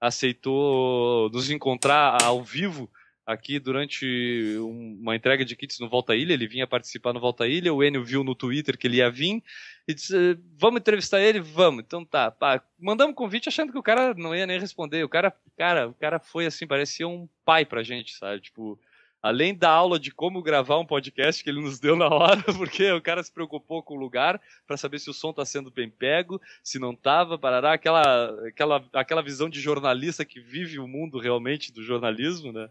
aceitou 0.00 1.28
nos 1.30 1.50
encontrar 1.50 2.22
ao 2.22 2.42
vivo 2.42 2.90
aqui 3.28 3.58
durante 3.58 4.56
uma 4.58 5.14
entrega 5.14 5.44
de 5.44 5.54
kits 5.54 5.78
no 5.78 5.88
Volta 5.88 6.16
Ilha, 6.16 6.32
ele 6.32 6.48
vinha 6.48 6.66
participar 6.66 7.12
no 7.12 7.20
Volta 7.20 7.46
Ilha, 7.46 7.74
o 7.74 7.84
Enio 7.84 8.02
viu 8.02 8.24
no 8.24 8.34
Twitter 8.34 8.78
que 8.78 8.86
ele 8.86 8.96
ia 8.96 9.10
vir 9.10 9.44
e 9.86 9.92
disse, 9.92 10.38
vamos 10.56 10.80
entrevistar 10.80 11.20
ele? 11.20 11.38
Vamos. 11.38 11.84
Então 11.86 12.06
tá, 12.06 12.30
pá, 12.30 12.62
mandamos 12.80 13.14
convite 13.14 13.46
achando 13.46 13.70
que 13.70 13.78
o 13.78 13.82
cara 13.82 14.14
não 14.14 14.34
ia 14.34 14.46
nem 14.46 14.58
responder. 14.58 15.04
O 15.04 15.10
cara, 15.10 15.30
cara, 15.58 15.88
o 15.88 15.92
cara 15.92 16.18
foi 16.18 16.46
assim, 16.46 16.66
parecia 16.66 17.06
um 17.06 17.28
pai 17.44 17.66
pra 17.66 17.82
gente, 17.82 18.14
sabe? 18.14 18.40
Tipo, 18.40 18.80
além 19.22 19.54
da 19.54 19.68
aula 19.68 20.00
de 20.00 20.10
como 20.10 20.42
gravar 20.42 20.78
um 20.78 20.86
podcast 20.86 21.44
que 21.44 21.50
ele 21.50 21.60
nos 21.60 21.78
deu 21.78 21.96
na 21.96 22.08
hora, 22.08 22.42
porque 22.56 22.90
o 22.92 23.02
cara 23.02 23.22
se 23.22 23.30
preocupou 23.30 23.82
com 23.82 23.92
o 23.92 24.00
lugar 24.00 24.40
para 24.66 24.78
saber 24.78 25.00
se 25.00 25.10
o 25.10 25.14
som 25.14 25.30
está 25.30 25.44
sendo 25.44 25.70
bem 25.70 25.90
pego, 25.90 26.40
se 26.62 26.78
não 26.78 26.92
estava, 26.92 27.38
parará, 27.38 27.74
aquela, 27.74 28.48
aquela, 28.48 28.82
aquela 28.94 29.22
visão 29.22 29.50
de 29.50 29.60
jornalista 29.60 30.24
que 30.24 30.40
vive 30.40 30.78
o 30.78 30.88
mundo 30.88 31.18
realmente 31.18 31.70
do 31.70 31.82
jornalismo, 31.82 32.52
né? 32.52 32.70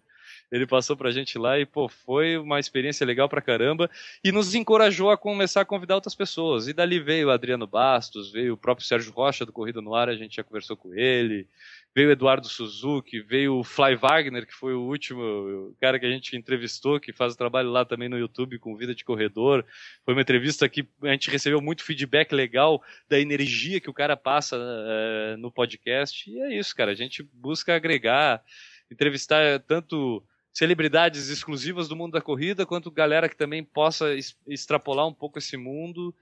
Ele 0.52 0.66
passou 0.66 0.96
pra 0.96 1.12
gente 1.12 1.38
lá 1.38 1.60
e, 1.60 1.66
pô, 1.66 1.90
foi 1.90 2.38
uma 2.38 2.60
experiência 2.60 3.06
legal 3.06 3.28
pra 3.28 3.42
caramba 3.42 3.90
e 4.24 4.32
nos 4.32 4.56
encorajou 4.56 5.10
a 5.10 5.18
começar 5.18 5.62
a 5.62 5.66
convidar 5.66 5.96
outras 5.96 6.16
pessoas. 6.16 6.68
E 6.68 6.74
dali 6.74 7.00
veio 7.00 7.28
o 7.28 7.32
Adriano 7.32 7.68
Bastos, 7.68 8.32
veio 8.32 8.54
o 8.54 8.58
próprio 8.58 8.88
Sérgio 8.88 9.12
Rocha 9.12 9.46
do 9.46 9.52
Corrida 9.52 9.82
no 9.82 9.94
Ar, 9.94 10.08
a 10.08 10.16
gente 10.16 10.38
já 10.38 10.44
conversou 10.44 10.78
com 10.78 10.94
ele, 10.94 11.46
veio 11.94 12.10
o 12.10 12.12
Eduardo 12.12 12.48
Suzuki, 12.48 13.20
veio 13.20 13.56
o 13.56 13.64
Fly 13.64 13.96
Wagner, 13.96 14.46
que 14.46 14.54
foi 14.54 14.74
o 14.74 14.84
último 14.84 15.76
cara 15.82 16.00
que 16.00 16.06
a 16.06 16.12
gente 16.12 16.38
entrevistou, 16.38 17.00
que 17.00 17.12
faz 17.12 17.34
o 17.34 17.38
trabalho 17.38 17.70
lá 17.70 17.84
também 17.84 18.08
no 18.08 18.18
YouTube 18.18 18.60
com 18.60 18.78
Vida 18.78 18.96
de 18.96 19.04
Corredor. 19.04 19.66
Foi 20.06 20.14
uma 20.14 20.22
entrevista 20.22 20.70
que 20.70 20.88
a 21.02 21.10
gente 21.10 21.30
recebeu 21.30 21.60
muito 21.60 21.84
feedback 21.84 22.32
legal 22.34 22.82
da 23.10 23.20
energia 23.20 23.82
que 23.82 23.90
o 23.90 23.94
cara 23.94 24.16
passa 24.16 24.58
é, 24.58 25.36
no 25.38 25.52
podcast. 25.52 26.30
E 26.30 26.40
é 26.40 26.58
isso, 26.58 26.76
cara. 26.76 26.92
A 26.92 26.96
gente 26.96 27.22
busca 27.34 27.76
agregar, 27.76 28.42
entrevistar 28.90 29.60
tanto 29.62 30.24
celebridades 30.54 31.30
exclusivas 31.30 31.88
do 31.88 31.96
mundo 31.96 32.14
da 32.14 32.22
corrida, 32.22 32.66
quanto 32.66 32.92
galera 32.92 33.30
que 33.30 33.36
também 33.36 33.64
possa 33.64 34.08
extrapolar 34.48 35.08
um 35.08 35.14
pouco 35.14 35.38
esse 35.38 35.56
mundo, 35.56 36.14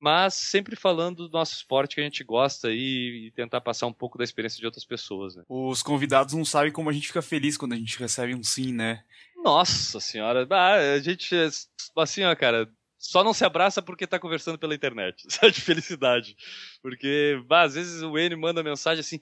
mas 0.00 0.34
sempre 0.34 0.76
falando 0.76 1.28
do 1.28 1.32
nosso 1.32 1.54
esporte 1.54 1.94
que 1.94 2.00
a 2.00 2.04
gente 2.04 2.24
gosta 2.24 2.70
e, 2.70 3.26
e 3.26 3.32
tentar 3.32 3.60
passar 3.60 3.86
um 3.86 3.92
pouco 3.92 4.16
da 4.16 4.24
experiência 4.24 4.58
de 4.58 4.66
outras 4.66 4.84
pessoas. 4.84 5.36
Né? 5.36 5.44
Os 5.48 5.82
convidados 5.82 6.34
não 6.34 6.44
sabem 6.44 6.72
como 6.72 6.88
a 6.88 6.92
gente 6.92 7.08
fica 7.08 7.22
feliz 7.22 7.56
quando 7.56 7.74
a 7.74 7.76
gente 7.76 7.98
recebe 7.98 8.34
um 8.34 8.42
sim, 8.42 8.72
né? 8.72 9.04
Nossa 9.42 10.00
senhora, 10.00 10.46
ah, 10.50 10.94
a 10.94 10.98
gente, 11.00 11.34
assim, 11.96 12.24
ó, 12.24 12.34
cara, 12.34 12.70
só 13.00 13.24
não 13.24 13.32
se 13.32 13.42
abraça 13.46 13.80
porque 13.80 14.06
tá 14.06 14.18
conversando 14.18 14.58
pela 14.58 14.74
internet, 14.74 15.24
sabe? 15.32 15.52
De 15.52 15.60
felicidade. 15.62 16.36
Porque, 16.82 17.42
bah, 17.46 17.62
às 17.62 17.74
vezes 17.74 18.02
o 18.02 18.18
N 18.18 18.36
manda 18.36 18.62
mensagem 18.62 19.00
assim: 19.00 19.18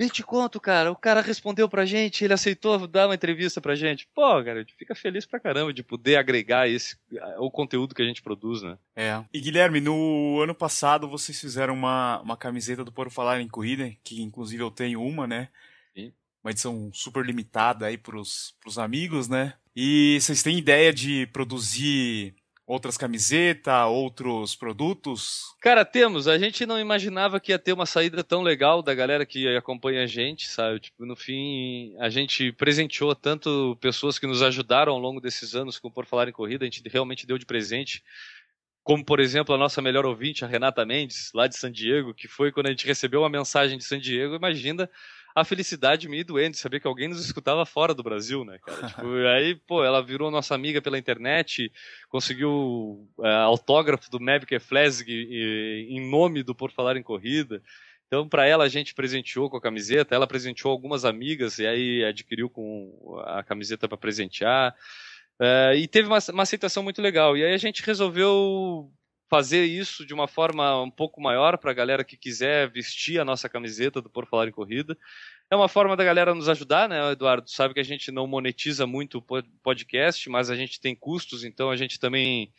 nem 0.00 0.08
te 0.08 0.22
conto, 0.22 0.58
cara, 0.58 0.90
o 0.90 0.96
cara 0.96 1.20
respondeu 1.20 1.68
pra 1.68 1.84
gente, 1.84 2.24
ele 2.24 2.32
aceitou 2.32 2.88
dar 2.88 3.06
uma 3.06 3.14
entrevista 3.14 3.60
pra 3.60 3.74
gente. 3.74 4.08
Pô, 4.14 4.22
cara, 4.42 4.54
a 4.54 4.58
gente 4.60 4.74
fica 4.74 4.94
feliz 4.94 5.26
pra 5.26 5.38
caramba 5.38 5.74
de 5.74 5.82
poder 5.82 6.16
agregar 6.16 6.66
esse, 6.66 6.96
o 7.38 7.50
conteúdo 7.50 7.94
que 7.94 8.00
a 8.00 8.06
gente 8.06 8.22
produz, 8.22 8.62
né? 8.62 8.78
É. 8.96 9.22
E 9.30 9.38
Guilherme, 9.38 9.78
no 9.78 10.40
ano 10.40 10.54
passado 10.54 11.06
vocês 11.06 11.38
fizeram 11.38 11.74
uma, 11.74 12.18
uma 12.22 12.34
camiseta 12.34 12.82
do 12.82 12.90
Por 12.90 13.10
Falar 13.10 13.42
em 13.42 13.48
Corrida, 13.48 13.92
que 14.02 14.22
inclusive 14.22 14.62
eu 14.62 14.70
tenho 14.70 15.02
uma, 15.02 15.26
né? 15.26 15.50
Sim. 15.94 16.14
Uma 16.42 16.50
edição 16.50 16.90
super 16.94 17.22
limitada 17.22 17.84
aí 17.84 17.98
pros, 17.98 18.54
pros 18.58 18.78
amigos, 18.78 19.28
né? 19.28 19.52
E 19.76 20.18
vocês 20.18 20.42
têm 20.42 20.56
ideia 20.56 20.94
de 20.94 21.26
produzir 21.26 22.34
outras 22.70 22.96
camisetas, 22.96 23.84
outros 23.88 24.54
produtos? 24.54 25.56
Cara, 25.60 25.84
temos. 25.84 26.28
A 26.28 26.38
gente 26.38 26.64
não 26.64 26.78
imaginava 26.78 27.40
que 27.40 27.50
ia 27.50 27.58
ter 27.58 27.72
uma 27.72 27.84
saída 27.84 28.22
tão 28.22 28.42
legal 28.42 28.80
da 28.80 28.94
galera 28.94 29.26
que 29.26 29.48
acompanha 29.56 30.04
a 30.04 30.06
gente, 30.06 30.48
sabe? 30.48 30.78
Tipo, 30.78 31.04
no 31.04 31.16
fim, 31.16 31.96
a 31.98 32.08
gente 32.08 32.52
presenteou 32.52 33.12
tanto 33.14 33.76
pessoas 33.80 34.20
que 34.20 34.26
nos 34.26 34.40
ajudaram 34.40 34.92
ao 34.92 35.00
longo 35.00 35.20
desses 35.20 35.56
anos 35.56 35.80
com 35.80 35.90
Por 35.90 36.06
Falar 36.06 36.28
em 36.28 36.32
Corrida, 36.32 36.64
a 36.64 36.70
gente 36.70 36.88
realmente 36.88 37.26
deu 37.26 37.36
de 37.36 37.44
presente. 37.44 38.04
Como, 38.84 39.04
por 39.04 39.18
exemplo, 39.18 39.52
a 39.52 39.58
nossa 39.58 39.82
melhor 39.82 40.06
ouvinte, 40.06 40.44
a 40.44 40.48
Renata 40.48 40.86
Mendes, 40.86 41.32
lá 41.34 41.48
de 41.48 41.56
San 41.56 41.72
Diego, 41.72 42.14
que 42.14 42.28
foi 42.28 42.52
quando 42.52 42.68
a 42.68 42.70
gente 42.70 42.86
recebeu 42.86 43.20
uma 43.20 43.28
mensagem 43.28 43.76
de 43.76 43.84
San 43.84 43.98
Diego, 43.98 44.36
imagina 44.36 44.88
a 45.34 45.44
felicidade 45.44 46.08
me 46.08 46.24
doente, 46.24 46.58
saber 46.58 46.80
que 46.80 46.86
alguém 46.86 47.08
nos 47.08 47.24
escutava 47.24 47.64
fora 47.64 47.94
do 47.94 48.02
Brasil, 48.02 48.44
né, 48.44 48.58
cara? 48.58 48.88
tipo, 48.88 49.06
aí, 49.34 49.54
pô, 49.54 49.84
ela 49.84 50.02
virou 50.02 50.30
nossa 50.30 50.54
amiga 50.54 50.82
pela 50.82 50.98
internet, 50.98 51.72
conseguiu 52.08 53.08
é, 53.22 53.34
autógrafo 53.34 54.10
do 54.10 54.20
Mavic 54.20 54.58
Flesg 54.58 55.08
em 55.08 56.10
nome 56.10 56.42
do 56.42 56.54
Por 56.54 56.72
Falar 56.72 56.96
em 56.96 57.02
Corrida. 57.02 57.62
Então, 58.06 58.28
para 58.28 58.44
ela, 58.44 58.64
a 58.64 58.68
gente 58.68 58.92
presenteou 58.92 59.48
com 59.48 59.56
a 59.56 59.60
camiseta, 59.60 60.16
ela 60.16 60.26
presenteou 60.26 60.72
algumas 60.72 61.04
amigas 61.04 61.58
e 61.58 61.66
aí 61.66 62.04
adquiriu 62.04 62.50
com 62.50 63.22
a 63.24 63.44
camiseta 63.44 63.88
para 63.88 63.96
presentear. 63.96 64.74
É, 65.40 65.74
e 65.76 65.86
teve 65.86 66.08
uma, 66.08 66.18
uma 66.32 66.42
aceitação 66.42 66.82
muito 66.82 67.00
legal. 67.00 67.36
E 67.36 67.44
aí 67.44 67.54
a 67.54 67.58
gente 67.58 67.84
resolveu 67.84 68.90
fazer 69.30 69.64
isso 69.64 70.04
de 70.04 70.12
uma 70.12 70.26
forma 70.26 70.82
um 70.82 70.90
pouco 70.90 71.20
maior 71.20 71.56
para 71.56 71.70
a 71.70 71.74
galera 71.74 72.02
que 72.02 72.16
quiser 72.16 72.68
vestir 72.68 73.20
a 73.20 73.24
nossa 73.24 73.48
camiseta 73.48 74.02
do 74.02 74.10
Por 74.10 74.26
Falar 74.26 74.48
em 74.48 74.50
Corrida. 74.52 74.98
É 75.48 75.54
uma 75.54 75.68
forma 75.68 75.96
da 75.96 76.02
galera 76.02 76.34
nos 76.34 76.48
ajudar, 76.48 76.88
né, 76.88 77.12
Eduardo? 77.12 77.48
Sabe 77.48 77.72
que 77.72 77.80
a 77.80 77.84
gente 77.84 78.10
não 78.10 78.26
monetiza 78.26 78.88
muito 78.88 79.18
o 79.18 79.42
podcast, 79.62 80.28
mas 80.28 80.50
a 80.50 80.56
gente 80.56 80.80
tem 80.80 80.96
custos, 80.96 81.44
então 81.44 81.70
a 81.70 81.76
gente 81.76 82.00
também 82.00 82.52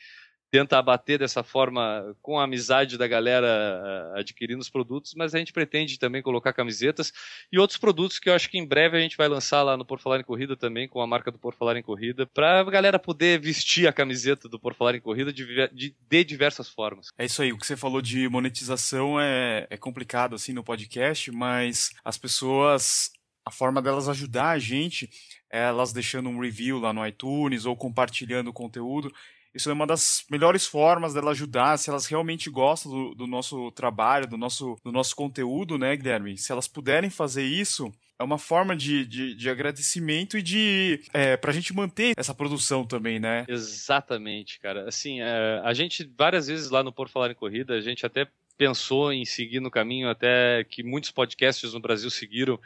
tenta 0.51 0.77
abater 0.77 1.17
dessa 1.17 1.43
forma 1.43 2.13
com 2.21 2.37
a 2.37 2.43
amizade 2.43 2.97
da 2.97 3.07
galera 3.07 3.47
eh, 3.47 4.19
adquirindo 4.19 4.59
os 4.59 4.69
produtos, 4.69 5.13
mas 5.15 5.33
a 5.33 5.39
gente 5.39 5.53
pretende 5.53 5.97
também 5.97 6.21
colocar 6.21 6.51
camisetas 6.51 7.13
e 7.49 7.57
outros 7.57 7.79
produtos 7.79 8.19
que 8.19 8.29
eu 8.29 8.33
acho 8.33 8.49
que 8.49 8.57
em 8.57 8.67
breve 8.67 8.97
a 8.97 8.99
gente 8.99 9.15
vai 9.15 9.29
lançar 9.29 9.63
lá 9.63 9.77
no 9.77 9.85
Por 9.85 9.99
Falar 10.01 10.19
em 10.19 10.23
Corrida 10.23 10.57
também, 10.57 10.89
com 10.89 11.01
a 11.01 11.07
marca 11.07 11.31
do 11.31 11.39
Por 11.39 11.55
Falar 11.55 11.77
em 11.77 11.81
Corrida, 11.81 12.27
para 12.27 12.59
a 12.59 12.63
galera 12.65 12.99
poder 12.99 13.39
vestir 13.39 13.87
a 13.87 13.93
camiseta 13.93 14.49
do 14.49 14.59
Por 14.59 14.75
Falar 14.75 14.93
em 14.93 14.99
Corrida 14.99 15.31
de, 15.31 15.45
de, 15.73 15.95
de, 15.97 16.23
diversas 16.25 16.67
formas. 16.67 17.07
É 17.17 17.23
isso 17.23 17.41
aí, 17.41 17.53
o 17.53 17.57
que 17.57 17.65
você 17.65 17.77
falou 17.77 18.01
de 18.01 18.27
monetização 18.27 19.19
é, 19.19 19.67
é 19.69 19.77
complicado 19.77 20.35
assim 20.35 20.51
no 20.51 20.65
podcast, 20.65 21.31
mas 21.31 21.91
as 22.03 22.17
pessoas, 22.17 23.09
a 23.45 23.51
forma 23.51 23.81
delas 23.81 24.09
ajudar 24.09 24.49
a 24.49 24.59
gente, 24.59 25.09
é 25.49 25.61
elas 25.61 25.93
deixando 25.93 26.27
um 26.27 26.39
review 26.39 26.77
lá 26.77 26.91
no 26.91 27.07
iTunes 27.07 27.65
ou 27.65 27.75
compartilhando 27.77 28.49
o 28.49 28.53
conteúdo, 28.53 29.13
isso 29.53 29.69
é 29.69 29.73
uma 29.73 29.85
das 29.85 30.25
melhores 30.29 30.65
formas 30.65 31.13
dela 31.13 31.31
ajudar, 31.31 31.77
se 31.77 31.89
elas 31.89 32.05
realmente 32.05 32.49
gostam 32.49 32.91
do, 32.91 33.15
do, 33.15 33.27
nosso 33.27 33.71
trabalho, 33.71 34.27
do 34.27 34.37
nosso, 34.37 34.77
do 34.83 34.91
nosso 34.91 35.15
conteúdo, 35.15 35.77
né, 35.77 35.95
Guilherme? 35.95 36.37
Se 36.37 36.51
elas 36.51 36.67
puderem 36.67 37.09
fazer 37.09 37.43
isso, 37.43 37.91
é 38.17 38.23
uma 38.23 38.37
forma 38.37 38.75
de, 38.75 39.05
de, 39.05 39.35
de 39.35 39.49
agradecimento 39.49 40.37
e 40.37 40.41
de. 40.41 41.01
É, 41.13 41.35
pra 41.35 41.51
gente 41.51 41.73
manter 41.73 42.13
essa 42.15 42.33
produção 42.33 42.85
também, 42.85 43.19
né? 43.19 43.45
Exatamente, 43.47 44.59
cara. 44.59 44.87
Assim, 44.87 45.21
é, 45.21 45.61
a 45.63 45.73
gente, 45.73 46.09
várias 46.17 46.47
vezes 46.47 46.69
lá 46.69 46.83
no 46.83 46.93
Por 46.93 47.09
Falar 47.09 47.31
em 47.31 47.35
Corrida, 47.35 47.73
a 47.73 47.81
gente 47.81 48.05
até 48.05 48.27
pensou 48.57 49.11
em 49.11 49.25
seguir 49.25 49.59
no 49.59 49.71
caminho 49.71 50.07
até 50.07 50.63
que 50.63 50.83
muitos 50.83 51.09
podcasts 51.09 51.73
no 51.73 51.79
Brasil 51.79 52.09
seguiram 52.09 52.59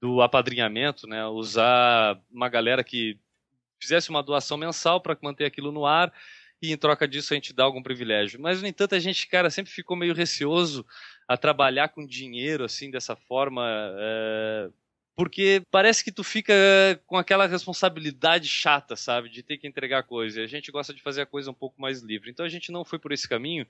do 0.00 0.22
apadrinhamento, 0.22 1.06
né? 1.06 1.26
Usar 1.26 2.18
uma 2.32 2.48
galera 2.48 2.82
que 2.82 3.18
fizesse 3.84 4.10
uma 4.10 4.22
doação 4.22 4.56
mensal 4.56 5.00
para 5.00 5.16
manter 5.22 5.44
aquilo 5.44 5.70
no 5.70 5.86
ar 5.86 6.12
e 6.64 6.72
em 6.72 6.76
troca 6.76 7.06
disso 7.06 7.32
a 7.32 7.36
gente 7.36 7.52
dá 7.52 7.64
algum 7.64 7.82
privilégio. 7.82 8.40
Mas, 8.40 8.62
no 8.62 8.68
entanto, 8.68 8.94
a 8.94 8.98
gente, 8.98 9.26
cara, 9.28 9.50
sempre 9.50 9.70
ficou 9.70 9.96
meio 9.96 10.14
receoso 10.14 10.84
a 11.28 11.36
trabalhar 11.36 11.88
com 11.88 12.06
dinheiro, 12.06 12.64
assim, 12.64 12.90
dessa 12.90 13.14
forma. 13.14 13.64
É... 13.98 14.70
Porque 15.16 15.62
parece 15.70 16.02
que 16.02 16.10
tu 16.10 16.24
fica 16.24 16.54
com 17.06 17.16
aquela 17.16 17.46
responsabilidade 17.46 18.48
chata, 18.48 18.96
sabe? 18.96 19.28
De 19.28 19.42
ter 19.42 19.58
que 19.58 19.66
entregar 19.66 20.02
coisa. 20.04 20.40
E 20.40 20.44
a 20.44 20.46
gente 20.46 20.72
gosta 20.72 20.92
de 20.92 21.02
fazer 21.02 21.22
a 21.22 21.26
coisa 21.26 21.50
um 21.50 21.54
pouco 21.54 21.80
mais 21.80 22.00
livre. 22.00 22.30
Então 22.30 22.44
a 22.44 22.48
gente 22.48 22.72
não 22.72 22.84
foi 22.84 22.98
por 22.98 23.12
esse 23.12 23.28
caminho, 23.28 23.66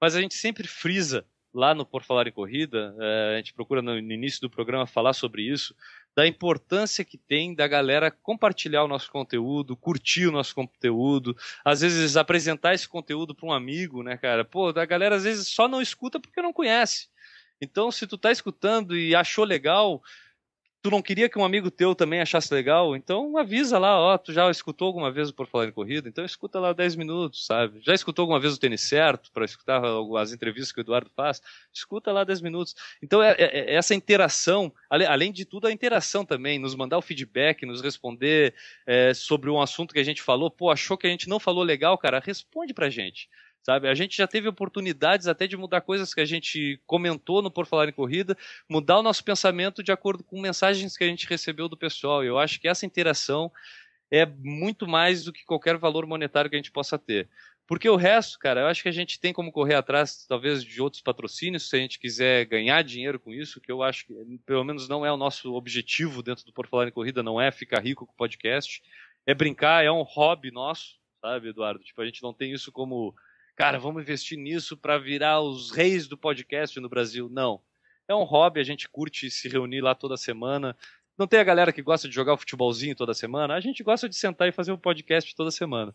mas 0.00 0.16
a 0.16 0.20
gente 0.20 0.34
sempre 0.34 0.66
frisa 0.66 1.24
lá 1.52 1.74
no 1.74 1.84
Por 1.86 2.02
Falar 2.02 2.26
em 2.26 2.32
Corrida, 2.32 2.94
é, 3.00 3.34
a 3.34 3.36
gente 3.38 3.54
procura 3.54 3.80
no, 3.80 3.98
início 3.98 4.40
do 4.40 4.50
programa 4.50 4.86
falar 4.86 5.12
sobre 5.12 5.42
isso, 5.42 5.74
da 6.16 6.26
importância 6.26 7.04
que 7.04 7.16
tem 7.16 7.54
da 7.54 7.66
galera 7.66 8.10
compartilhar 8.10 8.82
o 8.82 8.88
nosso 8.88 9.10
conteúdo, 9.10 9.76
curtir 9.76 10.26
o 10.26 10.32
nosso 10.32 10.54
conteúdo, 10.54 11.36
às 11.64 11.80
vezes 11.80 12.16
apresentar 12.16 12.74
esse 12.74 12.88
conteúdo 12.88 13.34
para 13.34 13.46
um 13.46 13.52
amigo, 13.52 14.02
né, 14.02 14.16
cara? 14.16 14.44
Pô, 14.44 14.68
a 14.68 14.84
galera 14.84 15.16
às 15.16 15.24
vezes 15.24 15.48
só 15.48 15.68
não 15.68 15.80
escuta 15.80 16.18
porque 16.18 16.42
não 16.42 16.52
conhece. 16.52 17.08
Então, 17.60 17.90
se 17.90 18.06
tu 18.06 18.16
tá 18.16 18.30
escutando 18.30 18.96
e 18.96 19.14
achou 19.14 19.44
legal, 19.44 20.02
tu 20.82 20.90
não 20.90 21.02
queria 21.02 21.28
que 21.28 21.38
um 21.38 21.44
amigo 21.44 21.70
teu 21.70 21.94
também 21.94 22.20
achasse 22.20 22.52
legal, 22.54 22.94
então 22.94 23.36
avisa 23.36 23.78
lá, 23.78 23.98
ó, 23.98 24.16
tu 24.16 24.32
já 24.32 24.50
escutou 24.50 24.86
alguma 24.86 25.10
vez 25.10 25.28
o 25.28 25.34
Por 25.34 25.46
Falar 25.46 25.66
em 25.66 25.72
Corrida? 25.72 26.08
Então 26.08 26.24
escuta 26.24 26.60
lá 26.60 26.72
10 26.72 26.96
minutos, 26.96 27.44
sabe? 27.46 27.80
Já 27.82 27.94
escutou 27.94 28.22
alguma 28.22 28.38
vez 28.38 28.54
o 28.54 28.60
Tênis 28.60 28.82
Certo, 28.82 29.30
para 29.32 29.44
escutar 29.44 29.82
as 30.18 30.32
entrevistas 30.32 30.72
que 30.72 30.80
o 30.80 30.82
Eduardo 30.82 31.10
faz? 31.14 31.42
Escuta 31.72 32.12
lá 32.12 32.24
10 32.24 32.40
minutos. 32.40 32.74
Então 33.02 33.22
é, 33.22 33.32
é, 33.32 33.72
é 33.72 33.74
essa 33.74 33.94
interação, 33.94 34.72
além 34.88 35.32
de 35.32 35.44
tudo 35.44 35.66
a 35.66 35.72
interação 35.72 36.24
também, 36.24 36.58
nos 36.58 36.74
mandar 36.74 36.98
o 36.98 37.02
feedback, 37.02 37.66
nos 37.66 37.82
responder 37.82 38.54
é, 38.86 39.12
sobre 39.14 39.50
um 39.50 39.60
assunto 39.60 39.92
que 39.92 40.00
a 40.00 40.04
gente 40.04 40.22
falou, 40.22 40.50
pô, 40.50 40.70
achou 40.70 40.96
que 40.96 41.06
a 41.06 41.10
gente 41.10 41.28
não 41.28 41.40
falou 41.40 41.64
legal, 41.64 41.98
cara, 41.98 42.22
responde 42.24 42.72
pra 42.72 42.88
gente 42.88 43.28
sabe? 43.68 43.86
A 43.86 43.94
gente 43.94 44.16
já 44.16 44.26
teve 44.26 44.48
oportunidades 44.48 45.26
até 45.26 45.46
de 45.46 45.54
mudar 45.54 45.82
coisas 45.82 46.14
que 46.14 46.22
a 46.22 46.24
gente 46.24 46.80
comentou 46.86 47.42
no 47.42 47.50
Por 47.50 47.66
Falar 47.66 47.86
em 47.86 47.92
Corrida, 47.92 48.34
mudar 48.66 48.98
o 48.98 49.02
nosso 49.02 49.22
pensamento 49.22 49.82
de 49.82 49.92
acordo 49.92 50.24
com 50.24 50.40
mensagens 50.40 50.96
que 50.96 51.04
a 51.04 51.06
gente 51.06 51.28
recebeu 51.28 51.68
do 51.68 51.76
pessoal. 51.76 52.24
Eu 52.24 52.38
acho 52.38 52.58
que 52.58 52.66
essa 52.66 52.86
interação 52.86 53.52
é 54.10 54.24
muito 54.24 54.88
mais 54.88 55.22
do 55.22 55.34
que 55.34 55.44
qualquer 55.44 55.76
valor 55.76 56.06
monetário 56.06 56.48
que 56.48 56.56
a 56.56 56.58
gente 56.58 56.72
possa 56.72 56.98
ter. 56.98 57.28
Porque 57.66 57.86
o 57.90 57.96
resto, 57.96 58.38
cara, 58.38 58.62
eu 58.62 58.68
acho 58.68 58.82
que 58.82 58.88
a 58.88 58.92
gente 58.92 59.20
tem 59.20 59.34
como 59.34 59.52
correr 59.52 59.74
atrás, 59.74 60.24
talvez, 60.26 60.64
de 60.64 60.80
outros 60.80 61.02
patrocínios, 61.02 61.68
se 61.68 61.76
a 61.76 61.78
gente 61.78 61.98
quiser 61.98 62.46
ganhar 62.46 62.82
dinheiro 62.82 63.20
com 63.20 63.34
isso, 63.34 63.60
que 63.60 63.70
eu 63.70 63.82
acho 63.82 64.06
que, 64.06 64.14
pelo 64.46 64.64
menos, 64.64 64.88
não 64.88 65.04
é 65.04 65.12
o 65.12 65.18
nosso 65.18 65.52
objetivo 65.52 66.22
dentro 66.22 66.42
do 66.46 66.54
Por 66.54 66.66
Falar 66.66 66.88
em 66.88 66.90
Corrida, 66.90 67.22
não 67.22 67.38
é 67.38 67.50
ficar 67.50 67.84
rico 67.84 68.06
com 68.06 68.14
podcast, 68.14 68.82
é 69.26 69.34
brincar, 69.34 69.84
é 69.84 69.92
um 69.92 70.00
hobby 70.00 70.50
nosso, 70.50 70.96
sabe, 71.20 71.50
Eduardo? 71.50 71.84
Tipo, 71.84 72.00
a 72.00 72.06
gente 72.06 72.22
não 72.22 72.32
tem 72.32 72.50
isso 72.50 72.72
como 72.72 73.14
cara, 73.58 73.76
vamos 73.76 74.02
investir 74.02 74.38
nisso 74.38 74.76
para 74.76 74.96
virar 74.98 75.40
os 75.40 75.72
reis 75.72 76.06
do 76.06 76.16
podcast 76.16 76.78
no 76.78 76.88
Brasil. 76.88 77.28
Não. 77.28 77.60
É 78.06 78.14
um 78.14 78.22
hobby, 78.22 78.60
a 78.60 78.64
gente 78.64 78.88
curte 78.88 79.28
se 79.32 79.48
reunir 79.48 79.80
lá 79.80 79.96
toda 79.96 80.16
semana. 80.16 80.76
Não 81.18 81.26
tem 81.26 81.40
a 81.40 81.44
galera 81.44 81.72
que 81.72 81.82
gosta 81.82 82.08
de 82.08 82.14
jogar 82.14 82.34
o 82.34 82.36
futebolzinho 82.36 82.94
toda 82.94 83.12
semana? 83.12 83.54
A 83.54 83.60
gente 83.60 83.82
gosta 83.82 84.08
de 84.08 84.14
sentar 84.14 84.46
e 84.46 84.52
fazer 84.52 84.70
um 84.70 84.76
podcast 84.76 85.34
toda 85.34 85.50
semana. 85.50 85.92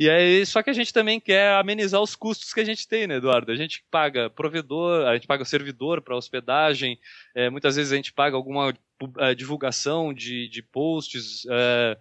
E 0.00 0.08
aí, 0.08 0.46
só 0.46 0.62
que 0.62 0.70
a 0.70 0.72
gente 0.72 0.90
também 0.90 1.20
quer 1.20 1.52
amenizar 1.52 2.00
os 2.00 2.16
custos 2.16 2.54
que 2.54 2.60
a 2.60 2.64
gente 2.64 2.88
tem, 2.88 3.06
né, 3.06 3.16
Eduardo? 3.16 3.52
A 3.52 3.56
gente 3.56 3.84
paga 3.90 4.30
provedor, 4.30 5.06
a 5.06 5.12
gente 5.12 5.26
paga 5.26 5.44
servidor 5.44 6.00
para 6.00 6.16
hospedagem, 6.16 6.98
é, 7.34 7.50
muitas 7.50 7.76
vezes 7.76 7.92
a 7.92 7.96
gente 7.96 8.14
paga 8.14 8.34
alguma 8.34 8.70
uh, 8.70 9.34
divulgação 9.36 10.14
de, 10.14 10.48
de 10.48 10.62
posts. 10.62 11.44
Uh, 11.44 11.94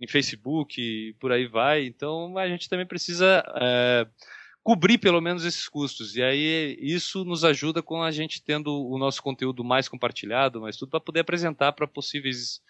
em 0.00 0.06
Facebook 0.06 1.14
por 1.18 1.32
aí 1.32 1.46
vai. 1.46 1.86
Então 1.86 2.36
a 2.36 2.46
gente 2.48 2.68
também 2.68 2.84
precisa 2.86 3.42
uh, 3.48 4.10
cobrir 4.66 4.98
pelo 4.98 5.20
menos 5.20 5.44
esses 5.44 5.68
custos. 5.68 6.16
E 6.16 6.22
aí 6.24 6.76
isso 6.80 7.24
nos 7.24 7.44
ajuda 7.44 7.84
com 7.84 8.02
a 8.02 8.10
gente 8.10 8.42
tendo 8.42 8.84
o 8.84 8.98
nosso 8.98 9.22
conteúdo 9.22 9.62
mais 9.62 9.88
compartilhado, 9.88 10.60
mas 10.60 10.76
tudo 10.76 10.90
para 10.90 10.98
poder 10.98 11.20
apresentar 11.20 11.70
para 11.70 11.86
possíveis 11.86 12.60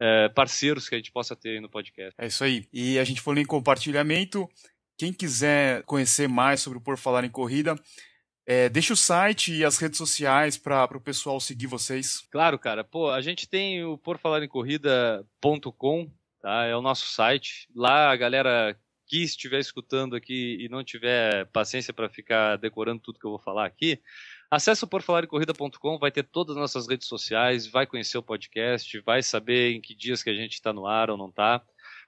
é, 0.00 0.30
parceiros 0.30 0.88
que 0.88 0.94
a 0.94 0.98
gente 0.98 1.12
possa 1.12 1.36
ter 1.36 1.60
no 1.60 1.68
podcast. 1.68 2.14
É 2.16 2.28
isso 2.28 2.42
aí. 2.42 2.66
E 2.72 2.98
a 2.98 3.04
gente 3.04 3.20
falou 3.20 3.38
em 3.38 3.44
compartilhamento. 3.44 4.48
Quem 4.96 5.12
quiser 5.12 5.82
conhecer 5.82 6.30
mais 6.30 6.62
sobre 6.62 6.78
o 6.78 6.80
Por 6.80 6.96
Falar 6.96 7.26
em 7.26 7.30
Corrida, 7.30 7.78
é, 8.46 8.70
deixa 8.70 8.94
o 8.94 8.96
site 8.96 9.52
e 9.52 9.66
as 9.66 9.76
redes 9.76 9.98
sociais 9.98 10.56
para 10.56 10.96
o 10.96 11.00
pessoal 11.00 11.38
seguir 11.38 11.66
vocês. 11.66 12.26
Claro, 12.30 12.58
cara. 12.58 12.82
Pô, 12.82 13.10
a 13.10 13.20
gente 13.20 13.46
tem 13.46 13.84
o 13.84 13.98
porfalarencorrida.com, 13.98 16.10
tá? 16.40 16.64
É 16.64 16.74
o 16.74 16.80
nosso 16.80 17.04
site. 17.04 17.68
Lá 17.76 18.10
a 18.10 18.16
galera 18.16 18.74
que 19.06 19.22
estiver 19.22 19.58
escutando 19.58 20.16
aqui 20.16 20.56
e 20.60 20.68
não 20.68 20.82
tiver 20.82 21.46
paciência 21.46 21.92
para 21.92 22.08
ficar 22.08 22.56
decorando 22.56 23.00
tudo 23.00 23.18
que 23.18 23.26
eu 23.26 23.30
vou 23.30 23.38
falar 23.38 23.66
aqui, 23.66 24.00
acesse 24.50 24.84
o 24.84 24.86
porfalarecorrida.com, 24.86 25.98
vai 25.98 26.10
ter 26.10 26.22
todas 26.24 26.56
as 26.56 26.60
nossas 26.60 26.88
redes 26.88 27.06
sociais, 27.06 27.66
vai 27.66 27.86
conhecer 27.86 28.16
o 28.18 28.22
podcast, 28.22 29.00
vai 29.00 29.22
saber 29.22 29.72
em 29.72 29.80
que 29.80 29.94
dias 29.94 30.22
que 30.22 30.30
a 30.30 30.34
gente 30.34 30.54
está 30.54 30.72
no 30.72 30.86
ar 30.86 31.10
ou 31.10 31.16
não 31.16 31.28
está. 31.28 31.62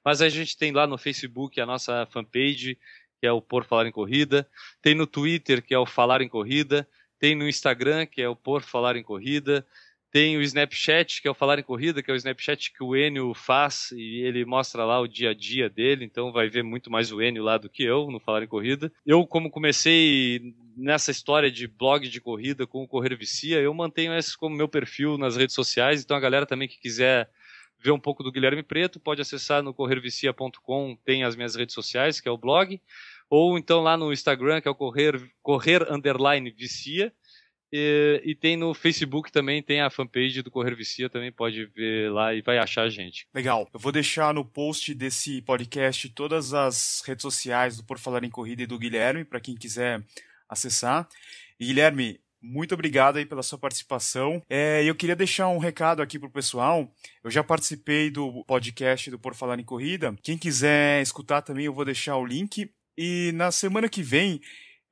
Mas 0.05 0.23
a 0.23 0.29
gente 0.29 0.57
tem 0.57 0.73
lá 0.73 0.87
no 0.87 0.97
Facebook 0.97 1.61
a 1.61 1.67
nossa 1.67 2.07
fanpage, 2.07 2.79
que 3.21 3.27
é 3.27 3.33
o 3.33 3.43
Por 3.43 3.65
Falar 3.65 3.87
em 3.87 3.93
Corrida, 3.93 4.49
tem 4.81 4.95
no 4.95 5.07
Twitter, 5.07 5.63
que 5.63 5.75
é 5.75 5.79
o 5.79 5.87
Falar 5.87 6.23
em 6.23 6.29
Corrida, 6.29 6.89
tem 7.19 7.35
no 7.35 7.49
Instagram, 7.49 8.07
que 8.07 8.23
é 8.23 8.29
o 8.29 8.37
Por 8.37 8.63
Falar 8.63 8.97
em 8.97 9.03
Corrida, 9.03 9.67
tem 10.11 10.37
o 10.37 10.43
Snapchat, 10.43 11.21
que 11.21 11.29
é 11.29 11.31
o 11.31 11.35
Falar 11.35 11.59
em 11.59 11.63
Corrida, 11.63 12.03
que 12.03 12.11
é 12.11 12.15
o 12.15 12.17
Snapchat 12.17 12.73
que 12.73 12.83
o 12.83 12.97
Enio 12.97 13.35
faz 13.35 13.91
e 13.93 14.23
ele 14.23 14.45
mostra 14.45 14.85
lá 14.85 15.01
o 15.01 15.07
dia 15.07 15.31
a 15.31 15.35
dia 15.35 15.69
dele, 15.69 16.05
então 16.05 16.33
vai 16.33 16.49
ver 16.49 16.63
muito 16.63 16.91
mais 16.91 17.13
o 17.13 17.21
Enio 17.21 17.43
lá 17.43 17.59
do 17.59 17.69
que 17.69 17.83
eu 17.83 18.11
no 18.11 18.21
Falar 18.21 18.43
em 18.43 18.49
Corrida. 18.49 18.93
Eu, 19.05 19.27
como 19.27 19.51
comecei 19.51 20.55
nessa 20.77 21.11
história 21.11 21.51
de 21.51 21.67
blog 21.67 22.09
de 22.09 22.21
corrida 22.21 22.67
com 22.67 22.83
o 22.83 22.89
Correr 22.89 23.17
Vicia, 23.17 23.61
eu 23.61 23.73
mantenho 23.75 24.17
esse 24.17 24.37
como 24.37 24.57
meu 24.57 24.69
perfil 24.69 25.17
nas 25.19 25.37
redes 25.37 25.55
sociais, 25.55 26.03
então 26.03 26.17
a 26.17 26.21
galera 26.21 26.47
também 26.47 26.69
que 26.69 26.79
quiser 26.79 27.29
ver 27.79 27.91
um 27.91 28.01
pouco 28.01 28.23
do 28.23 28.33
Guilherme 28.33 28.63
Preto, 28.63 28.99
pode 28.99 29.21
acessar 29.21 29.63
no 29.63 29.75
corrervicia.com, 29.75 30.97
tem 31.05 31.25
as 31.25 31.37
minhas 31.37 31.55
redes 31.55 31.75
sociais, 31.75 32.21
que 32.21 32.29
é 32.29 32.31
o 32.31 32.39
blog, 32.39 32.81
ou 33.29 33.59
então 33.59 33.83
lá 33.83 33.97
no 33.97 34.13
Instagram, 34.13 34.61
que 34.61 34.69
é 34.69 34.71
o 34.71 34.75
correr, 34.75 35.21
correr 35.43 35.87
underline 35.91 36.51
vicia, 36.51 37.13
e, 37.77 38.31
e, 38.31 38.35
tem 38.35 38.57
no 38.57 38.73
Facebook 38.73 39.31
também, 39.31 39.63
tem 39.63 39.83
a 39.83 39.91
fanpage 39.91 40.41
do 40.41 40.51
Correr 40.51 40.75
Vicia, 40.75 41.11
também 41.11 41.31
pode 41.31 41.67
ver 41.67 42.11
lá 42.11 42.35
e 42.35 42.41
vai 42.41 42.57
achar 42.57 42.83
a 42.83 42.89
gente. 42.89 43.27
Legal. 43.35 43.69
Eu 43.73 43.79
vou 43.79 43.93
deixar 43.93 44.33
no 44.33 44.45
post 44.45 44.95
desse 44.95 45.43
podcast 45.43 46.09
todas 46.11 46.55
as 46.55 47.03
redes 47.07 47.23
sociais 47.23 47.77
do 47.77 47.85
Por 47.85 47.99
Falar 47.99 48.25
em 48.25 48.31
Corrida 48.31 48.63
e 48.63 48.67
do 48.67 48.79
Guilherme, 48.79 49.25
para 49.25 49.41
quem 49.41 49.55
quiser 49.55 50.03
acessar. 50.49 51.07
E 51.61 51.67
Guilherme, 51.67 52.19
muito 52.41 52.75
obrigado 52.75 53.17
aí 53.17 53.27
pela 53.27 53.43
sua 53.43 53.59
participação. 53.59 54.43
É, 54.49 54.83
eu 54.85 54.95
queria 54.95 55.17
deixar 55.17 55.49
um 55.49 55.59
recado 55.59 56.01
aqui 56.01 56.19
pro 56.19 56.31
pessoal. 56.31 56.91
Eu 57.23 57.31
já 57.31 57.43
participei 57.43 58.11
do 58.11 58.45
podcast 58.45 59.11
do 59.11 59.19
Por 59.19 59.35
Falar 59.35 59.59
em 59.59 59.65
Corrida. 59.65 60.15
Quem 60.23 60.39
quiser 60.39 61.03
escutar 61.03 61.43
também, 61.43 61.67
eu 61.67 61.75
vou 61.75 61.85
deixar 61.85 62.17
o 62.17 62.25
link. 62.25 62.71
E 62.97 63.33
na 63.35 63.51
semana 63.51 63.89
que 63.89 64.03
vem 64.03 64.41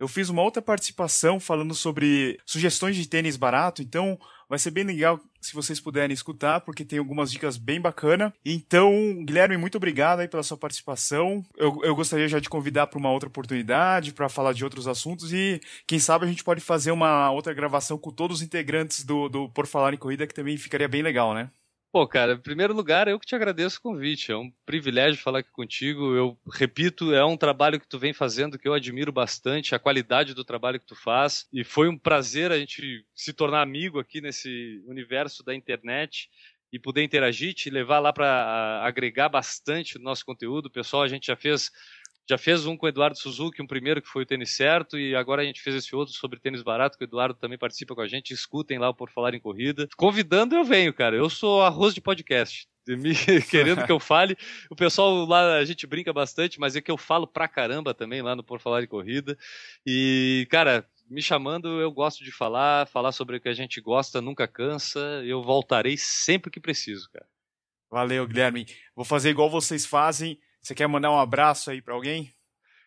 eu 0.05 0.09
fiz 0.09 0.29
uma 0.29 0.43
outra 0.43 0.61
participação 0.61 1.41
falando 1.41 1.75
sobre 1.75 2.39
sugestões 2.45 2.95
de 2.95 3.09
tênis 3.09 3.39
barato, 3.39 3.81
então 3.81 4.19
vai 4.47 4.59
ser 4.59 4.71
bem 4.71 4.85
legal 4.85 5.19
se 5.41 5.55
vocês 5.55 5.81
puderem 5.81 6.13
escutar, 6.13 6.61
porque 6.61 6.85
tem 6.85 6.99
algumas 6.99 7.33
dicas 7.33 7.57
bem 7.57 7.81
bacanas. 7.81 8.31
Então, 8.45 8.93
Guilherme, 9.25 9.57
muito 9.57 9.77
obrigado 9.77 10.21
aí 10.21 10.29
pela 10.29 10.43
sua 10.43 10.59
participação. 10.59 11.43
Eu, 11.57 11.81
eu 11.83 11.97
gostaria 11.97 12.29
já 12.29 12.39
de 12.39 12.51
convidar 12.51 12.87
para 12.87 12.99
uma 12.99 13.11
outra 13.11 13.31
oportunidade, 13.31 14.13
para 14.13 14.29
falar 14.29 14.53
de 14.53 14.63
outros 14.63 14.87
assuntos 14.87 15.33
e 15.33 15.59
quem 15.87 15.99
sabe 15.99 16.27
a 16.27 16.29
gente 16.29 16.45
pode 16.45 16.61
fazer 16.61 16.91
uma 16.91 17.31
outra 17.31 17.55
gravação 17.55 17.97
com 17.97 18.11
todos 18.11 18.39
os 18.39 18.43
integrantes 18.43 19.05
do, 19.05 19.31
do 19.31 19.49
Por 19.49 19.67
Falar 19.67 19.95
em 19.95 19.99
Corrida, 19.99 20.27
que 20.27 20.35
também 20.35 20.59
ficaria 20.59 20.89
bem 20.89 21.03
legal, 21.03 21.33
né? 21.33 21.51
Pô, 21.95 22.09
cara, 22.09 22.33
em 22.33 22.41
primeiro 22.41 22.75
lugar, 22.75 23.07
eu 23.07 23.21
que 23.21 23.25
te 23.25 23.37
agradeço 23.37 23.79
o 23.79 23.83
convite. 23.83 24.33
É 24.33 24.37
um 24.37 24.51
privilégio 24.67 25.23
falar 25.23 25.39
aqui 25.39 25.53
contigo. 25.53 26.13
Eu 26.13 26.37
repito, 26.53 27.15
é 27.15 27.25
um 27.25 27.37
trabalho 27.37 27.79
que 27.79 27.87
tu 27.87 28.01
vem 28.01 28.13
fazendo 28.13 28.59
que 28.59 28.67
eu 28.67 28.75
admiro 28.75 29.13
bastante, 29.13 29.77
a 29.77 29.79
qualidade 29.79 30.35
do 30.35 30.45
trabalho 30.45 30.81
que 30.81 30.87
tu 30.87 30.97
faz. 30.97 31.47
E 31.53 31.63
foi 31.63 31.89
um 31.89 31.97
prazer 31.97 32.51
a 32.51 32.59
gente 32.59 33.07
se 33.15 33.33
tornar 33.33 33.63
amigo 33.63 34.01
aqui 34.01 34.21
nesse 34.21 34.83
universo 34.89 35.45
da 35.45 35.55
internet 35.55 36.29
e 36.73 36.81
poder 36.81 37.05
interagir, 37.05 37.55
te 37.55 37.71
levar 37.71 38.01
lá 38.01 38.13
para 38.13 38.83
agregar 38.85 39.29
bastante 39.29 39.97
no 39.97 40.03
nosso 40.03 40.27
conteúdo. 40.27 40.69
Pessoal, 40.69 41.05
a 41.05 41.09
gente 41.09 41.29
já 41.29 41.37
fez 41.37 41.71
já 42.29 42.39
fez 42.39 42.65
um 42.67 42.77
com 42.77 42.87
o 42.87 42.89
Eduardo 42.89 43.19
Suzuki, 43.19 43.61
um 43.61 43.67
primeiro 43.67 44.01
que 44.01 44.09
foi 44.09 44.23
o 44.23 44.27
tênis 44.27 44.57
certo, 44.57 44.99
e 44.99 45.15
agora 45.15 45.43
a 45.43 45.45
gente 45.45 45.61
fez 45.61 45.77
esse 45.77 45.95
outro 45.95 46.15
sobre 46.15 46.41
tênis 46.41 46.63
barato, 46.63 46.97
que 46.97 47.05
o 47.05 47.07
Eduardo 47.07 47.35
também 47.35 47.59
participa 47.59 47.95
com 47.95 48.01
a 48.01 48.09
gente. 48.09 48.33
Escutem 48.33 48.79
lá 48.79 48.93
Por 48.93 49.11
Falar 49.11 49.35
em 49.35 49.41
Corrida. 49.41 49.89
Convidando, 49.97 50.55
eu 50.55 50.65
venho, 50.65 50.93
cara. 50.93 51.17
Eu 51.17 51.29
sou 51.29 51.63
arroz 51.63 51.95
de 51.95 52.01
podcast. 52.01 52.67
Me, 52.87 53.15
querendo 53.51 53.85
que 53.85 53.93
eu 53.93 54.01
fale. 54.01 54.37
O 54.71 54.77
pessoal 54.77 55.25
lá, 55.27 55.57
a 55.57 55.65
gente 55.65 55.87
brinca 55.87 56.13
bastante, 56.13 56.59
mas 56.59 56.77
é 56.77 56.81
que 56.81 56.91
eu 56.91 56.97
falo 56.97 57.27
pra 57.27 57.49
caramba 57.49 57.93
também 57.93 58.23
lá 58.23 58.35
no 58.35 58.43
Por 58.43 58.61
Falar 58.61 58.83
em 58.83 58.89
Corrida. 58.89 59.37
E, 59.87 60.47
cara, 60.51 60.87
me 61.09 61.21
chamando, 61.21 61.81
eu 61.81 61.91
gosto 61.91 62.25
de 62.25 62.33
falar, 62.33 62.87
falar 62.87 63.13
sobre 63.13 63.37
o 63.37 63.41
que 63.41 63.49
a 63.49 63.55
gente 63.55 63.81
gosta, 63.81 64.21
nunca 64.21 64.49
cansa. 64.49 64.99
Eu 65.25 65.43
voltarei 65.43 65.97
sempre 65.99 66.51
que 66.51 66.61
preciso, 66.61 67.11
cara. 67.11 67.27
Valeu, 67.91 68.27
Guilherme. 68.27 68.67
Vou 68.97 69.05
fazer 69.05 69.31
igual 69.31 69.51
vocês 69.51 69.87
fazem 69.87 70.39
você 70.65 70.75
quer 70.75 70.87
mandar 70.87 71.11
um 71.11 71.19
abraço 71.19 71.71
aí 71.71 71.83
para 71.83 71.93
alguém? 71.93 72.33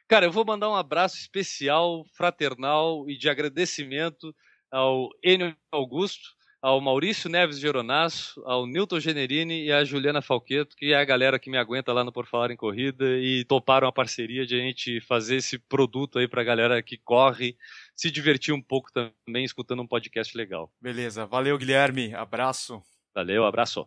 Cara, 0.08 0.26
eu 0.26 0.32
vou 0.32 0.44
mandar 0.44 0.68
um 0.68 0.76
abraço 0.76 1.16
especial, 1.18 2.04
fraternal 2.16 3.08
e 3.08 3.16
de 3.16 3.30
agradecimento 3.30 4.34
ao 4.72 5.10
Enio 5.24 5.56
Augusto, 5.72 6.30
ao 6.60 6.82
Maurício 6.82 7.30
Neves 7.30 7.60
Geronasso, 7.60 8.42
ao 8.46 8.66
Newton 8.66 9.00
Generini 9.00 9.66
e 9.66 9.72
à 9.72 9.84
Juliana 9.84 10.24
Falqueto, 10.24 10.76
que 10.76 10.92
é 10.92 10.96
a 10.96 11.06
galera 11.06 11.38
que 11.38 11.52
me 11.52 11.58
aguenta 11.58 11.94
lá 11.94 12.04
no 12.04 12.12
Por 12.12 12.26
Falar 12.26 12.50
em 12.50 12.58
Corrida 12.58 13.06
e 13.20 13.46
toparam 13.46 13.88
a 13.88 13.92
parceria 13.92 14.44
de 14.44 14.56
a 14.56 14.60
gente 14.60 15.00
fazer 15.02 15.36
esse 15.36 15.60
produto 15.60 16.18
aí 16.18 16.28
pra 16.28 16.44
galera 16.44 16.82
que 16.82 16.98
corre 16.98 17.56
se 17.96 18.10
divertir 18.10 18.56
um 18.56 18.62
pouco 18.62 18.90
também 18.92 19.46
escutando 19.46 19.84
um 19.84 19.88
podcast 19.88 20.36
legal. 20.36 20.72
Beleza, 20.82 21.28
valeu 21.28 21.60
Guilherme, 21.60 22.16
abraço. 22.16 22.82
Valeu, 23.14 23.46
abraço. 23.46 23.86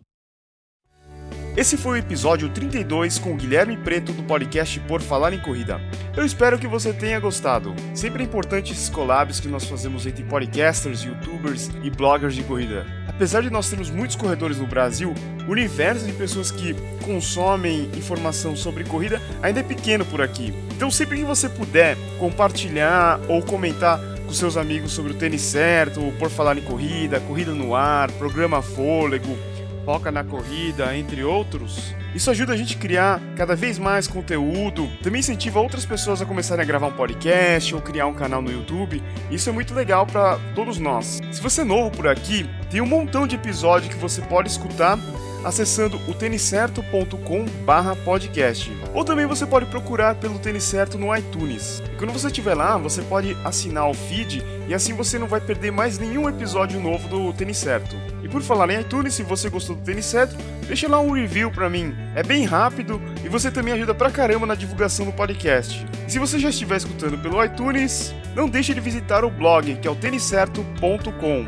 Esse 1.56 1.76
foi 1.76 1.98
o 1.98 2.00
episódio 2.00 2.48
32 2.48 3.18
com 3.18 3.36
Guilherme 3.36 3.76
Preto 3.76 4.12
do 4.12 4.22
podcast 4.22 4.78
Por 4.80 5.02
Falar 5.02 5.32
em 5.32 5.40
Corrida. 5.40 5.80
Eu 6.16 6.24
espero 6.24 6.56
que 6.56 6.66
você 6.66 6.92
tenha 6.92 7.18
gostado. 7.18 7.74
Sempre 7.92 8.22
é 8.22 8.26
importante 8.26 8.72
esses 8.72 8.88
collabs 8.88 9.40
que 9.40 9.48
nós 9.48 9.64
fazemos 9.64 10.06
entre 10.06 10.22
podcasters, 10.22 11.02
youtubers 11.02 11.68
e 11.82 11.90
bloggers 11.90 12.36
de 12.36 12.44
corrida. 12.44 12.86
Apesar 13.08 13.42
de 13.42 13.50
nós 13.50 13.68
termos 13.68 13.90
muitos 13.90 14.14
corredores 14.14 14.58
no 14.58 14.66
Brasil, 14.66 15.12
o 15.46 15.50
universo 15.50 16.06
de 16.06 16.12
pessoas 16.12 16.52
que 16.52 16.74
consomem 17.04 17.90
informação 17.96 18.54
sobre 18.54 18.84
corrida 18.84 19.20
ainda 19.42 19.58
é 19.58 19.64
pequeno 19.64 20.04
por 20.04 20.22
aqui. 20.22 20.54
Então 20.76 20.88
sempre 20.88 21.18
que 21.18 21.24
você 21.24 21.48
puder 21.48 21.96
compartilhar 22.20 23.20
ou 23.28 23.42
comentar 23.42 23.98
com 24.24 24.32
seus 24.32 24.56
amigos 24.56 24.92
sobre 24.92 25.10
o 25.10 25.16
tênis 25.16 25.42
certo, 25.42 26.00
por 26.16 26.30
falar 26.30 26.56
em 26.56 26.62
corrida, 26.62 27.18
corrida 27.18 27.50
no 27.50 27.74
ar, 27.74 28.08
programa 28.12 28.62
fôlego, 28.62 29.36
foca 29.84 30.10
na 30.10 30.24
corrida, 30.24 30.96
entre 30.96 31.24
outros. 31.24 31.94
Isso 32.14 32.30
ajuda 32.30 32.52
a 32.52 32.56
gente 32.56 32.76
a 32.76 32.78
criar 32.78 33.20
cada 33.36 33.54
vez 33.54 33.78
mais 33.78 34.06
conteúdo, 34.06 34.88
também 35.02 35.20
incentiva 35.20 35.60
outras 35.60 35.86
pessoas 35.86 36.20
a 36.20 36.26
começarem 36.26 36.62
a 36.62 36.66
gravar 36.66 36.88
um 36.88 36.92
podcast 36.92 37.74
ou 37.74 37.80
criar 37.80 38.06
um 38.06 38.14
canal 38.14 38.42
no 38.42 38.50
YouTube. 38.50 39.02
Isso 39.30 39.48
é 39.48 39.52
muito 39.52 39.74
legal 39.74 40.06
para 40.06 40.38
todos 40.54 40.78
nós. 40.78 41.20
Se 41.30 41.40
você 41.40 41.60
é 41.60 41.64
novo 41.64 41.90
por 41.90 42.08
aqui, 42.08 42.48
tem 42.70 42.80
um 42.80 42.86
montão 42.86 43.26
de 43.26 43.36
episódio 43.36 43.88
que 43.88 43.96
você 43.96 44.20
pode 44.22 44.48
escutar 44.48 44.98
acessando 45.44 46.00
o 46.08 46.14
têniscerto.com/podcast. 46.14 48.72
Ou 48.92 49.04
também 49.04 49.26
você 49.26 49.46
pode 49.46 49.66
procurar 49.66 50.16
pelo 50.16 50.38
Tênis 50.38 50.64
Certo 50.64 50.98
no 50.98 51.16
iTunes. 51.16 51.82
E 51.92 51.96
quando 51.96 52.12
você 52.12 52.26
estiver 52.26 52.54
lá, 52.54 52.76
você 52.76 53.02
pode 53.02 53.36
assinar 53.44 53.88
o 53.88 53.94
feed 53.94 54.44
e 54.70 54.74
assim 54.74 54.94
você 54.94 55.18
não 55.18 55.26
vai 55.26 55.40
perder 55.40 55.72
mais 55.72 55.98
nenhum 55.98 56.28
episódio 56.28 56.78
novo 56.78 57.08
do 57.08 57.32
Tênis 57.32 57.56
Certo. 57.56 57.96
E 58.22 58.28
por 58.28 58.40
falar 58.40 58.70
em 58.70 58.80
iTunes, 58.80 59.14
se 59.14 59.24
você 59.24 59.50
gostou 59.50 59.74
do 59.74 59.82
Tênis 59.82 60.04
Certo, 60.06 60.36
deixa 60.68 60.86
lá 60.86 61.00
um 61.00 61.10
review 61.10 61.50
pra 61.50 61.68
mim. 61.68 61.92
É 62.14 62.22
bem 62.22 62.44
rápido 62.44 63.02
e 63.24 63.28
você 63.28 63.50
também 63.50 63.74
ajuda 63.74 63.96
pra 63.96 64.12
caramba 64.12 64.46
na 64.46 64.54
divulgação 64.54 65.06
do 65.06 65.12
podcast. 65.12 65.84
E 66.06 66.12
se 66.12 66.20
você 66.20 66.38
já 66.38 66.50
estiver 66.50 66.76
escutando 66.76 67.18
pelo 67.18 67.44
iTunes, 67.44 68.14
não 68.36 68.48
deixe 68.48 68.72
de 68.72 68.80
visitar 68.80 69.24
o 69.24 69.30
blog, 69.30 69.74
que 69.74 69.88
é 69.88 69.90
o 69.90 69.96
têniscerto.com. 69.96 71.44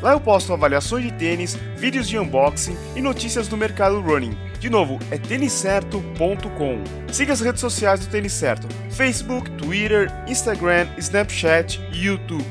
Lá 0.00 0.12
eu 0.12 0.20
posto 0.20 0.52
avaliações 0.52 1.04
de 1.04 1.12
tênis, 1.14 1.58
vídeos 1.76 2.08
de 2.08 2.16
unboxing 2.20 2.76
e 2.94 3.02
notícias 3.02 3.48
do 3.48 3.56
mercado 3.56 4.00
running. 4.00 4.38
De 4.60 4.68
novo, 4.68 4.98
é 5.10 5.16
têniscerto.com. 5.16 6.84
Siga 7.10 7.32
as 7.32 7.40
redes 7.40 7.62
sociais 7.62 8.00
do 8.00 8.06
Tênis 8.06 8.34
Certo: 8.34 8.68
Facebook, 8.90 9.50
Twitter, 9.52 10.12
Instagram, 10.28 10.86
Snapchat 10.98 11.80
e 11.92 12.04
YouTube. 12.04 12.44